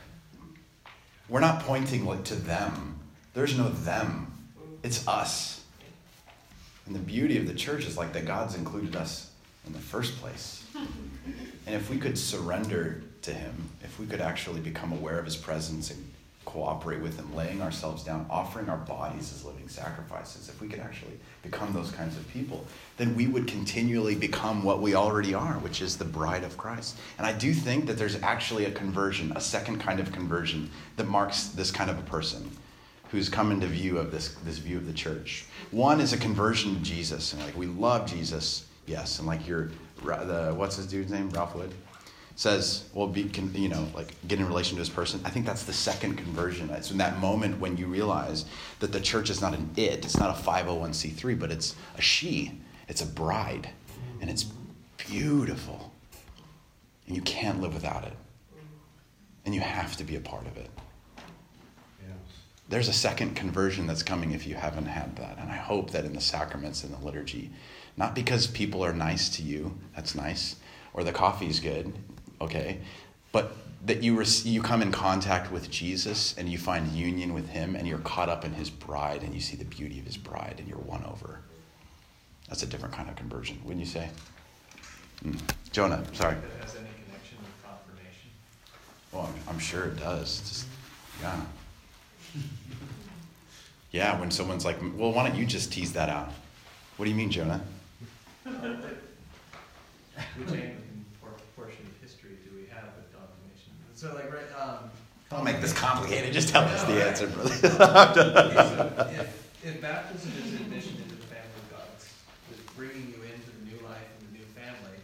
We're 1.29 1.41
not 1.41 1.63
pointing, 1.63 2.05
like, 2.05 2.25
to 2.25 2.35
them. 2.35 2.99
There's 3.33 3.57
no 3.57 3.71
them. 3.71 4.33
It's 4.83 5.07
us. 5.07 5.60
And 6.91 6.97
the 6.97 7.05
beauty 7.05 7.39
of 7.39 7.47
the 7.47 7.55
church 7.55 7.87
is, 7.87 7.97
like, 7.97 8.13
that 8.15 8.27
God's 8.27 8.57
included 8.57 8.97
us 8.97 9.31
in 9.65 9.73
the 9.73 9.79
first 9.79 10.21
place. 10.21 10.67
And 11.67 11.77
if 11.77 11.89
we 11.89 11.99
could 11.99 12.19
surrender 12.19 13.03
to 13.23 13.33
Him, 13.33 13.55
if 13.85 14.01
we 14.01 14.07
could 14.07 14.21
actually 14.21 14.61
become 14.61 14.91
aware 14.93 15.21
of 15.21 15.25
His 15.25 15.37
presence 15.37 15.93
and 15.93 16.11
cooperate 16.47 17.01
with 17.01 17.17
Him, 17.17 17.37
laying 17.37 17.63
ourselves 17.63 18.03
down, 18.03 18.27
offering 18.29 18.69
our 18.69 18.79
bodies 18.79 19.33
as 19.33 19.45
living 19.45 19.69
sacrifices, 19.69 20.49
if 20.49 20.61
we 20.61 20.67
could 20.67 20.81
actually 20.81 21.13
become 21.45 21.73
those 21.73 21.93
kinds 21.93 22.17
of 22.17 22.27
people, 22.31 22.65
then 22.97 23.15
we 23.15 23.29
would 23.29 23.47
continually 23.47 24.17
become 24.17 24.65
what 24.65 24.83
we 24.83 24.97
already 24.97 25.33
are, 25.33 25.61
which 25.61 25.81
is 25.81 25.97
the 25.97 26.05
bride 26.05 26.43
of 26.43 26.57
Christ. 26.57 26.97
And 27.19 27.27
I 27.27 27.35
do 27.35 27.53
think 27.53 27.87
that 27.87 27.99
there's 27.99 28.21
actually 28.21 28.65
a 28.65 28.73
conversion, 28.73 29.33
a 29.37 29.41
second 29.41 29.79
kind 29.79 30.01
of 30.01 30.11
conversion 30.11 30.71
that 30.97 31.07
marks 31.07 31.49
this 31.49 31.71
kind 31.71 31.91
of 31.91 32.01
a 32.01 32.03
person 32.11 32.51
who's 33.11 33.29
come 33.29 33.51
into 33.51 33.67
view 33.67 33.99
of 33.99 34.11
this, 34.11 34.35
this 34.45 34.59
view 34.59 34.77
of 34.77 34.87
the 34.87 34.93
church. 34.93 35.45
One 35.71 36.01
is 36.01 36.13
a 36.13 36.17
conversion 36.17 36.77
to 36.77 36.81
Jesus, 36.81 37.33
and 37.33 37.43
like 37.43 37.57
we 37.57 37.67
love 37.67 38.09
Jesus, 38.09 38.67
yes, 38.87 39.19
and 39.19 39.27
like 39.27 39.47
you're 39.47 39.71
the 40.03 40.55
what's 40.57 40.77
his 40.77 40.87
dude's 40.87 41.11
name, 41.11 41.29
Ralph 41.31 41.55
Wood, 41.55 41.75
says, 42.37 42.89
well, 42.95 43.07
be 43.07 43.31
you 43.55 43.69
know 43.69 43.87
like 43.95 44.15
get 44.29 44.39
in 44.39 44.47
relation 44.47 44.77
to 44.77 44.81
this 44.81 44.89
person. 44.89 45.21
I 45.25 45.31
think 45.31 45.45
that's 45.45 45.65
the 45.65 45.73
second 45.73 46.17
conversion. 46.17 46.71
It's 46.71 46.91
in 46.91 46.99
that 46.99 47.19
moment 47.19 47.61
when 47.61 47.77
you 47.77 47.87
realize 47.87 48.47
that 48.79 48.93
the 48.93 49.01
church 49.01 49.29
is 49.29 49.41
not 49.41 49.55
an 49.55 49.69
it, 49.77 50.05
it's 50.05 50.17
not 50.17 50.31
a 50.31 50.43
five 50.43 50.67
hundred 50.67 50.81
one 50.81 50.95
c 50.95 51.09
three, 51.09 51.35
but 51.35 51.51
it's 51.51 51.75
a 51.99 52.01
she, 52.01 52.61
it's 52.89 53.03
a 53.03 53.07
bride, 53.07 53.69
and 54.21 54.31
it's 54.31 54.47
beautiful, 54.97 55.93
and 57.07 57.17
you 57.17 57.23
can't 57.23 57.61
live 57.61 57.75
without 57.75 58.05
it, 58.05 58.15
and 59.45 59.55
you 59.55 59.61
have 59.61 59.97
to 59.97 60.05
be 60.05 60.17
a 60.17 60.21
part 60.21 60.47
of 60.47 60.57
it 60.57 60.71
there's 62.71 62.89
a 62.89 62.93
second 62.93 63.35
conversion 63.35 63.89
that's 63.89 64.05
coming 64.05 64.31
if 64.31 64.47
you 64.47 64.55
haven't 64.55 64.87
had 64.87 65.17
that. 65.17 65.39
And 65.39 65.51
I 65.51 65.57
hope 65.57 65.91
that 65.91 66.05
in 66.05 66.15
the 66.15 66.21
sacraments 66.21 66.85
and 66.85 66.95
the 66.95 67.05
liturgy, 67.05 67.51
not 67.97 68.15
because 68.15 68.47
people 68.47 68.85
are 68.85 68.93
nice 68.93 69.29
to 69.37 69.43
you, 69.43 69.77
that's 69.95 70.15
nice, 70.15 70.55
or 70.95 71.03
the 71.03 71.13
coffee's 71.13 71.59
good, 71.59 71.93
okay, 72.41 72.79
but 73.33 73.57
that 73.87 74.05
you, 74.05 74.17
rec- 74.17 74.45
you 74.45 74.63
come 74.63 74.83
in 74.83 74.93
contact 74.93 75.51
with 75.51 75.69
Jesus 75.69 76.37
and 76.39 76.49
you 76.49 76.59
find 76.59 76.87
union 76.93 77.35
with 77.35 77.49
him 77.49 77.75
and 77.75 77.89
you're 77.89 77.99
caught 77.99 78.29
up 78.29 78.45
in 78.45 78.53
his 78.53 78.71
bride 78.71 79.25
and 79.25 79.35
you 79.35 79.41
see 79.41 79.57
the 79.57 79.65
beauty 79.65 79.99
of 79.99 80.07
his 80.07 80.17
bride 80.17 80.57
and 80.59 80.69
you're 80.69 80.79
won 80.79 81.05
over. 81.05 81.41
That's 82.49 82.63
a 82.63 82.67
different 82.67 82.95
kind 82.95 83.09
of 83.09 83.17
conversion, 83.17 83.59
wouldn't 83.65 83.85
you 83.85 83.91
say? 83.91 84.11
Mm. 85.25 85.41
Jonah, 85.73 86.05
sorry. 86.13 86.37
Has 86.61 86.77
any 86.77 86.87
connection 87.05 87.39
with 87.39 87.65
confirmation. 87.65 88.31
Well, 89.13 89.23
I'm, 89.23 89.55
I'm 89.55 89.59
sure 89.59 89.87
it 89.87 89.97
does. 89.99 90.41
Just, 90.41 90.67
yeah. 91.21 91.41
Yeah, 93.93 94.19
when 94.21 94.31
someone's 94.31 94.65
like, 94.65 94.79
well, 94.97 95.13
why 95.13 95.29
don't 95.29 95.37
you 95.39 95.45
just 95.47 95.73
tease 95.73 95.93
that 95.95 96.09
out? 96.09 96.31
What 96.97 97.07
do 97.07 97.11
you 97.11 97.17
mean, 97.17 97.31
Jonah? 97.31 97.61
Which 98.45 98.55
Anglican 100.49 101.05
portion 101.57 101.87
of 101.87 102.03
history 102.03 102.37
do 102.45 102.55
we 102.55 102.67
have 102.73 102.85
with 102.97 103.11
confirmation? 103.13 103.73
So 103.95 104.15
like, 104.15 104.33
right, 104.33 104.61
um. 104.61 104.91
Don't 105.31 105.45
make 105.45 105.61
this 105.61 105.73
complicated. 105.73 106.33
Just 106.33 106.49
tell 106.49 106.65
us 106.65 106.83
the 106.85 107.05
answer, 107.07 107.27
brother. 107.29 109.07
If, 109.63 109.67
if 109.67 109.81
baptism 109.83 110.33
is 110.43 110.55
admission 110.61 110.97
into 110.97 111.17
the 111.17 111.27
family 111.27 111.61
of 111.63 111.71
God, 111.71 111.87
it's 111.97 112.73
bringing 112.77 113.09
you 113.09 113.23
into 113.23 113.51
the 113.59 113.65
new 113.71 113.87
life 113.87 114.09
and 114.19 114.29
the 114.29 114.39
new 114.39 114.45
family, 114.57 114.99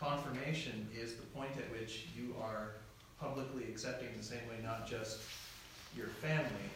confirmation 0.00 0.88
is 0.94 1.14
the 1.14 1.22
point 1.22 1.52
at 1.56 1.70
which 1.70 2.06
you 2.16 2.34
are 2.42 2.72
publicly 3.20 3.64
accepting 3.70 4.08
the 4.16 4.24
same 4.24 4.40
way, 4.48 4.56
not 4.64 4.88
just 4.88 5.20
your 5.96 6.08
family, 6.08 6.68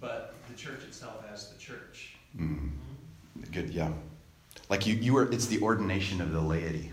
but 0.00 0.34
the 0.48 0.54
church 0.54 0.82
itself 0.84 1.24
as 1.32 1.50
the 1.50 1.58
church. 1.58 2.14
Mm. 2.36 2.70
Good, 3.52 3.70
yeah. 3.70 3.90
Like 4.68 4.86
you, 4.86 4.94
you 4.94 5.16
are. 5.16 5.30
It's 5.30 5.46
the 5.46 5.60
ordination 5.60 6.20
of 6.20 6.32
the 6.32 6.40
laity. 6.40 6.92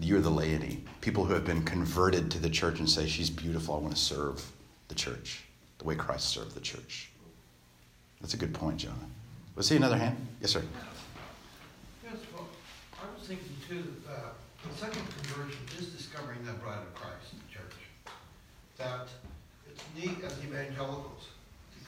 You're 0.00 0.20
the 0.20 0.30
laity. 0.30 0.82
People 1.00 1.24
who 1.24 1.34
have 1.34 1.44
been 1.44 1.62
converted 1.62 2.30
to 2.30 2.38
the 2.38 2.48
church 2.48 2.78
and 2.78 2.88
say, 2.88 3.06
"She's 3.06 3.30
beautiful. 3.30 3.74
I 3.74 3.78
want 3.78 3.94
to 3.94 4.00
serve 4.00 4.44
the 4.88 4.94
church 4.94 5.44
the 5.78 5.84
way 5.84 5.94
Christ 5.94 6.28
served 6.28 6.54
the 6.54 6.60
church." 6.60 7.10
That's 8.20 8.34
a 8.34 8.36
good 8.36 8.54
point, 8.54 8.78
Jonah. 8.78 8.94
Was 9.56 9.68
he 9.68 9.76
another 9.76 9.96
hand? 9.96 10.16
Yes, 10.40 10.52
sir. 10.52 10.62
Yes, 12.04 12.16
well, 12.34 12.48
I 12.94 13.18
was 13.18 13.26
thinking 13.26 13.56
too, 13.68 13.94
that 14.06 14.12
uh, 14.12 14.28
the 14.70 14.78
second 14.78 15.02
conversion 15.22 15.60
is 15.78 15.86
discovering 15.88 16.44
the 16.44 16.52
bride 16.52 16.80
of 16.80 16.94
Christ, 16.94 17.32
the 17.32 17.52
church. 17.52 17.76
That 18.78 19.08
it's 19.68 19.82
neat 19.96 20.24
as 20.24 20.32
evangelicals 20.44 21.24
to 21.24 21.29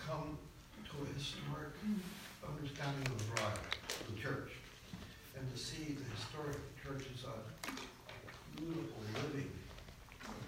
come 0.07 0.39
to 0.85 0.95
a 1.03 1.09
historic 1.15 1.75
understanding 2.43 3.07
of 3.07 3.19
the 3.19 3.29
bride, 3.35 3.63
the 4.11 4.19
church, 4.19 4.51
and 5.39 5.45
to 5.51 5.57
see 5.59 5.95
the 5.95 6.07
historic 6.17 6.59
church 6.83 7.07
as 7.15 7.25
a 7.25 7.37
beautiful 8.59 8.99
living 9.23 9.51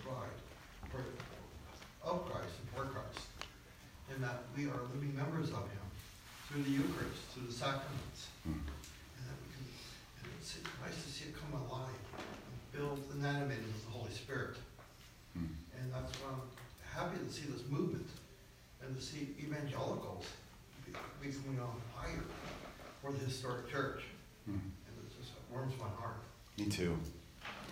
bride 0.02 0.38
for, 0.90 1.02
of 2.02 2.26
Christ 2.26 2.54
and 2.60 2.68
for 2.74 2.84
Christ. 2.90 3.26
And 4.12 4.22
that 4.22 4.44
we 4.56 4.66
are 4.66 4.82
living 4.92 5.14
members 5.16 5.48
of 5.48 5.64
him 5.70 5.86
through 6.48 6.62
the 6.62 6.70
Eucharist, 6.70 7.22
through 7.32 7.46
the 7.46 7.52
sacraments. 7.52 8.28
Mm. 8.46 8.58
And 8.58 9.22
that 9.26 9.38
we 9.40 9.48
can, 9.54 9.64
and 10.22 10.28
it's 10.38 10.58
nice 10.82 10.98
to 10.98 11.10
see 11.10 11.30
it 11.30 11.34
come 11.34 11.54
alive, 11.62 11.98
and 12.18 12.56
build 12.74 13.00
and 13.14 13.24
animated 13.24 13.66
with 13.66 13.84
the 13.86 13.90
Holy 13.90 14.12
Spirit. 14.12 14.56
Mm. 15.38 15.48
And 15.80 15.92
that's 15.94 16.12
why 16.20 16.36
I'm 16.36 16.46
happy 16.84 17.18
to 17.24 17.32
see 17.32 17.48
this 17.50 17.62
movement 17.70 18.06
and 18.86 18.96
to 18.96 19.02
see 19.02 19.28
evangelicals 19.40 20.26
be- 20.86 20.92
becoming 21.20 21.60
on 21.60 21.74
fire 21.94 22.24
for 23.02 23.12
the 23.12 23.18
historic 23.18 23.70
church. 23.70 24.02
Mm. 24.48 24.54
And 24.54 24.96
it 24.98 25.18
just 25.18 25.32
warms 25.52 25.72
my 25.78 25.88
heart. 26.00 26.16
Me 26.58 26.66
too. 26.66 26.96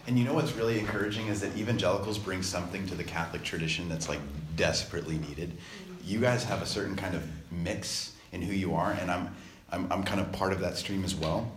And 0.07 0.19
you 0.19 0.25
know 0.25 0.35
what's 0.35 0.53
really 0.53 0.79
encouraging 0.79 1.29
is 1.29 1.41
that 1.43 1.57
evangelicals 1.57 2.19
bring 2.19 2.43
something 2.43 2.87
to 2.89 2.95
the 2.95 3.05
Catholic 3.05 3.43
tradition 3.43 3.89
that's 3.89 4.09
like 4.09 4.21
desperately 4.57 5.19
needed. 5.19 5.57
You 6.05 6.21
guys 6.21 6.43
have 6.45 6.61
a 6.63 6.67
certain 6.67 6.97
kind 6.97 7.15
of 7.15 7.25
mix 7.53 8.13
in 8.33 8.43
who 8.43 8.53
you 8.53 8.75
are, 8.75 8.93
and 8.93 9.11
I'm, 9.11 9.35
I'm, 9.71 9.93
I'm 9.93 10.03
kind 10.03 10.21
of 10.21 10.33
part 10.33 10.53
of 10.53 10.61
that 10.61 10.77
stream 10.77 11.05
as 11.05 11.15
well. 11.15 11.53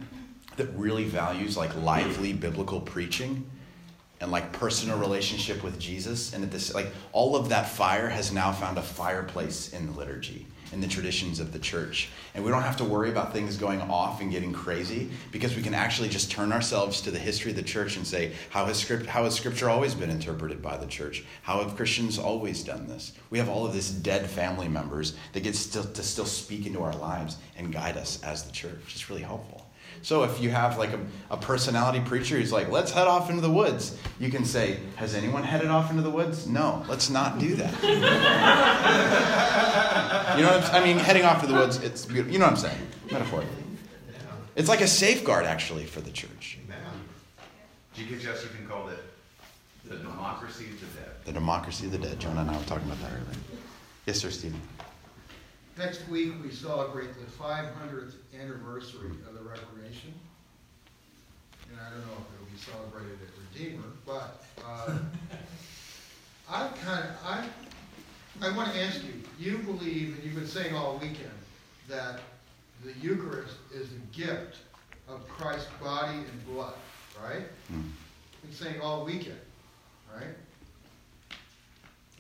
that 0.57 0.67
really 0.75 1.05
values 1.05 1.57
like 1.57 1.75
lively 1.75 2.33
biblical 2.33 2.79
preaching 2.79 3.49
and 4.21 4.31
like 4.31 4.51
personal 4.53 4.97
relationship 4.97 5.63
with 5.63 5.79
Jesus 5.79 6.33
and 6.33 6.43
at 6.43 6.51
this 6.51 6.73
like 6.73 6.87
all 7.11 7.35
of 7.35 7.49
that 7.49 7.69
fire 7.69 8.09
has 8.09 8.31
now 8.31 8.51
found 8.51 8.77
a 8.77 8.81
fireplace 8.81 9.73
in 9.73 9.87
the 9.87 9.91
liturgy 9.93 10.45
in 10.75 10.81
the 10.81 10.87
traditions 10.87 11.39
of 11.39 11.53
the 11.53 11.59
church. 11.59 12.09
And 12.33 12.43
we 12.43 12.51
don't 12.51 12.63
have 12.63 12.77
to 12.77 12.83
worry 12.83 13.09
about 13.09 13.31
things 13.31 13.55
going 13.55 13.81
off 13.81 14.21
and 14.21 14.31
getting 14.31 14.51
crazy 14.51 15.09
because 15.31 15.55
we 15.55 15.61
can 15.61 15.73
actually 15.73 16.09
just 16.09 16.29
turn 16.31 16.51
ourselves 16.51 17.01
to 17.01 17.11
the 17.11 17.19
history 17.19 17.51
of 17.51 17.57
the 17.57 17.63
church 17.63 17.95
and 17.95 18.05
say 18.05 18.33
how 18.49 18.65
has 18.65 18.77
script 18.77 19.05
how 19.05 19.23
has 19.23 19.35
scripture 19.35 19.69
always 19.69 19.93
been 19.93 20.09
interpreted 20.09 20.61
by 20.61 20.77
the 20.77 20.87
church? 20.87 21.23
How 21.43 21.63
have 21.63 21.75
Christians 21.75 22.19
always 22.19 22.63
done 22.63 22.87
this? 22.87 23.13
We 23.29 23.37
have 23.37 23.49
all 23.49 23.65
of 23.65 23.73
this 23.73 23.89
dead 23.89 24.29
family 24.29 24.67
members 24.67 25.15
that 25.33 25.43
get 25.43 25.55
still 25.55 25.85
to 25.85 26.03
still 26.03 26.25
speak 26.25 26.65
into 26.65 26.83
our 26.83 26.95
lives 26.95 27.37
and 27.57 27.71
guide 27.71 27.97
us 27.97 28.21
as 28.23 28.43
the 28.43 28.51
church. 28.51 28.81
It's 28.89 29.09
really 29.09 29.23
helpful 29.23 29.64
so 30.05 30.21
if 30.21 30.39
you 30.39 30.51
have 30.51 30.77
like 30.77 30.93
a, 30.93 30.99
a 31.31 31.37
personality 31.37 31.99
preacher 31.99 32.37
who's 32.37 32.51
like, 32.51 32.69
let's 32.69 32.91
head 32.91 33.07
off 33.07 33.31
into 33.31 33.41
the 33.41 33.49
woods, 33.49 33.97
you 34.19 34.29
can 34.29 34.45
say, 34.45 34.77
has 34.97 35.15
anyone 35.15 35.41
headed 35.41 35.69
off 35.69 35.89
into 35.89 36.03
the 36.03 36.11
woods? 36.11 36.45
No, 36.45 36.85
let's 36.87 37.09
not 37.09 37.39
do 37.39 37.55
that. 37.55 37.73
you 40.37 40.43
know 40.43 40.51
what 40.51 40.71
I'm, 40.71 40.83
I 40.83 40.85
mean? 40.85 40.99
Heading 40.99 41.23
off 41.23 41.41
to 41.41 41.47
the 41.47 41.55
woods, 41.55 41.77
it's 41.77 42.05
beautiful. 42.05 42.31
You 42.31 42.37
know 42.37 42.45
what 42.45 42.51
I'm 42.51 42.57
saying? 42.57 42.87
Metaphorically. 43.11 43.63
It's 44.55 44.69
like 44.69 44.81
a 44.81 44.87
safeguard, 44.87 45.47
actually, 45.47 45.85
for 45.85 46.01
the 46.01 46.11
church. 46.11 46.59
Yeah. 46.69 46.75
G.K. 47.95 48.19
Chesterton 48.23 48.67
called 48.67 48.91
it 48.91 48.99
the 49.85 49.95
democracy 49.95 50.65
of 50.65 50.79
the 50.81 50.99
dead. 50.99 51.09
The 51.25 51.33
democracy 51.33 51.87
of 51.87 51.93
the 51.93 51.97
dead. 51.97 52.19
Jonah 52.19 52.41
and 52.41 52.51
I 52.51 52.55
were 52.55 52.63
talking 52.65 52.85
about 52.85 53.01
that 53.01 53.11
earlier. 53.11 53.39
Yes, 54.05 54.19
sir, 54.19 54.29
Stephen. 54.29 54.61
Next 55.77 56.07
week, 56.07 56.31
we 56.41 56.51
celebrate 56.51 57.13
the 57.15 57.25
500th 57.25 58.13
anniversary 58.39 59.11
of 59.27 59.34
the 59.57 59.81
And 61.71 61.79
I 61.79 61.89
don't 61.89 61.99
know 61.99 62.13
if 62.19 62.27
it'll 62.33 62.51
be 62.51 62.57
celebrated 62.57 63.17
at 63.21 63.29
Redeemer, 63.53 63.87
but 64.05 64.43
uh, 64.65 64.97
I 66.49 66.67
kind 66.83 67.05
of, 67.05 67.15
I, 67.25 67.47
I 68.41 68.55
want 68.55 68.73
to 68.73 68.79
ask 68.81 69.01
you, 69.03 69.13
you 69.39 69.57
believe, 69.59 70.15
and 70.15 70.23
you've 70.23 70.35
been 70.35 70.47
saying 70.47 70.75
all 70.75 70.97
weekend, 70.97 71.31
that 71.87 72.21
the 72.83 72.91
Eucharist 73.01 73.55
is 73.73 73.89
a 73.91 74.17
gift 74.17 74.57
of 75.07 75.27
Christ's 75.27 75.69
body 75.81 76.17
and 76.17 76.45
blood, 76.45 76.73
right? 77.23 77.43
Mm. 77.71 77.89
Been 78.41 78.51
saying 78.51 78.81
all 78.81 79.05
weekend, 79.05 79.39
right? 80.15 80.35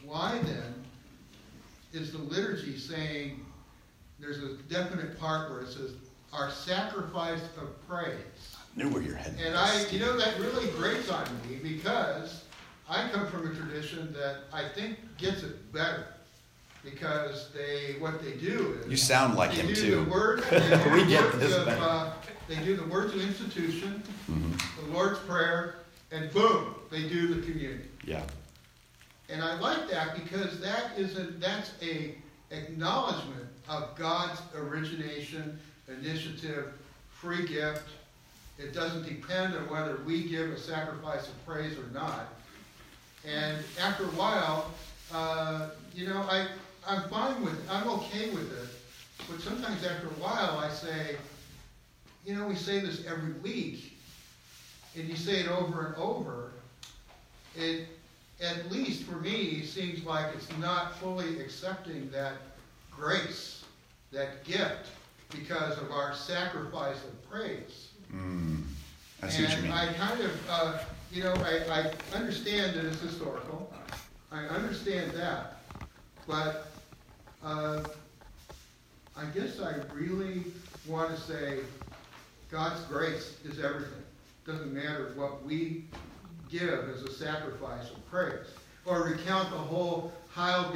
Why 0.05 0.39
then 0.43 0.73
is 1.93 2.11
the 2.11 2.19
liturgy 2.19 2.77
saying 2.77 3.43
there's 4.19 4.39
a 4.39 4.53
definite 4.69 5.19
part 5.19 5.49
where 5.49 5.61
it 5.61 5.69
says 5.69 5.91
our 6.35 6.51
sacrifice 6.51 7.41
of 7.57 7.87
praise. 7.87 8.17
I 8.75 8.83
knew 8.83 8.89
where 8.89 9.01
you're 9.01 9.15
heading. 9.15 9.39
And 9.45 9.55
I, 9.55 9.87
you 9.87 9.99
know, 9.99 10.17
that 10.17 10.39
really 10.39 10.67
grates 10.71 11.09
on 11.09 11.25
me 11.47 11.57
because 11.61 12.43
I 12.89 13.07
come 13.09 13.27
from 13.27 13.49
a 13.49 13.55
tradition 13.55 14.13
that 14.13 14.41
I 14.53 14.67
think 14.67 14.97
gets 15.17 15.43
it 15.43 15.71
better 15.73 16.07
because 16.83 17.49
they, 17.51 17.95
what 17.99 18.21
they 18.21 18.33
do 18.33 18.77
is 18.81 18.91
you 18.91 18.97
sound 18.97 19.35
like 19.35 19.51
they 19.51 19.57
him 19.57 19.67
do 19.67 19.75
too. 19.75 19.99
We 20.93 21.05
get 21.05 21.39
this. 21.39 21.55
Of, 21.55 21.67
uh, 21.67 22.11
they 22.47 22.57
do 22.57 22.75
the 22.75 22.85
words 22.85 23.13
of 23.15 23.21
institution, 23.21 24.03
mm-hmm. 24.29 24.85
the 24.85 24.93
Lord's 24.93 25.19
prayer, 25.19 25.77
and 26.11 26.31
boom, 26.31 26.75
they 26.91 27.09
do 27.09 27.33
the 27.33 27.41
communion. 27.41 27.89
Yeah. 28.03 28.21
And 29.29 29.41
I 29.41 29.59
like 29.59 29.89
that 29.89 30.13
because 30.13 30.59
that 30.59 30.91
is 30.95 31.17
a 31.17 31.23
that's 31.23 31.71
a 31.81 32.15
acknowledgement 32.51 33.47
of 33.67 33.95
God's 33.95 34.39
origination, 34.55 35.59
initiative, 35.87 36.73
free 37.09 37.45
gift. 37.45 37.89
It 38.57 38.73
doesn't 38.73 39.03
depend 39.03 39.55
on 39.55 39.69
whether 39.69 39.97
we 40.05 40.23
give 40.27 40.49
a 40.49 40.57
sacrifice 40.57 41.27
of 41.27 41.45
praise 41.45 41.77
or 41.77 41.87
not. 41.93 42.27
And 43.25 43.57
after 43.81 44.03
a 44.03 44.07
while, 44.07 44.71
uh, 45.13 45.69
you 45.93 46.07
know, 46.07 46.21
I 46.29 46.47
I'm 46.87 47.09
fine 47.09 47.43
with 47.43 47.53
it. 47.53 47.69
I'm 47.69 47.87
okay 47.89 48.29
with 48.29 48.51
it. 48.51 48.69
But 49.29 49.41
sometimes 49.41 49.83
after 49.83 50.07
a 50.07 50.19
while, 50.21 50.59
I 50.59 50.69
say, 50.69 51.15
you 52.25 52.35
know, 52.35 52.47
we 52.47 52.55
say 52.55 52.79
this 52.79 53.05
every 53.07 53.33
week, 53.33 53.97
and 54.95 55.07
you 55.09 55.15
say 55.15 55.39
it 55.39 55.47
over 55.47 55.87
and 55.87 55.95
over. 55.95 56.51
It 57.55 57.87
at 58.41 58.69
least 58.71 59.03
for 59.03 59.15
me, 59.15 59.63
seems 59.63 60.03
like 60.03 60.25
it's 60.35 60.49
not 60.57 60.97
fully 60.99 61.39
accepting 61.39 62.09
that 62.11 62.33
grace, 62.91 63.63
that 64.11 64.43
gift, 64.43 64.87
because 65.31 65.77
of 65.77 65.91
our 65.91 66.13
sacrifice 66.13 66.97
of 67.03 67.29
praise. 67.29 67.89
Mm. 68.13 68.63
I 69.21 69.29
see 69.29 69.43
and 69.43 69.53
what 69.53 69.57
you 69.57 69.63
mean. 69.63 69.71
I 69.71 69.93
kind 69.93 70.21
of, 70.21 70.49
uh, 70.49 70.77
you 71.11 71.23
know, 71.23 71.33
I, 71.33 71.91
I 72.13 72.15
understand 72.15 72.75
that 72.75 72.85
it's 72.85 73.01
historical. 73.01 73.71
I 74.31 74.45
understand 74.47 75.11
that. 75.11 75.61
But 76.27 76.67
uh, 77.43 77.83
I 79.15 79.25
guess 79.33 79.59
I 79.59 79.75
really 79.93 80.43
want 80.87 81.15
to 81.15 81.21
say 81.21 81.59
God's 82.51 82.81
grace 82.85 83.37
is 83.45 83.63
everything. 83.63 84.03
Doesn't 84.45 84.73
matter 84.73 85.13
what 85.15 85.43
we 85.43 85.85
give 86.49 86.89
as 86.89 87.03
a 87.03 87.13
sacrifice 87.13 87.89
of 87.89 88.09
praise. 88.09 88.47
Or 88.85 89.03
recount 89.03 89.49
the 89.49 89.57
whole 89.57 90.13
Heil 90.29 90.73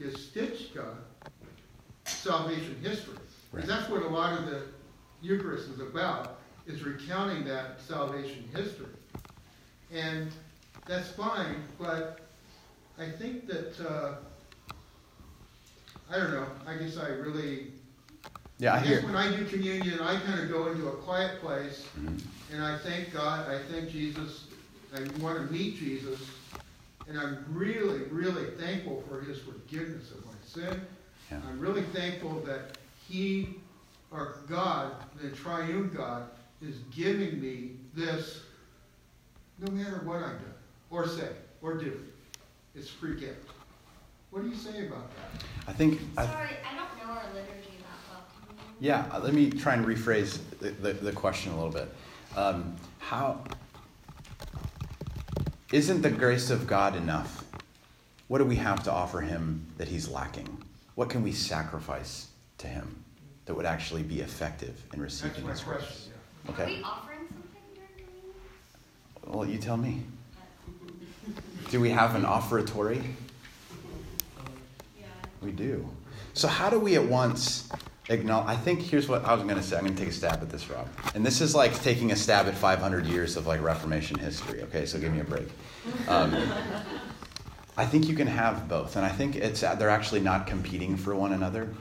Gestitchka 0.00 0.94
salvation 2.18 2.78
history. 2.82 3.14
Because 3.52 3.68
that's 3.68 3.88
what 3.88 4.02
a 4.02 4.08
lot 4.08 4.38
of 4.38 4.46
the 4.46 4.62
Eucharist 5.22 5.68
is 5.70 5.80
about, 5.80 6.38
is 6.66 6.82
recounting 6.82 7.44
that 7.44 7.80
salvation 7.80 8.48
history. 8.54 8.86
And 9.92 10.30
that's 10.86 11.08
fine, 11.10 11.56
but 11.78 12.20
I 12.98 13.08
think 13.10 13.46
that, 13.48 13.74
uh, 13.88 14.14
I 16.10 16.16
don't 16.18 16.30
know, 16.32 16.46
I 16.66 16.74
guess 16.76 16.96
I 16.96 17.08
really 17.08 17.72
yeah, 18.58 18.74
I 18.74 18.76
I 18.76 18.80
hear. 18.80 18.96
guess 18.96 19.04
when 19.04 19.16
I 19.16 19.34
do 19.34 19.44
communion, 19.46 20.00
I 20.00 20.18
kind 20.20 20.38
of 20.40 20.48
go 20.50 20.70
into 20.70 20.88
a 20.88 20.92
quiet 20.92 21.40
place 21.40 21.84
Mhm. 21.98 22.20
and 22.52 22.62
I 22.62 22.76
thank 22.78 23.12
God, 23.12 23.48
I 23.48 23.58
thank 23.72 23.90
Jesus, 23.90 24.44
I 24.94 25.00
want 25.20 25.38
to 25.38 25.52
meet 25.52 25.76
Jesus, 25.78 26.20
and 27.08 27.18
I'm 27.18 27.44
really, 27.48 28.00
really 28.10 28.50
thankful 28.58 29.02
for 29.08 29.20
his 29.22 29.38
forgiveness 29.38 30.10
of 30.10 30.24
my 30.26 30.32
sin. 30.46 30.86
Yeah. 31.30 31.38
I'm 31.48 31.60
really 31.60 31.82
thankful 31.82 32.40
that 32.46 32.78
he, 33.08 33.56
or 34.10 34.38
God, 34.48 34.92
the 35.20 35.30
triune 35.30 35.90
God, 35.94 36.28
is 36.60 36.76
giving 36.94 37.40
me 37.40 37.72
this 37.94 38.42
no 39.58 39.72
matter 39.72 40.00
what 40.04 40.16
I've 40.16 40.40
done, 40.40 40.54
or 40.90 41.06
say, 41.06 41.28
or 41.62 41.74
do. 41.74 42.00
It's 42.74 42.88
free 42.88 43.18
gift. 43.18 43.50
What 44.30 44.42
do 44.42 44.48
you 44.48 44.54
say 44.54 44.86
about 44.86 45.10
that? 45.16 45.44
I 45.66 45.72
think. 45.72 46.00
Sorry, 46.14 46.50
I 46.64 46.76
don't 46.76 47.06
know 47.06 47.12
our 47.12 47.24
liturgy 47.34 47.76
that 47.78 48.10
well. 48.10 48.24
Yeah, 48.78 49.06
uh, 49.12 49.18
let 49.20 49.34
me 49.34 49.50
try 49.50 49.74
and 49.74 49.84
rephrase 49.84 50.38
the, 50.60 50.70
the, 50.70 50.92
the 50.92 51.12
question 51.12 51.52
a 51.52 51.56
little 51.56 51.72
bit. 51.72 51.92
Um, 52.36 52.76
how 52.98 53.42
isn't 55.72 56.02
the 56.02 56.10
grace 56.10 56.50
of 56.50 56.66
God 56.66 56.96
enough? 56.96 57.44
What 58.28 58.38
do 58.38 58.44
we 58.44 58.56
have 58.56 58.82
to 58.84 58.92
offer 58.92 59.20
Him 59.20 59.66
that 59.78 59.88
He's 59.88 60.08
lacking? 60.08 60.64
What 61.00 61.08
can 61.08 61.22
we 61.22 61.32
sacrifice 61.32 62.26
to 62.58 62.66
Him 62.66 63.02
that 63.46 63.54
would 63.54 63.64
actually 63.64 64.02
be 64.02 64.20
effective 64.20 64.84
in 64.92 65.00
receiving 65.00 65.46
His 65.48 65.62
question. 65.62 65.72
grace? 65.72 66.08
Are 66.46 66.52
Okay. 66.52 66.76
we 66.76 66.82
offering 66.82 67.20
something 67.20 67.50
during 67.74 67.88
communion? 67.94 69.38
Well, 69.38 69.48
you 69.48 69.56
tell 69.56 69.78
me. 69.78 70.02
Do 71.70 71.80
we 71.80 71.88
have 71.88 72.16
an 72.16 72.26
offertory? 72.26 73.02
Yeah. 75.00 75.06
We 75.40 75.52
do. 75.52 75.88
So 76.34 76.48
how 76.48 76.68
do 76.68 76.78
we 76.78 76.96
at 76.96 77.04
once 77.06 77.70
acknowledge? 78.10 78.48
I 78.50 78.56
think 78.56 78.82
here's 78.82 79.08
what 79.08 79.24
I 79.24 79.32
was 79.32 79.42
going 79.44 79.56
to 79.56 79.62
say. 79.62 79.78
I'm 79.78 79.84
going 79.84 79.94
to 79.96 79.98
take 80.02 80.10
a 80.10 80.14
stab 80.14 80.42
at 80.42 80.50
this, 80.50 80.68
Rob. 80.68 80.86
And 81.14 81.24
this 81.24 81.40
is 81.40 81.54
like 81.54 81.72
taking 81.82 82.12
a 82.12 82.16
stab 82.16 82.44
at 82.46 82.54
500 82.54 83.06
years 83.06 83.38
of 83.38 83.46
like 83.46 83.62
Reformation 83.62 84.18
history. 84.18 84.60
Okay, 84.64 84.84
so 84.84 85.00
give 85.00 85.14
me 85.14 85.20
a 85.20 85.24
break. 85.24 85.48
Um, 86.08 86.36
I 87.80 87.86
think 87.86 88.08
you 88.08 88.14
can 88.14 88.26
have 88.26 88.68
both, 88.68 88.96
and 88.96 89.06
I 89.06 89.08
think 89.08 89.36
it's 89.36 89.62
they're 89.62 89.88
actually 89.88 90.20
not 90.20 90.46
competing 90.46 90.98
for 90.98 91.14
one 91.14 91.32
another. 91.32 91.72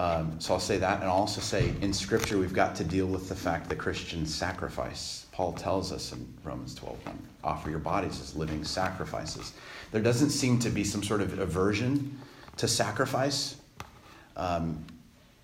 Um, 0.00 0.40
so 0.40 0.54
I'll 0.54 0.58
say 0.58 0.76
that, 0.78 1.00
and 1.00 1.04
I'll 1.08 1.18
also 1.18 1.40
say 1.40 1.72
in 1.80 1.92
Scripture 1.92 2.36
we've 2.36 2.52
got 2.52 2.74
to 2.74 2.84
deal 2.84 3.06
with 3.06 3.28
the 3.28 3.36
fact 3.36 3.68
that 3.68 3.76
Christians 3.76 4.34
sacrifice. 4.34 5.26
Paul 5.30 5.52
tells 5.52 5.92
us 5.92 6.12
in 6.12 6.26
Romans 6.42 6.74
12, 6.74 6.98
offer 7.44 7.70
your 7.70 7.78
bodies 7.78 8.20
as 8.20 8.34
living 8.34 8.64
sacrifices. 8.64 9.52
There 9.92 10.02
doesn't 10.02 10.30
seem 10.30 10.58
to 10.58 10.68
be 10.68 10.82
some 10.82 11.04
sort 11.04 11.20
of 11.20 11.38
aversion 11.38 12.18
to 12.56 12.66
sacrifice. 12.66 13.54
Um, 14.36 14.84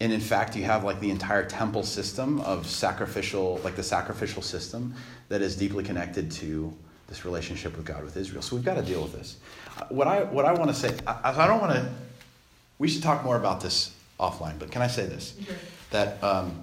and 0.00 0.12
in 0.12 0.20
fact, 0.20 0.56
you 0.56 0.64
have 0.64 0.82
like 0.82 0.98
the 0.98 1.10
entire 1.10 1.44
temple 1.44 1.84
system 1.84 2.40
of 2.40 2.66
sacrificial, 2.66 3.60
like 3.62 3.76
the 3.76 3.84
sacrificial 3.84 4.42
system 4.42 4.96
that 5.28 5.42
is 5.42 5.54
deeply 5.54 5.84
connected 5.84 6.28
to 6.32 6.76
this 7.06 7.24
relationship 7.24 7.76
with 7.76 7.86
God 7.86 8.02
with 8.02 8.16
Israel. 8.16 8.42
So 8.42 8.56
we've 8.56 8.64
got 8.64 8.74
to 8.74 8.82
deal 8.82 9.02
with 9.02 9.12
this. 9.12 9.36
What 9.88 10.06
I 10.06 10.24
what 10.24 10.44
I 10.44 10.52
want 10.52 10.70
to 10.70 10.74
say, 10.74 10.96
I, 11.06 11.32
I 11.36 11.46
don't 11.46 11.60
want 11.60 11.72
to. 11.74 11.88
We 12.78 12.88
should 12.88 13.02
talk 13.02 13.24
more 13.24 13.36
about 13.36 13.60
this 13.60 13.94
offline, 14.18 14.58
but 14.58 14.70
can 14.70 14.82
I 14.82 14.86
say 14.86 15.06
this? 15.06 15.36
That 15.90 16.22
um, 16.22 16.62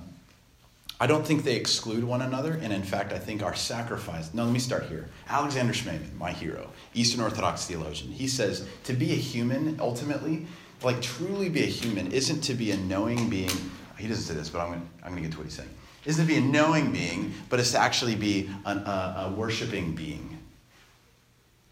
I 0.99 1.07
don't 1.07 1.25
think 1.25 1.43
they 1.43 1.55
exclude 1.55 2.03
one 2.03 2.21
another, 2.21 2.59
and 2.61 2.73
in 2.73 2.83
fact, 2.83 3.13
I 3.13 3.19
think 3.19 3.41
our 3.41 3.55
sacrifice. 3.55 4.33
No, 4.33 4.43
let 4.43 4.51
me 4.51 4.59
start 4.59 4.87
here. 4.87 5.07
Alexander 5.29 5.71
Schmemann, 5.71 6.13
my 6.17 6.31
hero, 6.31 6.69
Eastern 6.93 7.21
Orthodox 7.21 7.65
theologian, 7.65 8.11
he 8.11 8.27
says 8.27 8.67
to 8.83 8.93
be 8.93 9.13
a 9.13 9.15
human, 9.15 9.79
ultimately, 9.79 10.45
like 10.83 11.01
truly 11.01 11.47
be 11.49 11.63
a 11.63 11.67
human, 11.67 12.11
isn't 12.11 12.41
to 12.41 12.53
be 12.53 12.71
a 12.71 12.77
knowing 12.77 13.29
being. 13.29 13.51
He 13.97 14.07
doesn't 14.07 14.23
say 14.23 14.33
this, 14.33 14.49
but 14.49 14.59
I'm 14.59 14.69
going 14.69 14.81
to 14.81 15.05
I'm 15.05 15.11
going 15.11 15.23
to 15.23 15.29
get 15.29 15.31
to 15.33 15.37
what 15.37 15.45
he's 15.45 15.55
saying. 15.55 15.69
Isn't 16.05 16.25
to 16.25 16.27
be 16.27 16.37
a 16.37 16.41
knowing 16.41 16.91
being, 16.91 17.33
but 17.49 17.59
it's 17.59 17.71
to 17.71 17.79
actually 17.79 18.15
be 18.15 18.49
an, 18.65 18.79
a, 18.79 19.27
a 19.27 19.33
worshiping 19.35 19.93
being. 19.93 20.38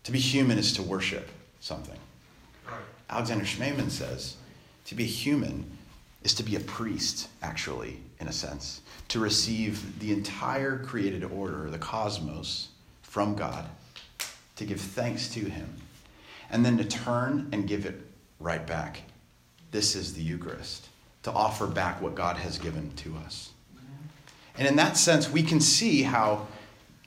To 0.07 0.13
be 0.13 0.19
human 0.19 0.57
is 0.57 0.71
to 0.71 0.81
worship 0.81 1.29
something. 1.59 1.97
Alexander 3.09 3.43
Schmemann 3.43 3.91
says 3.91 4.37
to 4.85 4.95
be 4.95 5.03
a 5.03 5.05
human 5.05 5.69
is 6.23 6.33
to 6.35 6.43
be 6.43 6.55
a 6.55 6.61
priest, 6.61 7.27
actually, 7.41 7.99
in 8.21 8.29
a 8.29 8.31
sense, 8.31 8.79
to 9.09 9.19
receive 9.19 9.99
the 9.99 10.13
entire 10.13 10.77
created 10.77 11.25
order, 11.25 11.69
the 11.69 11.77
cosmos, 11.77 12.69
from 13.01 13.35
God, 13.35 13.65
to 14.55 14.63
give 14.63 14.79
thanks 14.79 15.27
to 15.33 15.41
Him, 15.41 15.75
and 16.49 16.65
then 16.65 16.77
to 16.77 16.85
turn 16.85 17.49
and 17.51 17.67
give 17.67 17.85
it 17.85 17.99
right 18.39 18.65
back. 18.65 19.01
This 19.71 19.93
is 19.93 20.13
the 20.13 20.23
Eucharist, 20.23 20.87
to 21.23 21.33
offer 21.33 21.67
back 21.67 22.01
what 22.01 22.15
God 22.15 22.37
has 22.37 22.57
given 22.57 22.93
to 22.95 23.17
us. 23.25 23.51
And 24.57 24.69
in 24.69 24.77
that 24.77 24.95
sense, 24.95 25.29
we 25.29 25.43
can 25.43 25.59
see 25.59 26.03
how 26.03 26.47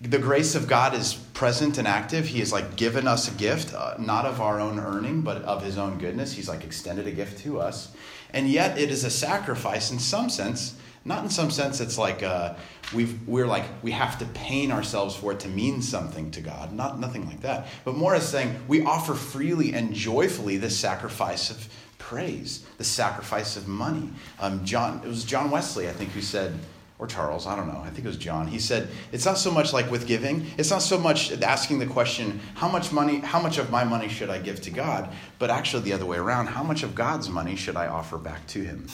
the 0.01 0.19
grace 0.19 0.55
of 0.55 0.67
God 0.67 0.95
is 0.95 1.15
present 1.15 1.77
and 1.77 1.87
active. 1.87 2.27
He 2.27 2.39
has 2.39 2.53
like 2.53 2.77
given 2.77 3.07
us 3.07 3.29
a 3.29 3.33
gift, 3.33 3.75
uh, 3.75 3.95
not 3.99 4.25
of 4.25 4.41
our 4.41 4.59
own 4.59 4.79
earning, 4.79 5.21
but 5.21 5.43
of 5.43 5.63
His 5.63 5.77
own 5.77 5.99
goodness. 5.99 6.33
He's 6.33 6.49
like 6.49 6.65
extended 6.65 7.07
a 7.07 7.11
gift 7.11 7.41
to 7.41 7.61
us. 7.61 7.93
And 8.33 8.49
yet 8.49 8.79
it 8.79 8.91
is 8.91 9.05
a 9.05 9.11
sacrifice 9.11 9.91
in 9.91 9.99
some 9.99 10.31
sense. 10.31 10.77
Not 11.05 11.25
in 11.25 11.31
some 11.31 11.51
sense 11.51 11.81
it's 11.81 11.99
like 11.99 12.23
uh, 12.23 12.55
we've, 12.95 13.27
we're 13.29 13.47
like, 13.47 13.65
we 13.83 13.91
have 13.91 14.19
to 14.21 14.27
pain 14.27 14.73
ourselves 14.73 15.17
for 15.17 15.33
it 15.33 15.41
to 15.41 15.49
mean 15.49 15.83
something 15.83 16.31
to 16.31 16.41
God. 16.41 16.73
Not, 16.73 16.99
nothing 16.99 17.27
like 17.27 17.41
that. 17.41 17.67
But 17.85 17.97
more 17.97 18.15
as 18.15 18.27
saying 18.27 18.55
we 18.69 18.85
offer 18.85 19.15
freely 19.15 19.75
and 19.75 19.93
joyfully 19.93 20.57
this 20.57 20.79
sacrifice 20.79 21.51
of 21.51 21.69
praise, 21.99 22.65
the 22.79 22.85
sacrifice 22.85 23.57
of 23.57 23.69
money. 23.69 24.11
Um, 24.39 24.65
John, 24.65 25.03
it 25.05 25.09
was 25.09 25.25
John 25.25 25.51
Wesley, 25.51 25.89
I 25.89 25.93
think, 25.93 26.11
who 26.11 26.23
said, 26.23 26.59
or 27.01 27.07
Charles, 27.07 27.47
I 27.47 27.57
don't 27.57 27.67
know, 27.67 27.81
I 27.81 27.89
think 27.89 28.01
it 28.01 28.09
was 28.09 28.19
John. 28.19 28.47
He 28.47 28.59
said, 28.59 28.89
it's 29.11 29.25
not 29.25 29.39
so 29.39 29.51
much 29.51 29.73
like 29.73 29.91
with 29.91 30.07
giving, 30.07 30.47
it's 30.59 30.71
not 30.71 30.83
so 30.83 30.99
much 30.99 31.33
asking 31.41 31.79
the 31.79 31.87
question, 31.87 32.41
how 32.55 32.69
much 32.69 32.93
money, 32.93 33.21
how 33.21 33.41
much 33.41 33.57
of 33.57 33.71
my 33.71 33.85
money 33.85 34.07
should 34.07 34.29
I 34.29 34.39
give 34.39 34.61
to 34.63 34.71
God, 34.71 35.11
but 35.39 35.49
actually 35.49 35.83
the 35.85 35.95
other 35.95 36.05
way 36.05 36.19
around, 36.19 36.49
how 36.49 36.63
much 36.63 36.83
of 36.83 36.95
God's 36.95 37.31
money 37.31 37.57
should 37.57 37.75
I 37.75 37.87
offer 37.87 38.19
back 38.19 38.47
to 38.49 38.63
him? 38.63 38.87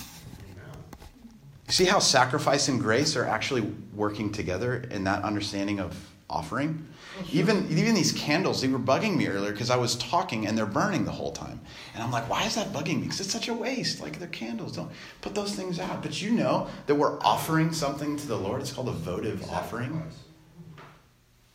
See 1.69 1.85
how 1.85 1.99
sacrifice 1.99 2.69
and 2.69 2.81
grace 2.81 3.17
are 3.17 3.25
actually 3.25 3.63
working 3.93 4.31
together 4.31 4.87
in 4.93 5.03
that 5.05 5.25
understanding 5.25 5.81
of 5.81 5.97
offering? 6.31 6.87
Even, 7.33 7.67
even 7.71 7.95
these 7.95 8.13
candles, 8.13 8.61
they 8.61 8.69
were 8.69 8.79
bugging 8.79 9.17
me 9.17 9.27
earlier 9.27 9.53
because 9.53 9.71
I 9.71 9.77
was 9.77 9.97
talking 9.97 10.47
and 10.47 10.57
they're 10.57 10.67
burning 10.67 11.05
the 11.05 11.13
whole 11.13 11.33
time. 11.33 11.61
And 11.95 12.03
I'm 12.03 12.11
like, 12.11 12.29
why 12.29 12.45
is 12.45 12.55
that 12.57 12.73
bugging 12.73 12.97
me? 12.97 13.03
Because 13.03 13.21
it's 13.21 13.33
such 13.33 13.49
a 13.49 13.55
waste. 13.55 14.01
Like 14.01 14.19
they're 14.19 14.29
candles. 14.29 14.77
Don't 14.77 14.91
put 15.23 15.35
those 15.35 15.55
things 15.55 15.79
out. 15.79 16.03
But 16.03 16.21
you 16.21 16.33
know 16.33 16.69
that 16.87 16.95
we're 16.95 17.19
offering 17.21 17.73
something 17.73 18.17
to 18.17 18.27
the 18.27 18.37
Lord. 18.37 18.61
It's 18.61 18.73
called 18.73 18.89
a 18.89 18.93
votive 18.93 19.49
offering. 19.51 20.03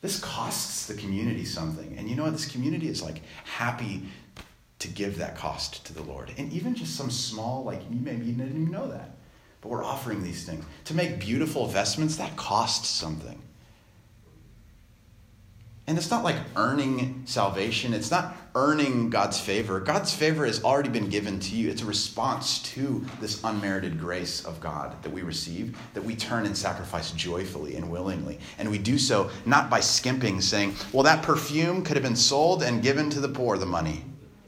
This 0.01 0.19
costs 0.19 0.87
the 0.87 0.95
community 0.95 1.45
something. 1.45 1.95
And 1.97 2.09
you 2.09 2.15
know 2.15 2.23
what? 2.23 2.33
This 2.33 2.51
community 2.51 2.87
is 2.87 3.03
like 3.03 3.21
happy 3.43 4.03
to 4.79 4.87
give 4.87 5.19
that 5.19 5.37
cost 5.37 5.85
to 5.85 5.93
the 5.93 6.01
Lord. 6.01 6.31
And 6.37 6.51
even 6.51 6.73
just 6.73 6.95
some 6.95 7.11
small, 7.11 7.63
like 7.63 7.87
maybe 7.89 8.25
you 8.25 8.33
didn't 8.33 8.49
even 8.49 8.71
know 8.71 8.89
that. 8.89 9.11
But 9.61 9.69
we're 9.69 9.83
offering 9.83 10.23
these 10.23 10.43
things. 10.43 10.65
To 10.85 10.95
make 10.95 11.19
beautiful 11.19 11.67
vestments, 11.67 12.15
that 12.15 12.35
costs 12.35 12.87
something. 12.87 13.39
And 15.91 15.97
it's 15.97 16.09
not 16.09 16.23
like 16.23 16.37
earning 16.55 17.21
salvation. 17.25 17.93
It's 17.93 18.11
not 18.11 18.33
earning 18.55 19.09
God's 19.09 19.37
favor. 19.37 19.77
God's 19.81 20.13
favor 20.13 20.45
has 20.45 20.63
already 20.63 20.87
been 20.87 21.09
given 21.09 21.37
to 21.41 21.53
you. 21.57 21.69
It's 21.69 21.81
a 21.81 21.85
response 21.85 22.61
to 22.75 23.05
this 23.19 23.43
unmerited 23.43 23.99
grace 23.99 24.45
of 24.45 24.61
God 24.61 24.95
that 25.03 25.11
we 25.11 25.21
receive, 25.21 25.77
that 25.93 26.01
we 26.01 26.15
turn 26.15 26.45
and 26.45 26.57
sacrifice 26.57 27.11
joyfully 27.11 27.75
and 27.75 27.91
willingly. 27.91 28.39
And 28.57 28.71
we 28.71 28.77
do 28.77 28.97
so 28.97 29.31
not 29.45 29.69
by 29.69 29.81
skimping, 29.81 30.39
saying, 30.39 30.75
well, 30.93 31.03
that 31.03 31.23
perfume 31.23 31.83
could 31.83 31.97
have 31.97 32.03
been 32.03 32.15
sold 32.15 32.63
and 32.63 32.81
given 32.81 33.09
to 33.09 33.19
the 33.19 33.27
poor, 33.27 33.57
the 33.57 33.65
money. 33.65 34.05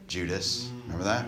Judas, 0.07 0.69
remember 0.85 1.03
that? 1.03 1.25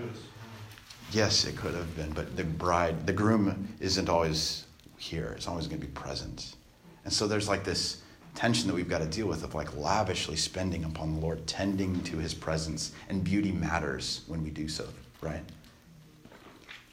Yes, 1.11 1.43
it 1.43 1.57
could 1.57 1.73
have 1.73 1.93
been, 1.97 2.11
but 2.11 2.37
the 2.37 2.45
bride, 2.45 3.05
the 3.05 3.11
groom 3.11 3.67
isn't 3.81 4.07
always 4.07 4.63
here. 4.97 5.33
It's 5.35 5.49
always 5.49 5.67
going 5.67 5.81
to 5.81 5.85
be 5.85 5.91
present. 5.91 6.55
And 7.03 7.11
so 7.11 7.27
there's 7.27 7.49
like 7.49 7.65
this 7.65 8.01
tension 8.35 8.67
that 8.67 8.75
we've 8.75 8.89
got 8.89 8.99
to 8.99 9.05
deal 9.05 9.27
with 9.27 9.43
of 9.43 9.55
like 9.55 9.75
lavishly 9.75 10.35
spending 10.35 10.83
upon 10.83 11.15
the 11.15 11.19
Lord, 11.19 11.47
tending 11.47 12.01
to 12.03 12.17
his 12.17 12.33
presence. 12.33 12.91
And 13.09 13.23
beauty 13.23 13.51
matters 13.51 14.21
when 14.27 14.43
we 14.43 14.49
do 14.49 14.67
so, 14.67 14.87
right? 15.21 15.43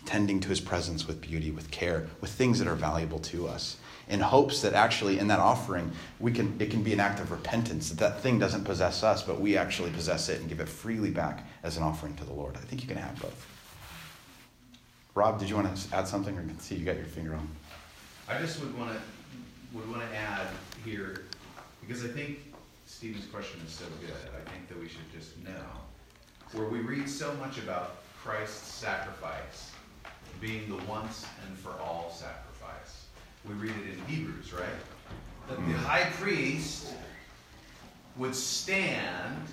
Tending 0.05 0.41
to 0.41 0.49
his 0.49 0.61
presence 0.61 1.07
with 1.07 1.21
beauty, 1.21 1.51
with 1.51 1.71
care, 1.71 2.07
with 2.21 2.31
things 2.31 2.59
that 2.59 2.69
are 2.69 2.75
valuable 2.75 3.19
to 3.21 3.47
us. 3.47 3.77
In 4.09 4.21
hopes 4.21 4.61
that 4.63 4.75
actually 4.75 5.19
in 5.19 5.29
that 5.29 5.39
offering, 5.39 5.91
we 6.19 6.33
can 6.33 6.57
it 6.61 6.71
can 6.71 6.83
be 6.83 6.93
an 6.93 7.01
act 7.01 7.21
of 7.21 7.31
repentance, 7.31 7.89
that 7.89 7.99
that 7.99 8.21
thing 8.21 8.39
doesn't 8.39 8.65
possess 8.65 9.03
us, 9.03 9.23
but 9.23 9.41
we 9.41 9.57
actually 9.57 9.91
possess 9.91 10.29
it 10.29 10.41
and 10.41 10.49
give 10.49 10.61
it 10.61 10.69
freely 10.69 11.11
back 11.11 11.47
as 11.63 11.77
an 11.77 11.83
offering 11.83 12.15
to 12.17 12.25
the 12.25 12.33
Lord. 12.33 12.57
I 12.57 12.61
think 12.61 12.83
you 12.83 12.89
can 12.89 12.97
have 12.97 13.21
both. 13.21 13.47
Rob, 15.15 15.39
did 15.39 15.49
you 15.49 15.57
want 15.57 15.75
to 15.77 15.95
add 15.95 16.09
something, 16.09 16.37
or 16.37 16.41
can 16.41 16.59
see 16.59 16.75
you 16.75 16.85
got 16.85 16.97
your 16.97 17.05
finger 17.05 17.35
on? 17.35 17.49
I 18.29 18.39
just 18.39 18.61
would 18.61 18.77
want 18.77 18.93
to 18.93 18.99
would 19.73 19.89
want 19.91 20.03
to 20.03 20.17
add 20.17 20.49
here 20.85 21.25
because 21.87 22.05
I 22.05 22.09
think 22.09 22.55
Stephen's 22.87 23.27
question 23.27 23.61
is 23.67 23.73
so 23.73 23.85
good. 24.01 24.15
I 24.35 24.49
think 24.51 24.69
that 24.69 24.79
we 24.79 24.89
should 24.89 25.11
just 25.13 25.39
know 25.45 25.65
where 26.53 26.69
we 26.69 26.81
read 26.81 27.09
so 27.09 27.35
much 27.35 27.59
about 27.59 27.97
Christ's 28.23 28.73
sacrifice 28.73 29.73
being 30.41 30.69
the 30.69 30.83
once 30.85 31.27
and 31.47 31.57
for 31.59 31.71
all 31.81 32.11
sacrifice. 32.11 33.07
We 33.49 33.55
read 33.55 33.71
it 33.71 33.95
in 33.95 34.05
Hebrews, 34.07 34.53
right? 34.53 34.65
That 35.49 35.57
the 35.57 35.73
mm. 35.73 35.77
high 35.77 36.11
priest 36.21 36.93
would 38.17 38.35
stand 38.35 39.47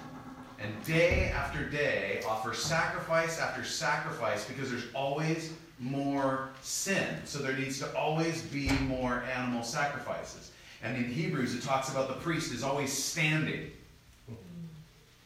and 0.60 0.84
day 0.84 1.32
after 1.34 1.66
day 1.70 2.22
offer 2.28 2.54
sacrifice 2.54 3.40
after 3.40 3.64
sacrifice 3.64 4.46
because 4.46 4.70
there's 4.70 4.92
always 4.94 5.54
more 5.80 6.50
sin. 6.62 7.08
So 7.26 7.40
there 7.40 7.56
needs 7.56 7.80
to 7.80 7.96
always 7.96 8.42
be 8.44 8.70
more 8.88 9.24
animal 9.34 9.64
sacrifices. 9.64 10.52
And 10.82 10.98
in 10.98 11.12
Hebrews, 11.12 11.56
it 11.56 11.62
talks 11.62 11.90
about 11.90 12.08
the 12.08 12.16
priest 12.16 12.54
is 12.54 12.64
always 12.64 12.92
standing. 12.92 13.72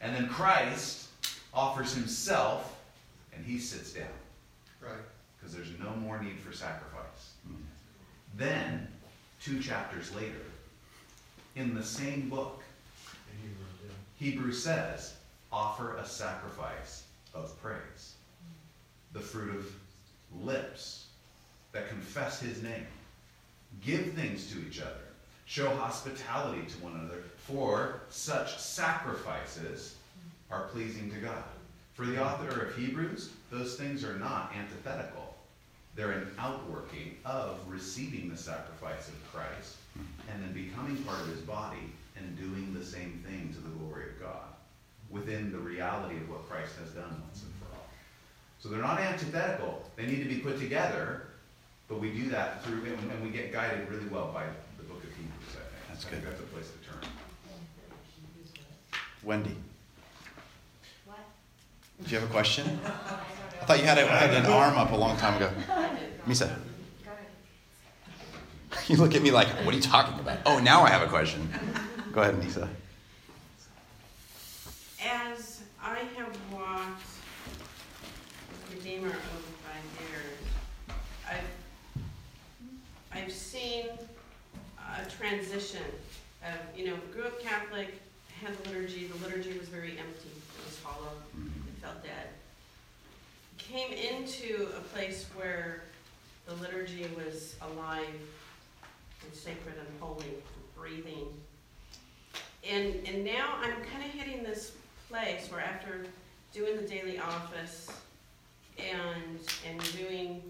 And 0.02 0.16
then 0.16 0.28
Christ 0.28 1.08
offers 1.54 1.94
himself 1.94 2.80
and 3.34 3.46
he 3.46 3.60
sits 3.60 3.94
down. 3.94 4.08
Right. 4.82 4.92
Because 5.38 5.56
there's 5.56 5.70
no 5.80 5.96
more 5.96 6.22
need 6.22 6.40
for 6.40 6.52
sacrifice. 6.52 7.34
Hmm. 7.48 7.56
Then, 8.36 8.88
two 9.42 9.60
chapters 9.62 10.14
later, 10.16 10.42
in 11.56 11.76
the 11.76 11.84
same 11.84 12.30
book, 12.30 12.64
Hebrews 14.18 14.64
says, 14.64 15.14
offer 15.52 15.98
a 15.98 16.06
sacrifice 16.06 17.04
of 17.34 17.60
praise. 17.62 18.16
The 19.14 19.20
fruit 19.20 19.56
of 19.56 19.66
lips 20.44 21.08
that 21.72 21.90
confess 21.90 22.40
his 22.40 22.64
name. 22.64 22.88
Give 23.86 24.14
things 24.14 24.52
to 24.52 24.60
each 24.68 24.82
other. 24.82 25.13
Show 25.46 25.70
hospitality 25.76 26.64
to 26.68 26.84
one 26.84 26.94
another, 26.94 27.24
for 27.38 28.02
such 28.10 28.58
sacrifices 28.58 29.96
are 30.50 30.68
pleasing 30.68 31.12
to 31.12 31.18
God. 31.18 31.44
For 31.94 32.06
the 32.06 32.24
author 32.24 32.66
of 32.66 32.76
Hebrews, 32.76 33.32
those 33.52 33.76
things 33.76 34.04
are 34.04 34.18
not 34.18 34.52
antithetical. 34.58 35.36
They're 35.96 36.12
an 36.12 36.32
outworking 36.40 37.18
of 37.24 37.60
receiving 37.68 38.30
the 38.30 38.38
sacrifice 38.38 39.08
of 39.10 39.34
Christ 39.34 39.76
and 40.32 40.42
then 40.42 40.54
becoming 40.54 40.98
part 41.04 41.20
of 41.22 41.28
his 41.28 41.42
body 41.42 41.92
and 42.18 42.38
doing 42.38 42.74
the 42.74 42.84
same 42.84 43.24
thing 43.28 43.54
to 43.54 43.60
the 43.60 43.70
glory 43.78 44.06
of 44.06 44.20
God 44.20 44.48
within 45.12 45.52
the 45.52 45.60
reality 45.60 46.18
of 46.18 46.30
what 46.30 46.50
Christ 46.50 46.74
has 46.82 46.90
done 46.92 47.22
once 47.28 47.44
and 47.44 47.54
for 47.60 47.76
all. 47.76 47.86
So 48.60 48.70
they're 48.70 48.82
not 48.82 49.00
antithetical. 49.00 49.84
They 49.96 50.08
need 50.08 50.24
to 50.24 50.30
be 50.30 50.38
put 50.38 50.60
together, 50.60 51.28
but 51.88 52.00
we 52.00 52.10
do 52.10 52.30
that 52.30 52.64
through, 52.64 52.84
and 52.86 53.24
we 53.24 53.30
get 53.30 53.54
guided 53.54 53.88
really 53.90 54.08
well 54.08 54.32
by 54.34 54.46
the 54.78 54.84
book 54.84 55.04
of 55.04 55.10
Hebrews, 55.10 55.52
I 55.52 55.62
think. 55.62 55.83
That's 55.94 56.06
I 56.08 56.10
think 56.10 56.24
good. 56.24 56.32
that's 56.32 56.42
a 56.42 56.46
place 56.46 56.66
to 56.72 56.90
turn. 56.90 57.12
Wendy, 59.22 59.56
What? 61.06 61.20
do 62.04 62.10
you 62.10 62.20
have 62.20 62.28
a 62.28 62.34
question? 62.34 62.80
I 62.84 63.66
thought 63.66 63.78
you 63.78 63.86
had, 63.86 64.00
a, 64.00 64.08
had 64.08 64.34
an 64.34 64.48
arm 64.48 64.76
up 64.76 64.92
a 64.92 64.96
long 64.96 65.18
time 65.18 65.36
ago. 65.36 65.52
Misa, 66.28 66.58
you 68.88 68.98
look 68.98 69.14
at 69.14 69.22
me 69.22 69.30
like, 69.30 69.48
what 69.64 69.68
are 69.68 69.78
you 69.78 69.84
talking 69.84 70.20
about? 70.20 70.40
Oh, 70.48 70.58
now 70.58 70.82
I 70.82 70.90
have 70.90 71.04
a 71.04 71.08
question. 71.08 71.48
Go 72.12 72.22
ahead, 72.22 72.44
Nisa. 72.44 72.68
As 75.06 75.62
I 75.80 76.00
have 76.18 76.36
walked 76.52 77.04
the 78.72 78.78
Redeemer 78.78 79.10
over 79.10 79.52
five 79.62 80.10
years, 80.10 80.40
I've, 81.30 83.22
I've 83.26 83.32
seen 83.32 83.90
transition 85.18 85.84
of, 86.44 86.78
you 86.78 86.86
know, 86.86 86.96
grew 87.14 87.24
up 87.24 87.42
Catholic, 87.42 87.94
had 88.42 88.58
the 88.64 88.70
liturgy, 88.70 89.08
the 89.08 89.26
liturgy 89.26 89.58
was 89.58 89.70
very 89.70 89.92
empty, 89.92 90.30
it 90.30 90.66
was 90.66 90.80
hollow, 90.84 91.14
mm-hmm. 91.38 91.48
it 91.48 91.82
felt 91.82 92.04
dead. 92.04 92.30
Came 93.58 93.92
into 93.92 94.68
a 94.78 94.82
place 94.94 95.28
where 95.36 95.84
the 96.48 96.54
liturgy 96.56 97.08
was 97.16 97.56
alive 97.62 98.06
and 99.24 99.34
sacred 99.34 99.76
and 99.78 99.88
holy, 100.00 100.26
and 100.26 100.76
breathing. 100.76 101.28
And, 102.70 102.96
and 103.08 103.24
now 103.24 103.56
I'm 103.62 103.76
kind 103.92 104.04
of 104.04 104.12
hitting 104.12 104.44
this 104.44 104.74
place 105.10 105.50
where 105.50 105.62
after 105.62 106.06
doing 106.54 106.76
the 106.76 106.84
daily 106.84 107.20
office 107.20 107.90
and, 108.78 109.40
and 109.70 109.94
doing 109.94 110.42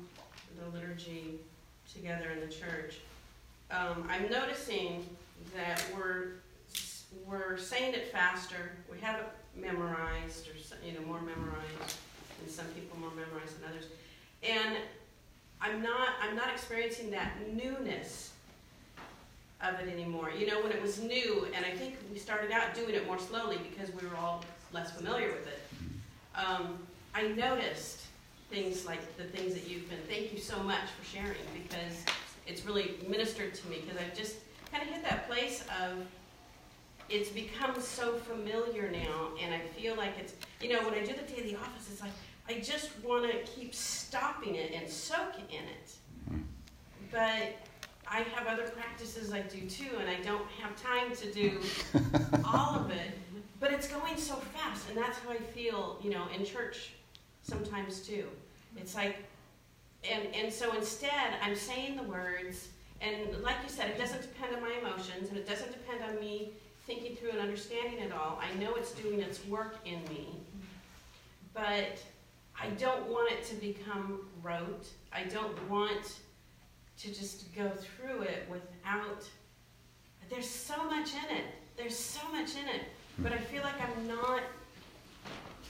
the 0.59 0.77
liturgy 0.77 1.39
together 1.93 2.29
in 2.31 2.39
the 2.39 2.53
church, 2.53 2.99
um, 3.73 4.07
I'm 4.09 4.29
noticing 4.29 5.05
that 5.55 5.83
we're, 5.95 6.33
we're 7.25 7.57
saying 7.57 7.93
it 7.93 8.11
faster, 8.11 8.71
we 8.91 8.99
have 8.99 9.19
it 9.19 9.27
memorized, 9.55 10.47
or, 10.47 10.51
you 10.85 10.93
know, 10.93 11.05
more 11.05 11.21
memorized, 11.21 11.97
and 12.41 12.49
some 12.49 12.65
people 12.67 12.97
more 12.99 13.11
memorized 13.11 13.59
than 13.59 13.69
others. 13.69 13.85
And 14.43 14.77
I'm 15.61 15.81
not, 15.81 16.09
I'm 16.21 16.35
not 16.35 16.49
experiencing 16.49 17.09
that 17.11 17.31
newness 17.53 18.31
of 19.61 19.79
it 19.79 19.91
anymore. 19.91 20.31
You 20.37 20.47
know, 20.47 20.61
when 20.61 20.71
it 20.71 20.81
was 20.81 21.01
new, 21.01 21.47
and 21.55 21.65
I 21.65 21.71
think 21.71 21.95
we 22.11 22.19
started 22.19 22.51
out 22.51 22.75
doing 22.75 22.95
it 22.95 23.07
more 23.07 23.19
slowly 23.19 23.57
because 23.69 23.93
we 23.93 24.07
were 24.07 24.15
all 24.17 24.43
less 24.73 24.91
familiar 24.91 25.29
with 25.29 25.47
it. 25.47 25.61
Um, 26.35 26.79
I 27.15 27.27
noticed 27.29 28.01
things 28.49 28.85
like 28.85 29.17
the 29.17 29.23
things 29.23 29.53
that 29.53 29.67
you've 29.67 29.89
been. 29.89 29.99
Thank 30.09 30.33
you 30.33 30.39
so 30.39 30.61
much 30.63 30.89
for 30.99 31.05
sharing 31.05 31.37
because 31.53 32.03
it's 32.47 32.65
really 32.65 32.95
ministered 33.07 33.53
to 33.53 33.67
me 33.67 33.81
because 33.85 34.01
I've 34.01 34.15
just 34.15 34.35
kind 34.71 34.83
of 34.83 34.89
hit 34.89 35.03
that 35.03 35.27
place 35.29 35.63
of 35.81 36.05
it's 37.09 37.29
become 37.29 37.79
so 37.79 38.15
familiar 38.17 38.89
now, 38.89 39.29
and 39.41 39.53
I 39.53 39.59
feel 39.59 39.95
like 39.95 40.13
it's 40.19 40.33
you 40.61 40.69
know 40.73 40.83
when 40.83 40.93
I 40.93 41.03
do 41.03 41.13
the 41.13 41.33
daily 41.33 41.55
office, 41.55 41.89
it's 41.91 42.01
like 42.01 42.11
I 42.47 42.59
just 42.59 42.91
want 43.03 43.29
to 43.31 43.37
keep 43.51 43.73
stopping 43.73 44.55
it 44.55 44.73
and 44.73 44.89
soak 44.89 45.35
in 45.49 45.63
it. 45.63 45.95
Mm-hmm. 46.29 46.41
But 47.11 47.55
I 48.07 48.21
have 48.35 48.47
other 48.47 48.67
practices 48.69 49.31
I 49.31 49.41
do 49.41 49.67
too, 49.67 49.97
and 49.99 50.09
I 50.09 50.21
don't 50.21 50.47
have 50.61 50.75
time 50.81 51.15
to 51.15 51.31
do 51.31 51.59
all 52.45 52.75
of 52.75 52.91
it. 52.91 53.11
But 53.59 53.71
it's 53.71 53.87
going 53.87 54.17
so 54.17 54.35
fast, 54.35 54.89
and 54.89 54.97
that's 54.97 55.17
how 55.19 55.31
I 55.31 55.37
feel, 55.37 55.97
you 56.03 56.09
know, 56.09 56.25
in 56.37 56.43
church 56.43 56.95
sometimes 57.43 58.01
too. 58.05 58.25
It's 58.75 58.93
like, 58.93 59.23
and 60.09 60.33
and 60.35 60.51
so 60.51 60.73
instead, 60.73 61.35
I'm 61.41 61.55
saying 61.55 61.95
the 61.95 62.03
words, 62.03 62.69
and 63.01 63.41
like 63.41 63.57
you 63.63 63.69
said, 63.69 63.89
it 63.89 63.97
doesn't 63.97 64.21
depend 64.21 64.55
on 64.55 64.61
my 64.61 64.73
emotions, 64.81 65.29
and 65.29 65.37
it 65.37 65.47
doesn't 65.47 65.71
depend 65.71 66.03
on 66.03 66.19
me 66.19 66.51
thinking 66.85 67.15
through 67.15 67.31
and 67.31 67.39
understanding 67.39 67.99
it 67.99 68.11
all. 68.11 68.41
I 68.41 68.53
know 68.59 68.75
it's 68.75 68.91
doing 68.91 69.21
its 69.21 69.45
work 69.45 69.77
in 69.85 70.03
me, 70.05 70.27
but 71.53 71.97
I 72.59 72.69
don't 72.77 73.07
want 73.07 73.31
it 73.31 73.43
to 73.45 73.55
become 73.55 74.27
rote. 74.41 74.87
I 75.11 75.23
don't 75.23 75.69
want 75.69 76.15
to 76.99 77.07
just 77.07 77.53
go 77.55 77.69
through 77.69 78.21
it 78.23 78.47
without. 78.49 79.27
There's 80.29 80.49
so 80.49 80.83
much 80.85 81.11
in 81.13 81.37
it. 81.37 81.45
There's 81.75 81.97
so 81.97 82.19
much 82.31 82.55
in 82.55 82.67
it, 82.67 82.81
but 83.19 83.31
I 83.31 83.37
feel 83.37 83.63
like 83.63 83.75
I'm 83.81 84.07
not 84.07 84.41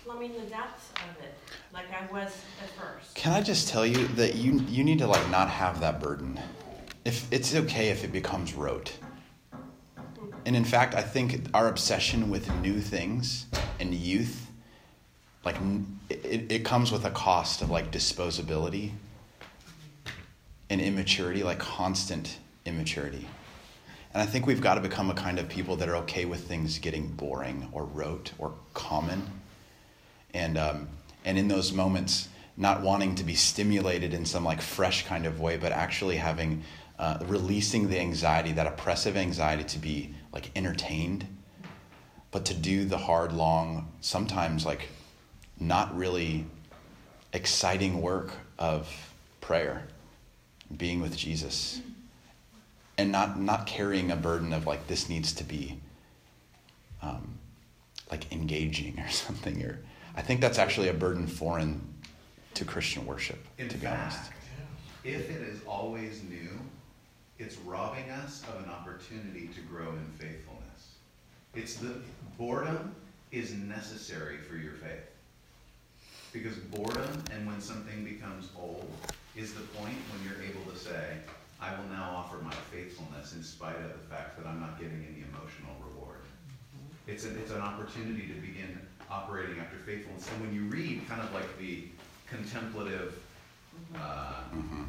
plumbing 0.03 0.33
the 0.33 0.49
depths 0.49 0.89
of 0.95 1.23
it 1.23 1.33
like 1.73 1.85
I 1.91 2.11
was 2.11 2.35
at 2.61 2.69
first. 2.79 3.15
Can 3.15 3.33
I 3.33 3.41
just 3.41 3.67
tell 3.67 3.85
you 3.85 4.07
that 4.09 4.35
you 4.35 4.59
you 4.67 4.83
need 4.83 4.99
to 4.99 5.07
like 5.07 5.29
not 5.29 5.49
have 5.49 5.79
that 5.79 5.99
burden. 5.99 6.39
If 7.05 7.31
it's 7.31 7.53
okay 7.55 7.89
if 7.89 8.03
it 8.03 8.11
becomes 8.11 8.53
rote. 8.53 8.93
Mm-hmm. 9.53 10.27
And 10.45 10.55
in 10.55 10.65
fact, 10.65 10.93
I 10.93 11.01
think 11.01 11.47
our 11.53 11.67
obsession 11.67 12.29
with 12.29 12.53
new 12.61 12.79
things 12.79 13.45
and 13.79 13.93
youth, 13.93 14.47
like 15.43 15.57
it, 16.09 16.51
it 16.51 16.65
comes 16.65 16.91
with 16.91 17.05
a 17.05 17.11
cost 17.11 17.61
of 17.61 17.69
like 17.69 17.91
disposability 17.91 18.91
and 20.69 20.81
immaturity, 20.81 21.43
like 21.43 21.59
constant 21.59 22.37
immaturity. 22.65 23.27
And 24.13 24.21
I 24.21 24.25
think 24.27 24.45
we've 24.45 24.61
got 24.61 24.75
to 24.75 24.81
become 24.81 25.09
a 25.09 25.15
kind 25.15 25.39
of 25.39 25.49
people 25.49 25.75
that 25.77 25.89
are 25.89 25.95
okay 25.97 26.25
with 26.25 26.47
things 26.47 26.77
getting 26.77 27.07
boring 27.07 27.67
or 27.71 27.83
rote 27.83 28.31
or 28.37 28.53
common. 28.73 29.23
And, 30.33 30.57
um, 30.57 30.87
and 31.25 31.37
in 31.37 31.47
those 31.47 31.71
moments, 31.71 32.29
not 32.55 32.81
wanting 32.81 33.15
to 33.15 33.23
be 33.23 33.35
stimulated 33.35 34.13
in 34.13 34.25
some 34.25 34.43
like 34.43 34.61
fresh 34.61 35.05
kind 35.05 35.25
of 35.25 35.39
way, 35.39 35.57
but 35.57 35.71
actually 35.71 36.17
having, 36.17 36.63
uh, 36.99 37.17
releasing 37.25 37.89
the 37.89 37.99
anxiety, 37.99 38.51
that 38.51 38.67
oppressive 38.67 39.17
anxiety 39.17 39.63
to 39.63 39.79
be 39.79 40.13
like 40.31 40.49
entertained, 40.55 41.25
but 42.31 42.45
to 42.45 42.53
do 42.53 42.85
the 42.85 42.97
hard, 42.97 43.31
long, 43.31 43.91
sometimes 44.01 44.65
like 44.65 44.89
not 45.59 45.95
really 45.95 46.45
exciting 47.31 48.01
work 48.01 48.31
of 48.57 49.13
prayer, 49.41 49.87
being 50.75 51.01
with 51.01 51.15
Jesus 51.15 51.81
and 52.97 53.11
not 53.11 53.39
not 53.39 53.65
carrying 53.65 54.11
a 54.11 54.15
burden 54.15 54.53
of 54.53 54.67
like 54.67 54.87
this 54.87 55.09
needs 55.09 55.33
to 55.33 55.43
be 55.43 55.79
um, 57.01 57.39
like 58.11 58.31
engaging 58.31 58.99
or 59.05 59.09
something 59.09 59.63
or 59.63 59.79
i 60.15 60.21
think 60.21 60.41
that's 60.41 60.59
actually 60.59 60.89
a 60.89 60.93
burden 60.93 61.27
foreign 61.27 61.81
to 62.53 62.65
christian 62.65 63.05
worship 63.05 63.39
In 63.57 63.67
to 63.69 63.77
be 63.77 63.87
honest 63.87 64.17
fact, 64.17 64.33
if 65.03 65.29
it 65.29 65.41
is 65.41 65.59
always 65.67 66.21
new, 66.29 66.49
it's 67.37 67.57
robbing 67.57 68.09
us 68.09 68.41
of 68.47 68.63
an 68.63 68.69
opportunity 68.69 69.49
to 69.53 69.61
grow 69.61 69.89
in 69.89 70.05
faithfulness. 70.17 70.93
It's 71.53 71.75
the 71.75 71.95
boredom 72.37 72.95
is 73.31 73.53
necessary 73.53 74.37
for 74.37 74.55
your 74.55 74.73
faith. 74.73 75.09
Because 76.31 76.55
boredom 76.55 77.23
and 77.33 77.45
when 77.45 77.59
something 77.59 78.05
becomes 78.05 78.47
old 78.57 78.89
is 79.35 79.53
the 79.53 79.61
point 79.77 79.97
when 80.11 80.23
you're 80.23 80.41
able 80.49 80.71
to 80.71 80.77
say, 80.77 81.17
I 81.59 81.71
will 81.75 81.89
now 81.89 82.11
offer 82.15 82.37
my 82.37 82.53
faithfulness 82.71 83.33
in 83.35 83.43
spite 83.43 83.75
of 83.75 83.91
the 83.91 84.07
fact 84.09 84.37
that 84.37 84.47
I'm 84.47 84.61
not 84.61 84.79
getting 84.79 85.05
any 85.09 85.25
emotional 85.33 85.75
reward. 85.85 86.19
It's, 87.07 87.25
a, 87.25 87.37
it's 87.37 87.51
an 87.51 87.61
opportunity 87.61 88.27
to 88.27 88.39
begin 88.39 88.79
operating 89.17 89.59
after 89.59 89.77
faithfulness. 89.77 90.27
And 90.31 90.41
when 90.41 90.53
you 90.55 90.61
read 90.63 91.07
kind 91.07 91.21
of 91.21 91.31
like 91.33 91.57
the 91.59 91.83
contemplative, 92.27 93.21
uh, 93.95 94.43
Mhm. 94.53 94.85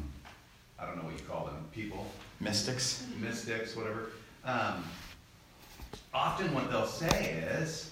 I 0.79 0.85
don't 0.85 0.97
know 0.97 1.03
what 1.03 1.13
you 1.19 1.25
call 1.25 1.45
them, 1.45 1.63
people, 1.71 2.11
mystics 2.39 3.05
mystics, 3.19 3.75
whatever. 3.75 4.09
Um, 4.43 4.83
often 6.13 6.53
what 6.53 6.69
they'll 6.69 6.87
say 6.87 7.31
is 7.59 7.91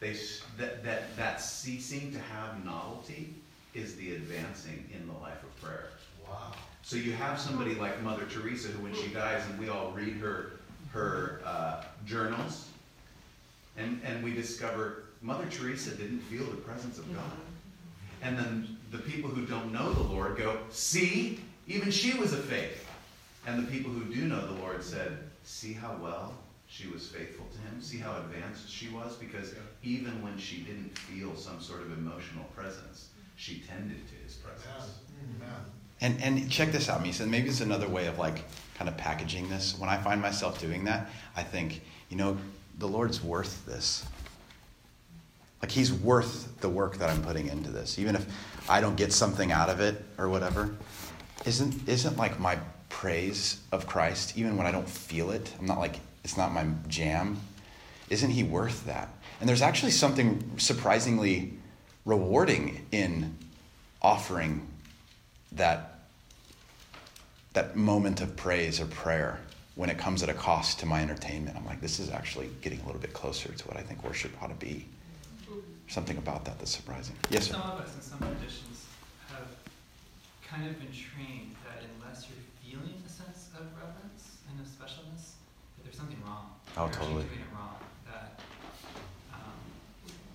they 0.00 0.12
s- 0.12 0.42
that, 0.56 0.82
that 0.84 1.16
that 1.16 1.40
ceasing 1.40 2.12
to 2.12 2.18
have 2.20 2.64
novelty 2.64 3.34
is 3.74 3.96
the 3.96 4.14
advancing 4.14 4.88
in 4.94 5.06
the 5.06 5.12
life 5.20 5.42
of 5.42 5.62
prayer. 5.62 5.88
Wow. 6.28 6.52
So 6.82 6.96
you 6.96 7.12
have 7.12 7.38
somebody 7.40 7.74
like 7.74 8.02
Mother 8.02 8.26
Teresa 8.26 8.68
who, 8.68 8.82
when 8.82 8.94
she 8.94 9.08
dies, 9.08 9.44
and 9.46 9.58
we 9.58 9.68
all 9.68 9.90
read 9.92 10.14
her 10.16 10.52
her 10.92 11.40
uh, 11.44 11.84
journals, 12.06 12.68
and 13.76 14.00
and 14.04 14.22
we 14.22 14.32
discover 14.32 15.04
Mother 15.22 15.46
Teresa 15.50 15.94
didn't 15.94 16.20
feel 16.20 16.44
the 16.44 16.56
presence 16.56 16.98
of 16.98 17.12
God. 17.14 17.32
And 18.22 18.36
then 18.36 18.76
the 18.90 18.98
people 18.98 19.30
who 19.30 19.46
don't 19.46 19.72
know 19.72 19.92
the 19.92 20.02
Lord 20.02 20.36
go, 20.36 20.58
see, 20.70 21.40
even 21.66 21.90
she 21.90 22.16
was 22.18 22.32
a 22.32 22.36
faith. 22.36 22.88
And 23.46 23.66
the 23.66 23.70
people 23.70 23.90
who 23.90 24.12
do 24.12 24.22
know 24.26 24.46
the 24.46 24.60
Lord 24.60 24.82
said, 24.82 25.18
see 25.42 25.72
how 25.72 25.96
well 26.00 26.34
she 26.68 26.88
was 26.88 27.08
faithful 27.08 27.46
to 27.52 27.58
him. 27.58 27.80
See 27.80 27.98
how 27.98 28.16
advanced 28.18 28.70
she 28.70 28.88
was, 28.88 29.16
because 29.16 29.54
even 29.82 30.22
when 30.22 30.38
she 30.38 30.58
didn't 30.60 30.96
feel 30.96 31.34
some 31.36 31.60
sort 31.60 31.82
of 31.82 31.92
emotional 31.98 32.44
presence, 32.56 33.08
she 33.36 33.62
tended 33.68 34.06
to 34.08 34.14
his 34.24 34.34
presence. 34.36 34.66
and 36.00 36.20
and 36.22 36.50
check 36.50 36.72
this 36.72 36.88
out 36.88 37.02
misa 37.02 37.28
maybe 37.28 37.48
it's 37.48 37.60
another 37.60 37.88
way 37.88 38.06
of 38.06 38.18
like 38.18 38.44
kind 38.74 38.88
of 38.88 38.96
packaging 38.96 39.48
this 39.48 39.78
when 39.78 39.88
i 39.88 39.96
find 39.96 40.20
myself 40.20 40.58
doing 40.60 40.84
that 40.84 41.08
i 41.36 41.42
think 41.42 41.80
you 42.08 42.16
know 42.16 42.36
the 42.78 42.88
lord's 42.88 43.22
worth 43.22 43.64
this. 43.66 44.04
Like 45.60 45.70
he's 45.70 45.92
worth 45.92 46.60
the 46.60 46.68
work 46.68 46.96
that 46.98 47.10
i'm 47.10 47.22
putting 47.22 47.48
into 47.48 47.70
this. 47.70 47.98
Even 47.98 48.16
if 48.16 48.26
i 48.68 48.80
don't 48.80 48.96
get 48.96 49.12
something 49.12 49.52
out 49.52 49.68
of 49.68 49.80
it 49.80 50.04
or 50.18 50.28
whatever 50.28 50.74
isn't 51.44 51.88
isn't 51.88 52.16
like 52.16 52.38
my 52.38 52.58
praise 52.88 53.60
of 53.72 53.86
christ 53.86 54.36
even 54.38 54.56
when 54.56 54.66
i 54.66 54.70
don't 54.70 54.88
feel 54.88 55.30
it 55.30 55.52
i'm 55.58 55.66
not 55.66 55.78
like 55.78 55.98
it's 56.22 56.36
not 56.36 56.52
my 56.52 56.64
jam 56.86 57.40
isn't 58.12 58.30
he 58.30 58.42
worth 58.42 58.84
that? 58.84 59.08
And 59.40 59.48
there's 59.48 59.62
actually 59.62 59.92
something 59.92 60.58
surprisingly 60.58 61.54
rewarding 62.04 62.86
in 62.92 63.34
offering 64.02 64.68
that 65.52 65.88
that 67.54 67.74
moment 67.74 68.20
of 68.20 68.36
praise 68.36 68.80
or 68.80 68.86
prayer 68.86 69.40
when 69.74 69.88
it 69.90 69.98
comes 69.98 70.22
at 70.22 70.28
a 70.28 70.34
cost 70.34 70.78
to 70.80 70.86
my 70.86 71.00
entertainment 71.02 71.56
i'm 71.56 71.64
like 71.66 71.80
this 71.80 71.98
is 71.98 72.10
actually 72.10 72.48
getting 72.60 72.80
a 72.80 72.86
little 72.86 73.00
bit 73.00 73.12
closer 73.12 73.50
to 73.52 73.66
what 73.68 73.76
i 73.76 73.82
think 73.82 74.02
worship 74.04 74.30
ought 74.42 74.48
to 74.48 74.66
be 74.66 74.86
something 75.88 76.16
about 76.18 76.44
that 76.44 76.58
that's 76.58 76.70
surprising 76.74 77.16
yes 77.30 77.46
sir 77.48 77.52
Some 77.54 77.62
of 77.72 77.80
us 77.80 77.94
in 77.94 78.00
some 78.02 78.18
traditions 78.18 78.86
have 79.28 79.48
kind 80.48 80.68
of 80.68 80.78
been 80.78 80.92
trained 80.92 81.54
that 81.64 81.82
unless 81.96 82.28
you're 82.28 82.44
feeling 82.64 82.96
a 83.04 83.08
sense 83.08 83.48
of 83.58 83.66
reverence, 83.76 84.40
and 84.48 84.56
of 84.60 84.66
specialness, 84.68 85.36
that 85.76 85.84
there's 85.84 85.96
something 85.96 86.20
wrong. 86.24 86.52
Oh, 86.76 86.84
You're 86.88 86.92
totally. 86.92 87.24
doing 87.28 87.44
it 87.44 87.52
wrong. 87.56 87.76
That 88.08 88.40
um, 89.32 89.56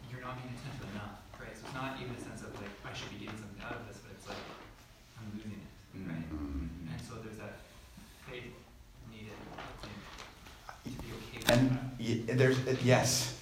you're 0.09 0.21
not 0.21 0.37
being 0.41 0.53
attentive 0.57 0.89
enough, 0.93 1.21
right? 1.41 1.53
So 1.57 1.65
it's 1.69 1.73
not 1.77 1.97
even 2.01 2.13
a 2.17 2.21
sense 2.21 2.41
of 2.45 2.53
like 2.61 2.69
I 2.85 2.93
should 2.97 3.09
be 3.13 3.25
getting 3.25 3.37
something 3.41 3.61
out 3.65 3.77
of 3.81 3.85
this, 3.89 3.97
but 4.01 4.13
it's 4.17 4.25
like 4.29 4.41
I'm 5.21 5.25
losing 5.33 5.53
it, 5.57 5.65
right? 6.05 6.25
Mhm. 6.29 6.93
And 6.93 6.99
so 7.05 7.17
there's 7.21 7.37
that 7.41 7.61
faith 8.29 8.53
needed, 9.13 9.37
I 9.57 9.65
think, 9.85 9.97
to 10.85 10.89
be 11.01 11.09
okay 11.17 11.37
with 11.45 11.49
And 11.53 11.61
that. 11.73 11.85
y- 11.96 11.96
there's, 12.15 12.57
yes. 12.83 13.33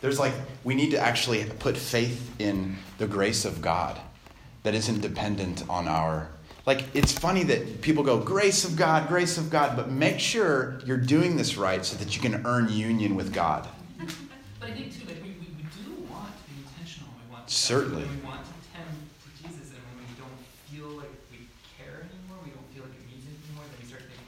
There's 0.00 0.18
like, 0.18 0.34
we 0.64 0.74
need 0.74 0.90
to 0.90 0.98
actually 0.98 1.44
put 1.58 1.76
faith 1.76 2.34
in 2.38 2.76
the 2.98 3.06
grace 3.06 3.44
of 3.44 3.62
God 3.62 3.98
that 4.62 4.74
isn't 4.74 5.00
dependent 5.00 5.64
on 5.68 5.88
our. 5.88 6.28
Like, 6.66 6.84
it's 6.94 7.12
funny 7.12 7.44
that 7.44 7.80
people 7.80 8.02
go, 8.02 8.18
grace 8.18 8.64
of 8.64 8.76
God, 8.76 9.08
grace 9.08 9.38
of 9.38 9.50
God, 9.50 9.76
but 9.76 9.90
make 9.90 10.18
sure 10.18 10.80
you're 10.84 10.96
doing 10.96 11.36
this 11.36 11.56
right 11.56 11.84
so 11.84 11.96
that 11.98 12.16
you 12.16 12.20
can 12.20 12.44
earn 12.44 12.68
union 12.68 13.14
with 13.14 13.32
God. 13.32 13.68
But 14.58 14.70
I 14.70 14.72
think 14.72 14.90
too, 14.90 15.06
like 15.06 15.22
we, 15.22 15.36
we, 15.38 15.46
we 15.52 15.62
do 15.68 16.02
want 16.10 16.32
to 16.32 16.42
be 16.50 16.58
intentional. 16.64 17.12
We 17.22 17.30
want 17.30 17.46
to 17.46 17.54
Certainly. 17.54 18.02
we 18.02 18.26
want 18.26 18.42
to 18.42 18.52
tend 18.74 18.88
to 18.88 19.28
Jesus, 19.36 19.70
and 19.70 19.78
when 19.94 20.02
we 20.02 20.16
don't 20.18 20.38
feel 20.66 20.96
like 20.96 21.12
we 21.30 21.46
care 21.76 22.02
anymore, 22.02 22.40
we 22.42 22.50
don't 22.50 22.66
feel 22.74 22.82
like 22.82 22.96
it 22.98 23.06
means 23.06 23.22
anything 23.28 23.54
more, 23.54 23.62
then 23.68 23.78
we 23.78 23.86
start 23.86 24.02
thinking, 24.08 24.26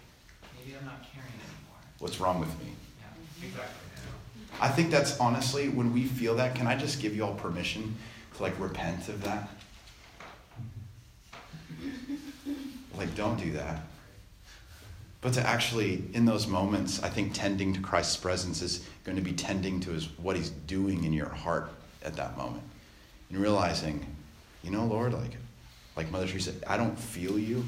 maybe 0.54 0.76
I'm 0.78 0.86
not 0.86 1.02
caring 1.10 1.32
anymore. 1.32 1.80
What's 1.98 2.20
wrong 2.20 2.38
with 2.38 2.52
me? 2.60 2.77
I 4.60 4.68
think 4.68 4.90
that's 4.90 5.18
honestly, 5.20 5.68
when 5.68 5.92
we 5.92 6.04
feel 6.04 6.34
that, 6.36 6.54
can 6.54 6.66
I 6.66 6.76
just 6.76 7.00
give 7.00 7.14
you 7.14 7.24
all 7.24 7.34
permission 7.34 7.96
to 8.36 8.42
like 8.42 8.58
repent 8.58 9.08
of 9.08 9.22
that? 9.22 9.48
Like, 12.96 13.14
don't 13.14 13.38
do 13.38 13.52
that. 13.52 13.82
But 15.20 15.32
to 15.34 15.46
actually, 15.46 16.04
in 16.12 16.24
those 16.24 16.46
moments, 16.46 17.02
I 17.02 17.08
think 17.08 17.34
tending 17.34 17.72
to 17.74 17.80
Christ's 17.80 18.16
presence 18.16 18.62
is 18.62 18.84
going 19.04 19.16
to 19.16 19.22
be 19.22 19.32
tending 19.32 19.80
to 19.80 19.90
his, 19.90 20.06
what 20.18 20.36
he's 20.36 20.50
doing 20.50 21.04
in 21.04 21.12
your 21.12 21.28
heart 21.28 21.70
at 22.04 22.16
that 22.16 22.36
moment. 22.36 22.62
And 23.30 23.38
realizing, 23.38 24.04
you 24.62 24.70
know, 24.70 24.84
Lord, 24.84 25.12
like, 25.12 25.36
like 25.96 26.10
Mother 26.10 26.26
Teresa, 26.26 26.52
I 26.66 26.76
don't 26.76 26.98
feel 26.98 27.38
you. 27.38 27.64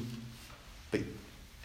But, 0.91 1.01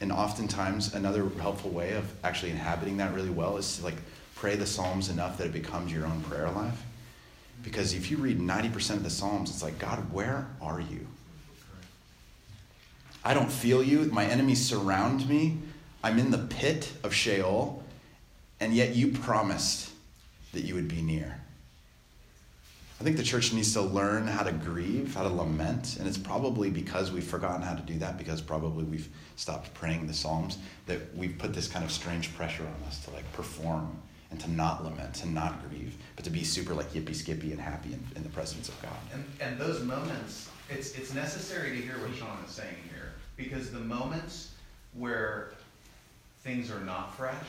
and 0.01 0.13
oftentimes, 0.13 0.95
another 0.95 1.29
helpful 1.41 1.71
way 1.71 1.93
of 1.95 2.13
actually 2.25 2.51
inhabiting 2.51 2.97
that 2.99 3.15
really 3.15 3.31
well 3.31 3.57
is 3.57 3.79
to 3.79 3.85
like 3.85 3.97
pray 4.37 4.55
the 4.55 4.67
Psalms 4.67 5.09
enough 5.09 5.39
that 5.39 5.49
it 5.49 5.53
becomes 5.53 5.93
your 5.93 6.07
own 6.07 6.21
prayer 6.23 6.51
life. 6.51 6.83
Because 7.65 7.95
if 7.95 8.11
you 8.11 8.19
read 8.19 8.39
90% 8.39 8.91
of 8.91 9.03
the 9.03 9.11
Psalms, 9.11 9.51
it's 9.51 9.63
like, 9.63 9.79
God, 9.79 10.13
where 10.13 10.47
are 10.61 10.81
you? 10.81 11.07
I 13.25 13.35
don't 13.35 13.51
feel 13.51 13.83
you. 13.83 14.05
My 14.13 14.25
enemies 14.25 14.65
surround 14.65 15.29
me. 15.29 15.59
I'm 16.05 16.19
in 16.19 16.31
the 16.31 16.39
pit 16.39 16.93
of 17.03 17.13
Sheol, 17.13 17.83
and 18.61 18.73
yet 18.73 18.95
you 18.95 19.09
promised 19.09 19.91
that 20.53 20.61
you 20.61 20.75
would 20.75 20.87
be 20.87 21.03
near. 21.03 21.41
I 23.01 23.05
think 23.05 23.17
the 23.17 23.23
church 23.23 23.53
needs 23.53 23.73
to 23.73 23.83
learn 23.83 24.27
how 24.27 24.43
to 24.43 24.53
grieve, 24.53 25.15
how 25.15 25.25
to 25.25 25.29
lament, 25.29 25.97
and 25.99 26.07
it's 26.07 26.17
probably 26.17 26.71
because 26.71 27.11
we've 27.11 27.27
forgotten 27.27 27.63
how 27.63 27.75
to 27.75 27.83
do 27.83 27.99
that, 27.99 28.17
because 28.17 28.41
probably 28.41 28.85
we've 28.85 29.09
stopped 29.35 29.75
praying 29.75 30.07
the 30.07 30.15
Psalms, 30.15 30.59
that 30.87 31.15
we've 31.17 31.37
put 31.37 31.53
this 31.53 31.69
kind 31.69 31.85
of 31.85 31.91
strange 31.91 32.35
pressure 32.37 32.63
on 32.63 32.89
us 32.89 33.05
to 33.05 33.11
like 33.11 33.31
perform 33.33 33.99
and 34.31 34.41
to 34.41 34.51
not 34.51 34.85
lament, 34.85 35.15
to 35.15 35.29
not 35.29 35.69
grieve, 35.69 35.97
but 36.17 36.25
to 36.25 36.31
be 36.31 36.43
super 36.43 36.75
like 36.75 36.93
yippee 36.93 37.15
skippy 37.15 37.53
and 37.53 37.61
happy 37.61 37.93
in, 37.93 38.05
in 38.17 38.23
the 38.23 38.29
presence 38.29 38.69
of 38.69 38.81
God. 38.83 38.97
And, 39.13 39.25
and 39.41 39.59
those 39.59 39.83
moments, 39.83 40.51
it's, 40.69 40.97
it's 40.97 41.15
necessary 41.15 41.71
to 41.71 41.77
hear 41.77 41.95
what 41.99 42.15
Sean 42.17 42.39
is 42.45 42.51
saying 42.51 42.77
here. 42.91 43.13
Because 43.37 43.71
the 43.71 43.81
moments 43.81 44.53
where 44.95 45.53
things 46.43 46.71
are 46.71 46.81
not 46.81 47.17
fresh 47.17 47.47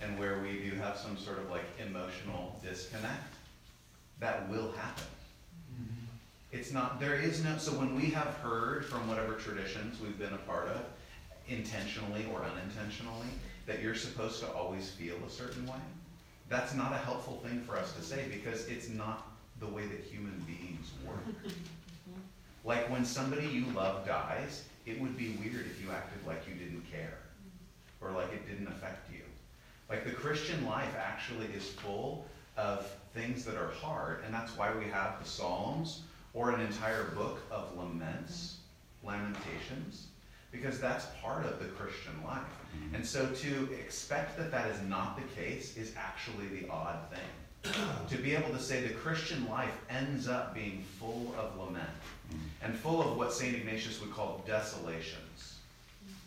and 0.00 0.18
where 0.18 0.42
we 0.42 0.68
do 0.68 0.76
have 0.76 0.96
some 0.96 1.16
sort 1.16 1.38
of 1.38 1.50
like 1.50 1.64
emotional 1.78 2.58
disconnect, 2.62 3.34
that 4.20 4.48
will 4.48 4.72
happen. 4.72 5.04
Mm-hmm. 5.74 6.04
It's 6.50 6.72
not, 6.72 7.00
there 7.00 7.14
is 7.14 7.42
no, 7.42 7.56
so 7.58 7.72
when 7.72 7.94
we 7.94 8.10
have 8.10 8.34
heard 8.42 8.84
from 8.84 9.08
whatever 9.08 9.34
traditions 9.34 10.00
we've 10.00 10.18
been 10.18 10.32
a 10.32 10.38
part 10.38 10.68
of, 10.68 10.82
intentionally 11.48 12.26
or 12.32 12.44
unintentionally, 12.44 13.28
that 13.66 13.80
you're 13.80 13.94
supposed 13.94 14.40
to 14.40 14.50
always 14.52 14.90
feel 14.90 15.16
a 15.26 15.30
certain 15.30 15.66
way, 15.66 15.80
that's 16.48 16.74
not 16.74 16.92
a 16.92 16.98
helpful 16.98 17.42
thing 17.46 17.60
for 17.62 17.76
us 17.76 17.92
to 17.94 18.02
say 18.02 18.26
because 18.30 18.66
it's 18.66 18.88
not 18.88 19.30
the 19.60 19.66
way 19.66 19.86
that 19.86 20.00
human 20.04 20.38
beings 20.46 20.90
work. 21.06 21.24
Like 22.64 22.88
when 22.90 23.04
somebody 23.04 23.48
you 23.48 23.64
love 23.74 24.06
dies, 24.06 24.62
it 24.86 25.00
would 25.00 25.16
be 25.16 25.30
weird 25.40 25.66
if 25.66 25.82
you 25.82 25.90
acted 25.90 26.24
like 26.26 26.46
you 26.48 26.54
didn't 26.54 26.84
care 26.90 27.18
or 28.00 28.10
like 28.12 28.32
it 28.32 28.46
didn't 28.46 28.68
affect 28.68 29.10
you. 29.12 29.22
Like 29.88 30.04
the 30.04 30.12
Christian 30.12 30.64
life 30.64 30.94
actually 30.98 31.46
is 31.46 31.68
full 31.68 32.24
of 32.56 32.88
things 33.14 33.44
that 33.44 33.56
are 33.56 33.70
hard, 33.80 34.22
and 34.24 34.32
that's 34.32 34.56
why 34.56 34.72
we 34.76 34.84
have 34.84 35.18
the 35.22 35.28
Psalms 35.28 36.02
or 36.34 36.50
an 36.50 36.60
entire 36.60 37.04
book 37.16 37.40
of 37.50 37.76
laments, 37.76 38.58
lamentations, 39.02 40.06
because 40.52 40.78
that's 40.78 41.06
part 41.20 41.46
of 41.46 41.58
the 41.58 41.64
Christian 41.64 42.12
life. 42.24 42.42
Mm-hmm. 42.76 42.96
And 42.96 43.06
so 43.06 43.26
to 43.26 43.72
expect 43.72 44.36
that 44.36 44.50
that 44.50 44.70
is 44.70 44.80
not 44.82 45.16
the 45.16 45.40
case 45.40 45.76
is 45.76 45.92
actually 45.96 46.46
the 46.48 46.68
odd 46.68 46.98
thing. 47.10 47.72
to 48.08 48.16
be 48.18 48.34
able 48.34 48.50
to 48.50 48.58
say 48.58 48.82
the 48.82 48.94
Christian 48.94 49.48
life 49.48 49.74
ends 49.88 50.28
up 50.28 50.54
being 50.54 50.84
full 50.98 51.34
of 51.38 51.56
lament 51.56 51.88
mm-hmm. 52.28 52.64
and 52.64 52.74
full 52.74 53.00
of 53.00 53.16
what 53.16 53.32
St. 53.32 53.54
Ignatius 53.54 54.00
would 54.00 54.12
call 54.12 54.42
desolations. 54.46 55.58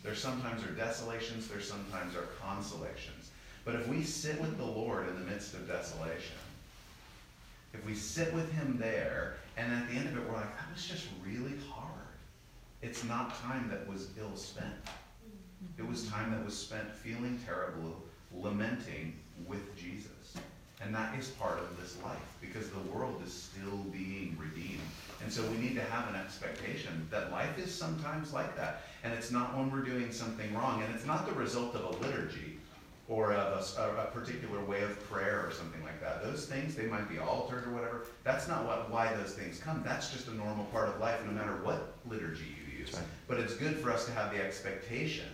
There 0.02 0.14
sometimes 0.14 0.62
are 0.64 0.70
desolations, 0.70 1.48
there 1.48 1.60
sometimes 1.60 2.14
are 2.16 2.28
consolations. 2.40 3.30
But 3.64 3.74
if 3.74 3.88
we 3.88 4.02
sit 4.02 4.40
with 4.40 4.56
the 4.56 4.64
Lord 4.64 5.08
in 5.08 5.14
the 5.16 5.30
midst 5.30 5.54
of 5.54 5.66
desolation, 5.66 6.36
if 7.74 7.84
we 7.84 7.94
sit 7.94 8.32
with 8.32 8.50
Him 8.52 8.78
there, 8.80 9.34
and 9.56 9.72
at 9.72 9.88
the 9.88 9.96
end 9.96 10.08
of 10.08 10.16
it, 10.16 10.28
we're 10.28 10.36
like, 10.36 10.56
that 10.56 10.72
was 10.72 10.86
just 10.86 11.06
really 11.24 11.54
hard. 11.68 11.75
It's 12.86 13.02
not 13.02 13.34
time 13.42 13.68
that 13.68 13.84
was 13.88 14.10
ill 14.16 14.36
spent. 14.36 14.84
Mm-hmm. 14.84 15.82
It 15.82 15.88
was 15.88 16.06
time 16.06 16.30
that 16.30 16.44
was 16.44 16.56
spent 16.56 16.88
feeling 16.94 17.36
terrible, 17.44 18.00
lamenting 18.32 19.16
with 19.48 19.76
Jesus. 19.76 20.36
And 20.80 20.94
that 20.94 21.18
is 21.18 21.30
part 21.30 21.58
of 21.58 21.80
this 21.80 21.96
life 22.04 22.36
because 22.40 22.70
the 22.70 22.78
world 22.94 23.20
is 23.26 23.32
still 23.32 23.78
being 23.90 24.36
redeemed. 24.38 24.78
And 25.20 25.32
so 25.32 25.42
we 25.48 25.56
need 25.56 25.74
to 25.74 25.82
have 25.82 26.08
an 26.08 26.14
expectation 26.14 27.08
that 27.10 27.32
life 27.32 27.58
is 27.58 27.74
sometimes 27.74 28.32
like 28.32 28.54
that. 28.54 28.82
And 29.02 29.12
it's 29.12 29.32
not 29.32 29.56
when 29.56 29.68
we're 29.72 29.80
doing 29.82 30.12
something 30.12 30.54
wrong. 30.54 30.80
And 30.84 30.94
it's 30.94 31.06
not 31.06 31.26
the 31.26 31.32
result 31.32 31.74
of 31.74 31.82
a 31.82 32.06
liturgy 32.06 32.60
or 33.08 33.32
of 33.32 33.76
a, 33.78 34.00
a 34.02 34.04
particular 34.12 34.64
way 34.64 34.82
of 34.82 35.10
prayer 35.10 35.44
or 35.44 35.50
something 35.50 35.82
like 35.82 36.00
that. 36.00 36.22
Those 36.22 36.46
things, 36.46 36.76
they 36.76 36.86
might 36.86 37.08
be 37.08 37.18
altered 37.18 37.66
or 37.66 37.70
whatever. 37.70 38.06
That's 38.22 38.46
not 38.46 38.64
what, 38.64 38.92
why 38.92 39.12
those 39.14 39.32
things 39.32 39.58
come. 39.58 39.82
That's 39.84 40.12
just 40.12 40.28
a 40.28 40.34
normal 40.34 40.66
part 40.66 40.88
of 40.88 41.00
life 41.00 41.24
no 41.26 41.32
matter 41.32 41.56
what 41.64 41.94
liturgy 42.08 42.55
use. 42.86 42.94
Right. 42.94 43.04
But 43.28 43.40
it's 43.40 43.54
good 43.54 43.76
for 43.78 43.90
us 43.90 44.06
to 44.06 44.12
have 44.12 44.32
the 44.32 44.42
expectation 44.42 45.26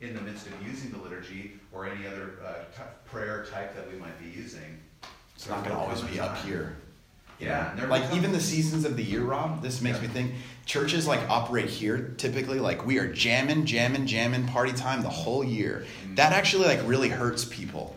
in 0.00 0.14
the 0.14 0.20
midst 0.20 0.46
of 0.46 0.52
using 0.66 0.90
the 0.90 0.98
liturgy 0.98 1.52
or 1.72 1.86
any 1.86 2.06
other 2.06 2.34
uh, 2.44 2.52
t- 2.76 2.82
prayer 3.06 3.46
type 3.50 3.74
that 3.74 3.90
we 3.90 3.98
might 3.98 4.18
be 4.20 4.28
using. 4.28 4.78
It's 5.34 5.48
not 5.48 5.64
going 5.64 5.74
to 5.76 5.80
always 5.82 6.02
be 6.02 6.20
up 6.20 6.36
here. 6.38 6.76
Yeah, 7.38 7.74
know? 7.76 7.86
Like 7.86 8.14
even 8.14 8.32
the 8.32 8.40
seasons 8.40 8.86
of 8.86 8.96
the 8.96 9.02
year, 9.02 9.20
Rob, 9.20 9.62
this 9.62 9.82
makes 9.82 9.98
Yeah. 9.98 10.06
me 10.06 10.08
think 10.08 10.32
churches 10.64 11.06
like 11.06 11.20
operate 11.28 11.68
here 11.68 12.14
typically 12.16 12.58
like 12.60 12.86
we 12.86 12.98
are 12.98 13.12
jamming, 13.12 13.66
jamming, 13.66 14.06
jamming 14.06 14.46
party 14.46 14.72
time 14.72 15.02
the 15.02 15.10
whole 15.10 15.44
year. 15.44 15.84
Mm-hmm. 16.04 16.14
That 16.14 16.32
actually 16.32 16.66
like 16.66 16.80
really 16.84 17.10
hurts 17.10 17.44
people. 17.44 17.94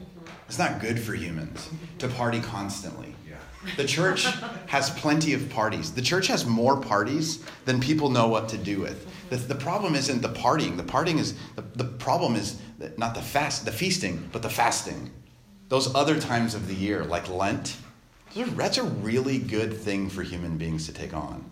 It's 0.48 0.60
not 0.60 0.82
good 0.82 1.00
for 1.00 1.14
humans 1.14 1.70
to 2.00 2.10
party 2.10 2.42
constantly. 2.42 3.16
The 3.76 3.86
church 3.86 4.26
has 4.68 4.90
plenty 4.92 5.34
of 5.34 5.50
parties. 5.50 5.92
The 5.92 6.02
church 6.02 6.28
has 6.28 6.46
more 6.46 6.80
parties 6.80 7.44
than 7.66 7.82
people 7.82 8.10
know 8.10 8.28
what 8.28 8.48
to 8.50 8.58
do 8.58 8.80
with. 8.80 9.06
The, 9.30 9.36
the 9.36 9.56
problem 9.56 9.96
isn't 9.96 10.22
the 10.22 10.30
partying. 10.30 10.78
The 10.78 10.84
partying 10.84 11.20
is 11.20 11.36
the, 11.56 11.64
the 11.76 11.84
problem 11.84 12.36
is 12.36 12.60
not 12.98 13.16
the 13.16 13.22
fast, 13.22 13.66
the 13.66 13.72
feasting, 13.72 14.30
but 14.32 14.42
the 14.42 14.50
fasting. 14.50 15.12
Those 15.68 15.94
other 15.94 16.20
times 16.20 16.56
of 16.56 16.68
the 16.68 16.74
year, 16.74 17.04
like 17.04 17.30
Lent, 17.30 17.76
that's 18.36 18.78
a 18.78 18.84
really 18.84 19.40
good 19.40 19.76
thing 19.76 20.10
for 20.10 20.24
human 20.24 20.58
beings 20.58 20.86
to 20.88 20.94
take 20.94 21.14
on. 21.14 21.50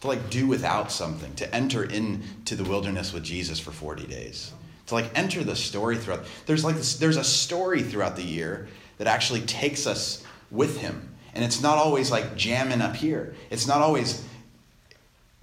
To 0.00 0.08
like 0.08 0.30
do 0.30 0.46
without 0.46 0.90
something, 0.90 1.34
to 1.36 1.54
enter 1.54 1.84
into 1.84 2.56
the 2.56 2.64
wilderness 2.64 3.12
with 3.12 3.22
Jesus 3.22 3.60
for 3.60 3.70
40 3.70 4.06
days. 4.06 4.52
To 4.88 4.94
like 4.94 5.16
enter 5.16 5.44
the 5.44 5.56
story 5.56 5.96
throughout. 5.96 6.24
There's 6.46 6.64
like 6.64 6.76
this, 6.76 6.96
there's 6.96 7.16
a 7.16 7.24
story 7.24 7.82
throughout 7.82 8.16
the 8.16 8.22
year 8.22 8.68
that 8.98 9.06
actually 9.06 9.40
takes 9.42 9.86
us 9.86 10.22
with 10.50 10.78
him. 10.78 11.13
And 11.34 11.44
it's 11.44 11.60
not 11.60 11.78
always 11.78 12.10
like 12.10 12.36
jamming 12.36 12.80
up 12.80 12.94
here. 12.94 13.34
It's 13.50 13.66
not 13.66 13.80
always 13.80 14.24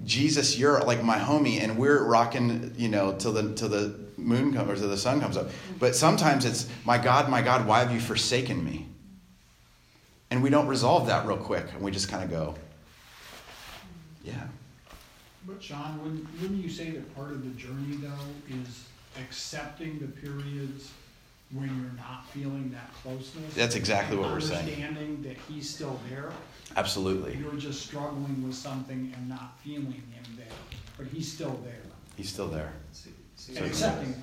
Jesus, 0.04 0.58
you're 0.58 0.82
like 0.82 1.04
my 1.04 1.18
homie, 1.18 1.62
and 1.62 1.78
we're 1.78 2.04
rocking, 2.04 2.74
you 2.76 2.90
know, 2.90 3.14
till 3.14 3.34
the 3.34 3.54
till 3.54 3.70
the 3.70 4.00
moon 4.18 4.54
comes 4.54 4.70
or 4.70 4.76
till 4.76 4.90
the 4.90 4.98
sun 4.98 5.22
comes 5.22 5.38
up. 5.38 5.50
But 5.80 5.96
sometimes 5.96 6.46
it's 6.46 6.68
my 6.86 6.98
God, 6.98 7.30
my 7.30 7.42
God, 7.42 7.68
why 7.68 7.80
have 7.80 7.92
you 7.92 8.00
forsaken 8.00 8.64
me? 8.64 8.88
And 10.32 10.42
we 10.42 10.50
don't 10.50 10.68
resolve 10.68 11.08
that 11.08 11.28
real 11.28 11.38
quick, 11.38 11.66
and 11.74 11.82
we 11.82 11.92
just 11.92 12.10
kind 12.10 12.24
of 12.24 12.30
go, 12.30 12.56
yeah. 14.24 14.48
But 15.46 15.62
Sean, 15.62 16.02
wouldn't, 16.04 16.42
wouldn't 16.42 16.64
you 16.64 16.70
say 16.70 16.92
that 16.92 17.16
part 17.16 17.32
of 17.32 17.44
the 17.44 17.50
journey 17.60 17.98
though 17.98 18.56
is 18.56 18.86
accepting 19.20 20.00
the 20.00 20.08
periods 20.08 20.92
when 21.54 21.68
you're 21.68 21.98
not 21.98 22.26
feeling 22.30 22.72
that 22.72 22.92
closeness. 23.02 23.54
That's 23.56 23.76
exactly 23.76 24.18
what 24.18 24.30
we're 24.32 24.40
saying. 24.40 24.60
Understanding 24.84 25.22
that 25.24 25.38
he's 25.50 25.70
still 25.70 26.00
there. 26.10 26.32
Absolutely. 26.78 27.36
You're 27.38 27.54
just 27.56 27.82
struggling 27.82 28.42
with 28.46 28.56
something 28.56 29.14
and 29.16 29.28
not 29.30 29.60
feeling 29.64 29.92
him 30.14 30.24
there, 30.38 30.46
but 30.98 31.08
he's 31.08 31.32
still 31.32 31.60
there. 31.66 31.82
He's 32.16 32.30
still 32.30 32.48
there. 32.48 32.72
See- 32.94 33.10
see- 33.36 33.58
And 33.58 33.66
accepting. 33.66 34.22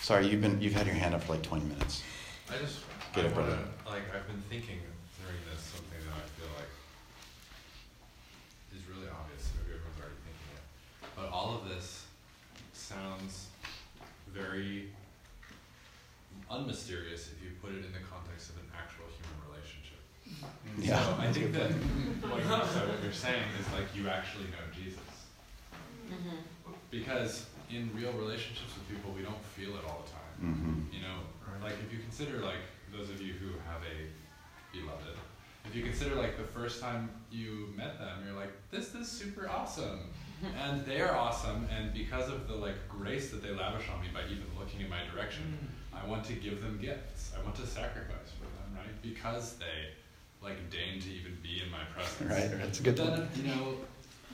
Sorry, 0.00 0.26
you've 0.26 0.40
been 0.40 0.60
you've 0.60 0.72
had 0.74 0.86
your 0.86 0.94
hand 0.96 1.14
up 1.14 1.22
for 1.22 1.34
like 1.34 1.42
20 1.42 1.64
minutes. 1.66 2.02
I 2.50 2.56
just, 2.58 2.80
Get 3.14 3.26
I 3.26 3.28
it, 3.28 3.36
wanna, 3.36 3.58
like, 3.86 4.02
I've 4.14 4.26
been 4.26 4.42
thinking 4.48 4.78
during 5.22 5.38
this, 5.52 5.62
something 5.62 5.98
that 6.08 6.16
I 6.16 6.26
feel 6.40 6.48
like 6.56 6.70
is 8.74 8.82
really 8.88 9.08
obvious, 9.08 9.50
maybe 9.54 9.74
everyone's 9.78 10.00
already 10.00 10.18
thinking 10.26 10.50
it. 10.56 10.62
But 11.14 11.28
all 11.30 11.54
of 11.62 11.68
this 11.68 12.06
sounds 12.72 13.46
very 14.32 14.88
unmysterious 16.50 17.30
if 17.32 17.38
you 17.42 17.50
put 17.62 17.70
it 17.72 17.84
in 17.86 17.92
the 17.92 18.04
context 18.04 18.50
of 18.50 18.56
an 18.58 18.68
actual 18.74 19.06
human 19.14 19.38
relationship. 19.46 20.02
Mm-hmm. 20.26 20.82
Yeah, 20.82 20.98
So 20.98 21.14
I 21.18 21.32
think 21.32 21.52
that 21.52 21.70
what 22.26 22.42
you, 22.42 22.48
so 22.48 22.80
what 22.90 23.02
you're 23.02 23.12
saying 23.12 23.46
is 23.58 23.66
like 23.72 23.88
you 23.94 24.08
actually 24.08 24.50
know 24.50 24.66
Jesus. 24.74 24.98
Mm-hmm. 26.10 26.74
Because 26.90 27.46
in 27.70 27.90
real 27.94 28.12
relationships 28.12 28.74
with 28.74 28.88
people, 28.88 29.12
we 29.14 29.22
don't 29.22 29.42
feel 29.54 29.70
it 29.78 29.84
all 29.86 30.02
the 30.04 30.10
time. 30.10 30.54
hmm 30.54 30.94
You 30.94 31.02
know, 31.02 31.22
like 31.62 31.78
if 31.84 31.92
you 31.92 32.00
consider 32.00 32.38
like 32.38 32.66
those 32.92 33.10
of 33.10 33.20
you 33.22 33.34
who 33.34 33.54
have 33.70 33.82
a 33.86 34.10
beloved, 34.74 35.16
if 35.66 35.76
you 35.76 35.84
consider 35.84 36.16
like 36.16 36.36
the 36.36 36.50
first 36.58 36.80
time 36.80 37.10
you 37.30 37.68
met 37.76 37.98
them, 37.98 38.24
you're 38.26 38.36
like, 38.36 38.52
this 38.70 38.94
is 38.94 39.08
super 39.08 39.48
awesome. 39.48 40.10
and 40.64 40.86
they 40.86 41.02
are 41.02 41.14
awesome, 41.14 41.68
and 41.70 41.92
because 41.92 42.30
of 42.30 42.48
the 42.48 42.54
like 42.54 42.88
grace 42.88 43.30
that 43.30 43.42
they 43.42 43.50
lavish 43.50 43.84
on 43.94 44.00
me 44.00 44.08
by 44.12 44.24
even 44.24 44.46
looking 44.58 44.80
in 44.80 44.88
my 44.88 45.00
direction, 45.14 45.42
mm. 45.44 45.79
I 46.02 46.06
want 46.08 46.24
to 46.26 46.32
give 46.34 46.62
them 46.62 46.78
gifts. 46.80 47.32
I 47.38 47.42
want 47.42 47.56
to 47.56 47.66
sacrifice 47.66 48.30
for 48.38 48.44
them, 48.44 48.76
right? 48.76 49.02
Because 49.02 49.54
they 49.54 49.88
like 50.42 50.70
deign 50.70 51.00
to 51.00 51.08
even 51.10 51.36
be 51.42 51.62
in 51.64 51.70
my 51.70 51.84
presence. 51.94 52.30
Right, 52.30 52.50
that's 52.58 52.80
a 52.80 52.82
good 52.82 52.96
Then 52.96 53.08
point. 53.16 53.28
you 53.36 53.42
know, 53.44 53.74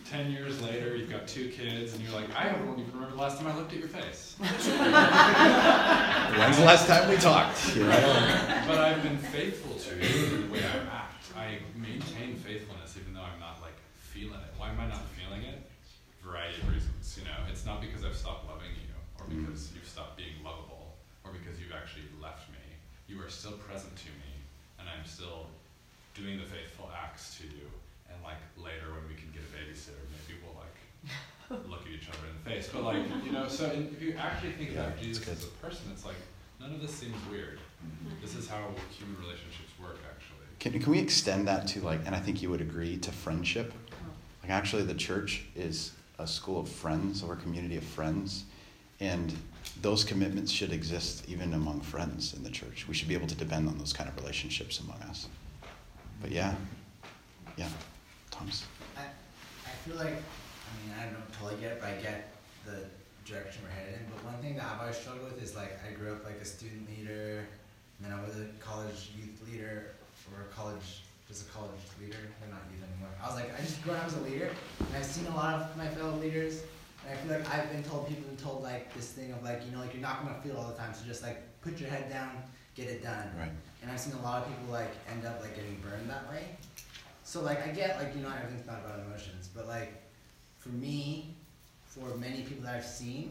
ten 0.09 0.31
years 0.31 0.61
later, 0.63 0.95
you've 0.97 1.11
got 1.11 1.27
two 1.27 1.49
kids, 1.49 1.95
and 1.95 2.03
you're 2.03 2.13
like, 2.13 2.33
I 2.37 2.49
don't 2.51 2.79
even 2.79 2.93
remember 2.93 3.17
the 3.17 3.21
last 3.21 3.39
time 3.39 3.49
I 3.49 3.57
looked 3.57 3.73
at 3.73 3.79
your 3.81 3.89
face. 3.89 4.37
When's 4.39 4.67
the 6.59 6.65
last 6.65 6.87
time 6.87 7.09
we 7.11 7.17
talked? 7.17 7.75
You 7.77 7.83
know? 7.85 8.63
but 8.69 8.79
I've 8.79 9.03
been 9.03 9.19
faithful 9.19 9.75
to 9.75 9.97
you 9.97 10.27
in 10.37 10.47
the 10.49 10.53
way 10.55 10.63
I 10.65 10.79
act. 10.95 11.13
I 11.37 11.59
maintain 11.77 12.37
faithfulness 12.37 12.97
even 13.01 13.13
though 13.15 13.23
I'm 13.23 13.41
not 13.41 13.61
like 13.61 13.75
feeling 13.99 14.39
it. 14.41 14.55
Why 14.57 14.71
am 14.71 14.79
I 14.81 14.87
not 14.87 15.03
feeling 15.19 15.43
it? 15.43 15.59
Variety 16.25 16.61
of 16.63 16.69
reasons. 16.73 17.19
You 17.19 17.25
know, 17.25 17.37
it's 17.51 17.65
not 17.67 17.81
because 17.81 18.05
I've 18.05 18.15
stopped 18.17 18.47
loving 18.49 18.71
you, 18.75 18.83
or 19.19 19.27
Mm. 19.27 19.45
because 19.47 19.73
you've 19.75 19.89
stopped 19.89 20.17
being 20.17 20.39
lovable, 20.45 20.66
or 20.66 20.66
because 21.47 21.63
you've 21.63 21.73
actually 21.73 22.03
left 22.21 22.51
me. 22.51 22.59
You 23.07 23.23
are 23.23 23.31
still 23.31 23.55
present 23.63 23.95
to 23.95 24.11
me, 24.19 24.35
and 24.81 24.89
I'm 24.91 25.07
still 25.07 25.47
doing 26.15 26.39
the 26.39 26.45
faithful 26.45 26.91
acts 26.91 27.39
to 27.39 27.45
you. 27.47 27.71
And 28.11 28.19
like 28.27 28.43
later 28.59 28.91
when 28.91 29.07
we 29.07 29.15
can 29.15 29.31
get 29.31 29.47
a 29.47 29.51
babysitter, 29.55 30.03
maybe 30.11 30.43
we'll 30.43 30.59
like 30.59 31.71
look 31.71 31.87
at 31.87 31.93
each 31.93 32.09
other 32.11 32.27
in 32.27 32.35
the 32.43 32.51
face. 32.51 32.69
But 32.73 32.83
like 32.83 33.07
you 33.25 33.31
know, 33.31 33.47
so 33.47 33.71
in, 33.71 33.95
if 33.95 34.03
you 34.03 34.17
actually 34.19 34.53
think 34.53 34.73
Yeah, 34.73 34.91
about 34.91 35.01
Jesus 35.01 35.29
as 35.29 35.45
a 35.45 35.55
person, 35.63 35.87
it's 35.93 36.05
like 36.05 36.19
none 36.59 36.75
of 36.75 36.83
this 36.83 36.91
seems 36.91 37.15
weird. 37.31 37.59
Mm-hmm. 37.85 38.21
This 38.21 38.35
is 38.35 38.49
how 38.49 38.75
human 38.91 39.15
relationships 39.21 39.71
work, 39.81 39.99
actually. 40.11 40.47
Can, 40.59 40.81
can 40.81 40.91
we 40.91 40.99
extend 40.99 41.47
that 41.47 41.69
to 41.69 41.81
like, 41.81 42.01
and 42.07 42.15
I 42.15 42.19
think 42.19 42.43
you 42.43 42.51
would 42.51 42.61
agree, 42.61 42.97
to 42.99 43.13
friendship? 43.13 43.73
Oh. 43.93 44.11
Like, 44.43 44.51
actually, 44.51 44.83
the 44.83 44.95
church 44.95 45.45
is 45.55 45.93
a 46.19 46.27
school 46.27 46.59
of 46.59 46.69
friends 46.69 47.23
or 47.23 47.35
a 47.35 47.37
community 47.37 47.77
of 47.77 47.85
friends, 47.85 48.45
and 48.99 49.33
those 49.83 50.05
commitments 50.05 50.51
should 50.51 50.73
exist 50.73 51.25
even 51.29 51.55
among 51.55 51.81
friends 51.81 52.35
in 52.35 52.43
the 52.43 52.51
church. 52.51 52.87
We 52.89 52.95
should 52.95 53.09
be 53.09 53.15
able 53.15 53.27
to 53.27 53.35
depend 53.35 53.69
on 53.69 53.79
those 53.79 53.93
kind 53.93 54.09
of 54.09 54.17
relationships 54.17 54.81
among 54.81 55.01
us. 55.03 55.29
But 56.21 56.33
yeah, 56.33 56.55
yeah, 57.57 57.69
Thomas. 58.31 58.65
I, 58.97 59.03
I 59.03 59.71
feel 59.85 59.97
like, 59.97 60.17
I 60.17 60.71
mean, 60.81 60.95
I 60.99 61.05
don't 61.13 61.33
totally 61.39 61.61
get 61.61 61.73
it, 61.73 61.81
but 61.81 61.91
I 61.91 62.03
get 62.03 62.33
the 62.65 62.85
direction 63.31 63.63
we're 63.65 63.71
headed 63.71 64.01
in. 64.01 64.07
But 64.15 64.25
one 64.25 64.41
thing 64.43 64.57
that 64.57 64.65
I've 64.65 64.81
always 64.81 64.97
struggled 64.97 65.33
with 65.33 65.43
is 65.43 65.55
like, 65.55 65.79
I 65.87 65.93
grew 65.93 66.13
up 66.13 66.25
like 66.25 66.41
a 66.41 66.45
student 66.45 66.89
leader, 66.89 67.45
and 67.99 68.01
then 68.01 68.13
I 68.13 68.23
was 68.25 68.37
a 68.37 68.47
college 68.61 69.11
youth 69.17 69.41
leader, 69.51 69.93
or 70.33 70.43
a 70.43 70.55
college, 70.55 71.05
just 71.29 71.49
a 71.49 71.51
college 71.53 71.71
leader. 72.01 72.17
They're 72.41 72.51
not 72.51 72.65
youth 72.73 72.83
anymore. 72.83 73.13
I 73.23 73.27
was 73.27 73.37
like, 73.37 73.53
I 73.53 73.61
just 73.61 73.83
grew 73.85 73.93
up 73.93 74.07
as 74.07 74.17
a 74.17 74.21
leader, 74.21 74.51
and 74.81 74.97
I've 74.97 75.05
seen 75.05 75.27
a 75.27 75.37
lot 75.37 75.61
of 75.61 75.77
my 75.77 75.89
fellow 75.89 76.17
leaders, 76.17 76.63
and 77.07 77.15
I 77.15 77.23
feel 77.23 77.39
like 77.39 77.55
I've 77.55 77.71
been 77.71 77.83
told, 77.85 78.09
people 78.09 78.25
have 78.25 78.37
been 78.37 78.45
told 78.45 78.63
like 78.63 78.93
this 78.95 79.13
thing 79.13 79.33
of 79.33 79.43
like, 79.43 79.63
you 79.65 79.73
know, 79.73 79.81
like 79.81 79.93
you're 79.93 80.03
not 80.03 80.25
gonna 80.25 80.41
feel 80.43 80.57
all 80.57 80.69
the 80.69 80.75
time, 80.77 80.93
so 80.93 81.07
just 81.07 81.23
like 81.23 81.43
put 81.61 81.79
your 81.79 81.89
head 81.89 82.11
down, 82.11 82.31
get 82.75 82.89
it 82.89 83.03
done. 83.03 83.31
Right. 83.39 83.51
And 83.83 83.91
I've 83.91 84.01
seen 84.01 84.15
a 84.15 84.23
lot 84.23 84.43
of 84.43 84.49
people 84.49 84.73
like 84.73 84.91
end 85.11 85.25
up 85.25 85.41
like 85.41 85.55
getting 85.55 85.77
burned 85.81 86.11
that 86.11 86.29
way. 86.31 86.57
So 87.23 87.43
like 87.43 87.67
I 87.67 87.71
get 87.71 87.99
like 87.99 88.15
you 88.15 88.23
know 88.23 88.29
everything's 88.29 88.67
not 88.67 88.81
about 88.85 89.01
emotions, 89.07 89.49
but 89.55 89.69
like 89.69 90.03
for 90.59 90.71
me, 90.71 91.35
for 91.87 92.17
many 92.17 92.43
people 92.43 92.65
that 92.65 92.77
I've 92.77 92.85
seen, 92.85 93.31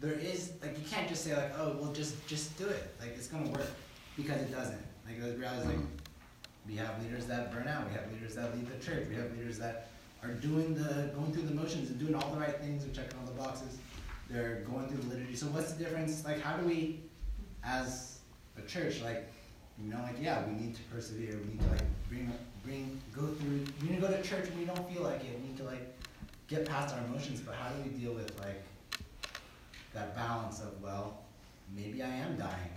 there 0.00 0.12
is 0.12 0.52
like 0.62 0.76
you 0.76 0.84
can't 0.90 1.08
just 1.08 1.22
say 1.22 1.36
like 1.36 1.52
oh 1.58 1.76
well 1.80 1.92
just 1.92 2.26
just 2.26 2.56
do 2.58 2.66
it 2.66 2.94
like 3.00 3.10
it's 3.10 3.28
gonna 3.28 3.48
work 3.50 3.70
because 4.16 4.40
it 4.40 4.50
doesn't. 4.50 4.82
Like 5.06 5.20
the 5.20 5.38
reality 5.38 5.60
is 5.60 5.66
like 5.66 5.76
mm-hmm. 5.76 6.68
we 6.68 6.76
have 6.76 7.00
leaders 7.02 7.26
that 7.26 7.52
burn 7.52 7.68
out, 7.68 7.86
we 7.88 7.94
have 7.94 8.10
leaders 8.12 8.34
that 8.34 8.56
leave 8.56 8.68
the 8.68 8.84
church, 8.84 9.06
we 9.08 9.14
have 9.14 9.30
leaders 9.36 9.58
that 9.58 9.89
are 10.22 10.32
doing 10.34 10.74
the 10.74 11.10
going 11.14 11.32
through 11.32 11.42
the 11.42 11.54
motions 11.54 11.90
and 11.90 11.98
doing 11.98 12.14
all 12.14 12.30
the 12.30 12.40
right 12.40 12.56
things 12.60 12.84
and 12.84 12.94
checking 12.94 13.18
all 13.18 13.26
the 13.26 13.38
boxes. 13.38 13.78
They're 14.28 14.62
going 14.70 14.88
through 14.88 15.02
the 15.02 15.14
liturgy. 15.14 15.34
So 15.34 15.46
what's 15.46 15.72
the 15.72 15.82
difference? 15.82 16.24
Like 16.24 16.40
how 16.40 16.56
do 16.56 16.66
we, 16.66 17.00
as 17.64 18.18
a 18.56 18.62
church, 18.62 19.02
like 19.02 19.26
you 19.82 19.90
know, 19.90 20.00
like 20.02 20.16
yeah, 20.20 20.46
we 20.46 20.52
need 20.54 20.74
to 20.76 20.82
persevere. 20.84 21.38
We 21.38 21.54
need 21.54 21.60
to 21.60 21.68
like 21.70 21.82
bring 22.08 22.32
bring 22.64 23.00
go 23.14 23.26
through. 23.26 23.64
We 23.82 23.88
need 23.88 24.00
to 24.00 24.06
go 24.06 24.08
to 24.08 24.22
church 24.22 24.48
when 24.50 24.58
we 24.58 24.64
don't 24.66 24.92
feel 24.92 25.02
like 25.02 25.24
it. 25.24 25.38
We 25.40 25.48
need 25.48 25.56
to 25.58 25.64
like 25.64 25.96
get 26.48 26.66
past 26.66 26.94
our 26.94 27.02
emotions. 27.04 27.40
But 27.40 27.54
how 27.54 27.70
do 27.70 27.82
we 27.82 27.90
deal 27.98 28.12
with 28.12 28.38
like 28.40 28.62
that 29.94 30.14
balance 30.14 30.60
of 30.60 30.80
well, 30.82 31.22
maybe 31.74 32.02
I 32.02 32.08
am 32.08 32.36
dying. 32.36 32.72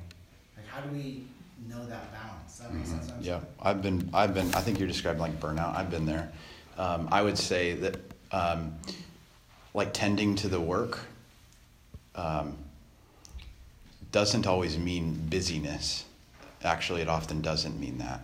Like 0.55 0.67
how 0.67 0.81
do 0.81 0.89
we 0.89 1.25
know 1.69 1.85
that 1.85 2.11
balance? 2.11 2.57
That 2.57 2.73
make 2.73 2.85
sense? 2.85 3.05
Mm-hmm. 3.05 3.09
what 3.09 3.17
I'm 3.17 3.23
Yeah. 3.23 3.39
I've 3.61 3.81
been, 3.81 4.09
I've 4.13 4.33
been, 4.33 4.53
I 4.53 4.61
think 4.61 4.79
you're 4.79 4.87
describing 4.87 5.21
like 5.21 5.39
burnout. 5.39 5.75
I've 5.75 5.89
been 5.89 6.05
there. 6.05 6.31
Um, 6.77 7.07
I 7.11 7.21
would 7.21 7.37
say 7.37 7.73
that, 7.73 7.99
um, 8.31 8.75
like 9.73 9.93
tending 9.93 10.35
to 10.35 10.47
the 10.47 10.59
work, 10.59 10.99
um, 12.15 12.57
doesn't 14.11 14.47
always 14.47 14.77
mean 14.77 15.13
busyness. 15.29 16.05
Actually, 16.63 17.01
it 17.01 17.09
often 17.09 17.41
doesn't 17.41 17.79
mean 17.79 17.97
that, 17.97 18.21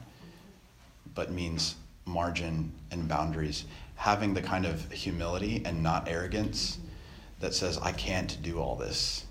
but 1.15 1.31
means 1.31 1.75
margin 2.05 2.71
and 2.91 3.07
boundaries. 3.07 3.65
Having 3.95 4.33
the 4.33 4.41
kind 4.41 4.65
of 4.65 4.91
humility 4.91 5.61
and 5.65 5.83
not 5.83 6.07
arrogance 6.07 6.77
that 7.39 7.53
says, 7.53 7.77
I 7.79 7.91
can't 7.91 8.41
do 8.41 8.59
all 8.59 8.75
this 8.75 9.25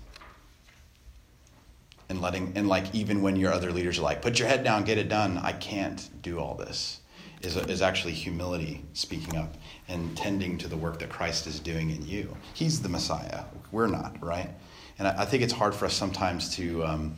and 2.09 2.21
letting 2.21 2.51
and 2.55 2.67
like 2.67 2.93
even 2.93 3.21
when 3.21 3.35
your 3.35 3.53
other 3.53 3.71
leaders 3.71 3.99
are 3.99 4.01
like 4.01 4.21
put 4.21 4.39
your 4.39 4.47
head 4.47 4.63
down 4.63 4.83
get 4.83 4.97
it 4.97 5.07
done 5.07 5.37
i 5.37 5.51
can't 5.51 6.09
do 6.21 6.39
all 6.39 6.55
this 6.55 6.99
is, 7.41 7.57
is 7.57 7.81
actually 7.81 8.13
humility 8.13 8.83
speaking 8.93 9.37
up 9.37 9.55
and 9.87 10.15
tending 10.17 10.57
to 10.57 10.67
the 10.67 10.77
work 10.77 10.99
that 10.99 11.09
christ 11.09 11.47
is 11.47 11.59
doing 11.59 11.89
in 11.89 12.05
you. 12.05 12.35
He's 12.53 12.81
the 12.81 12.89
messiah. 12.89 13.43
We're 13.71 13.87
not 13.87 14.21
right? 14.21 14.49
And 14.97 15.07
i, 15.07 15.21
I 15.21 15.25
think 15.25 15.43
it's 15.43 15.53
hard 15.53 15.73
for 15.73 15.85
us 15.85 15.93
sometimes 15.93 16.55
to 16.55 16.85
um, 16.85 17.15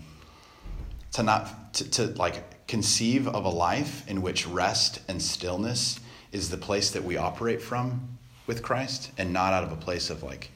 to 1.14 1.24
not 1.24 1.74
to, 1.76 1.90
to 1.92 2.08
like 2.08 2.68
conceive 2.68 3.28
of 3.28 3.46
a 3.46 3.50
life 3.50 4.08
in 4.08 4.22
which 4.22 4.48
rest 4.48 5.02
and 5.08 5.22
stillness 5.22 6.00
is 6.32 6.50
the 6.50 6.58
place 6.58 6.92
that 6.92 7.04
we 7.04 7.18
operate 7.18 7.62
from 7.62 8.18
with 8.48 8.64
christ 8.64 9.12
and 9.18 9.34
not 9.34 9.54
out 9.54 9.64
of 9.64 9.72
a 9.72 9.76
place 9.76 10.10
of 10.10 10.24
like 10.24 10.52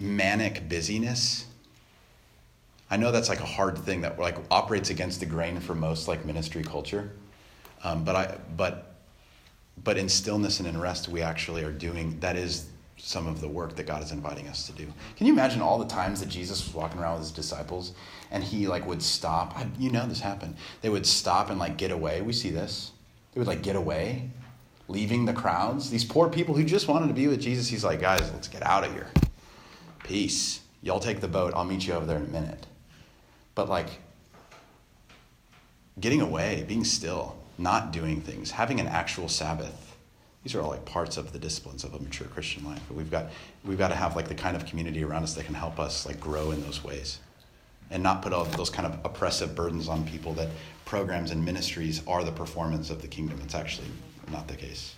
manic 0.00 0.68
busyness. 0.68 1.44
I 2.90 2.96
know 2.96 3.12
that's 3.12 3.28
like 3.28 3.40
a 3.40 3.46
hard 3.46 3.78
thing 3.78 4.00
that 4.00 4.18
like 4.18 4.36
operates 4.50 4.90
against 4.90 5.20
the 5.20 5.26
grain 5.26 5.60
for 5.60 5.74
most 5.74 6.08
like 6.08 6.24
ministry 6.24 6.64
culture, 6.64 7.12
um, 7.84 8.04
but 8.04 8.16
I 8.16 8.38
but 8.56 8.94
but 9.82 9.96
in 9.96 10.08
stillness 10.08 10.58
and 10.58 10.68
in 10.68 10.78
rest 10.80 11.08
we 11.08 11.22
actually 11.22 11.64
are 11.64 11.72
doing 11.72 12.18
that 12.20 12.36
is 12.36 12.66
some 12.96 13.26
of 13.26 13.40
the 13.40 13.48
work 13.48 13.76
that 13.76 13.86
God 13.86 14.02
is 14.02 14.12
inviting 14.12 14.46
us 14.48 14.66
to 14.66 14.72
do. 14.72 14.86
Can 15.16 15.26
you 15.26 15.32
imagine 15.32 15.62
all 15.62 15.78
the 15.78 15.86
times 15.86 16.20
that 16.20 16.28
Jesus 16.28 16.62
was 16.66 16.74
walking 16.74 17.00
around 17.00 17.14
with 17.14 17.22
his 17.22 17.32
disciples 17.32 17.92
and 18.30 18.44
he 18.44 18.66
like 18.66 18.86
would 18.86 19.02
stop? 19.02 19.56
I, 19.56 19.66
you 19.78 19.90
know 19.90 20.06
this 20.06 20.20
happened. 20.20 20.56
They 20.82 20.90
would 20.90 21.06
stop 21.06 21.48
and 21.48 21.58
like 21.58 21.78
get 21.78 21.90
away. 21.90 22.20
We 22.20 22.34
see 22.34 22.50
this. 22.50 22.92
They 23.32 23.38
would 23.40 23.48
like 23.48 23.62
get 23.62 23.76
away, 23.76 24.28
leaving 24.88 25.24
the 25.24 25.32
crowds. 25.32 25.88
These 25.88 26.04
poor 26.04 26.28
people 26.28 26.54
who 26.54 26.62
just 26.62 26.88
wanted 26.88 27.06
to 27.06 27.14
be 27.14 27.26
with 27.26 27.40
Jesus. 27.40 27.68
He's 27.68 27.84
like, 27.84 28.00
guys, 28.00 28.30
let's 28.32 28.48
get 28.48 28.62
out 28.62 28.84
of 28.84 28.92
here. 28.92 29.06
Peace. 30.04 30.60
Y'all 30.82 31.00
take 31.00 31.20
the 31.20 31.28
boat. 31.28 31.54
I'll 31.54 31.64
meet 31.64 31.86
you 31.86 31.94
over 31.94 32.04
there 32.04 32.16
in 32.18 32.24
a 32.24 32.28
minute 32.28 32.66
but 33.54 33.68
like 33.68 33.88
getting 36.00 36.22
away, 36.22 36.64
being 36.66 36.84
still, 36.84 37.36
not 37.60 37.92
doing 37.92 38.20
things, 38.20 38.50
having 38.50 38.80
an 38.80 38.86
actual 38.86 39.28
Sabbath 39.28 39.94
These 40.42 40.54
are 40.54 40.62
all 40.62 40.70
like 40.70 40.84
parts 40.86 41.16
of 41.18 41.32
the 41.32 41.38
disciplines 41.38 41.84
of 41.84 41.94
a 41.94 41.98
mature 41.98 42.26
Christian 42.28 42.64
life. 42.64 42.82
But 42.88 42.96
we've 42.96 43.10
got 43.10 43.30
we've 43.64 43.78
got 43.78 43.88
to 43.88 43.94
have 43.94 44.16
like 44.16 44.28
the 44.28 44.34
kind 44.34 44.56
of 44.56 44.64
community 44.64 45.04
around 45.04 45.22
us 45.22 45.34
that 45.34 45.44
can 45.44 45.54
help 45.54 45.78
us 45.78 46.06
like 46.06 46.18
grow 46.18 46.50
in 46.50 46.62
those 46.62 46.82
ways, 46.82 47.18
and 47.90 48.02
not 48.02 48.22
put 48.22 48.32
all 48.32 48.44
those 48.44 48.70
kind 48.70 48.86
of 48.86 48.98
oppressive 49.04 49.54
burdens 49.54 49.88
on 49.88 50.06
people 50.06 50.32
that 50.34 50.48
programs 50.86 51.30
and 51.30 51.44
ministries 51.44 52.02
are 52.06 52.24
the 52.24 52.32
performance 52.32 52.90
of 52.90 53.02
the 53.02 53.08
kingdom. 53.08 53.38
It's 53.42 53.54
actually 53.54 53.88
not 54.30 54.48
the 54.48 54.56
case. 54.56 54.94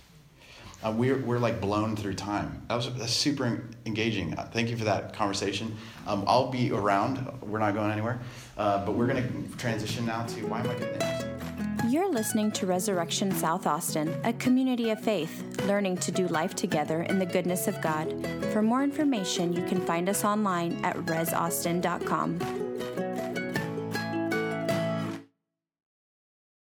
Uh, 0.83 0.91
we're, 0.91 1.17
we're 1.19 1.39
like 1.39 1.61
blown 1.61 1.95
through 1.95 2.15
time. 2.15 2.61
That 2.67 2.75
was 2.75 2.93
that's 2.95 3.13
super 3.13 3.63
engaging. 3.85 4.37
Uh, 4.37 4.49
thank 4.51 4.69
you 4.69 4.77
for 4.77 4.83
that 4.85 5.13
conversation. 5.13 5.75
Um, 6.05 6.25
I'll 6.27 6.49
be 6.49 6.71
around. 6.71 7.25
We're 7.41 7.59
not 7.59 7.73
going 7.73 7.91
anywhere. 7.91 8.19
Uh, 8.57 8.85
but 8.85 8.95
we're 8.95 9.07
going 9.07 9.23
to 9.23 9.57
transition 9.57 10.05
now 10.05 10.25
to 10.25 10.41
why 10.47 10.59
am 10.59 10.69
I 10.69 10.75
doing 10.75 10.99
this? 10.99 11.25
You're 11.89 12.09
listening 12.09 12.51
to 12.53 12.65
Resurrection 12.65 13.31
South 13.31 13.67
Austin, 13.67 14.13
a 14.23 14.33
community 14.33 14.89
of 14.89 14.99
faith, 14.99 15.61
learning 15.65 15.97
to 15.97 16.11
do 16.11 16.27
life 16.27 16.55
together 16.55 17.03
in 17.03 17.19
the 17.19 17.25
goodness 17.25 17.67
of 17.67 17.79
God. 17.81 18.11
For 18.51 18.61
more 18.61 18.83
information, 18.83 19.53
you 19.53 19.63
can 19.65 19.81
find 19.81 20.07
us 20.07 20.23
online 20.23 20.83
at 20.83 20.95
resaustin.com. 20.95 22.39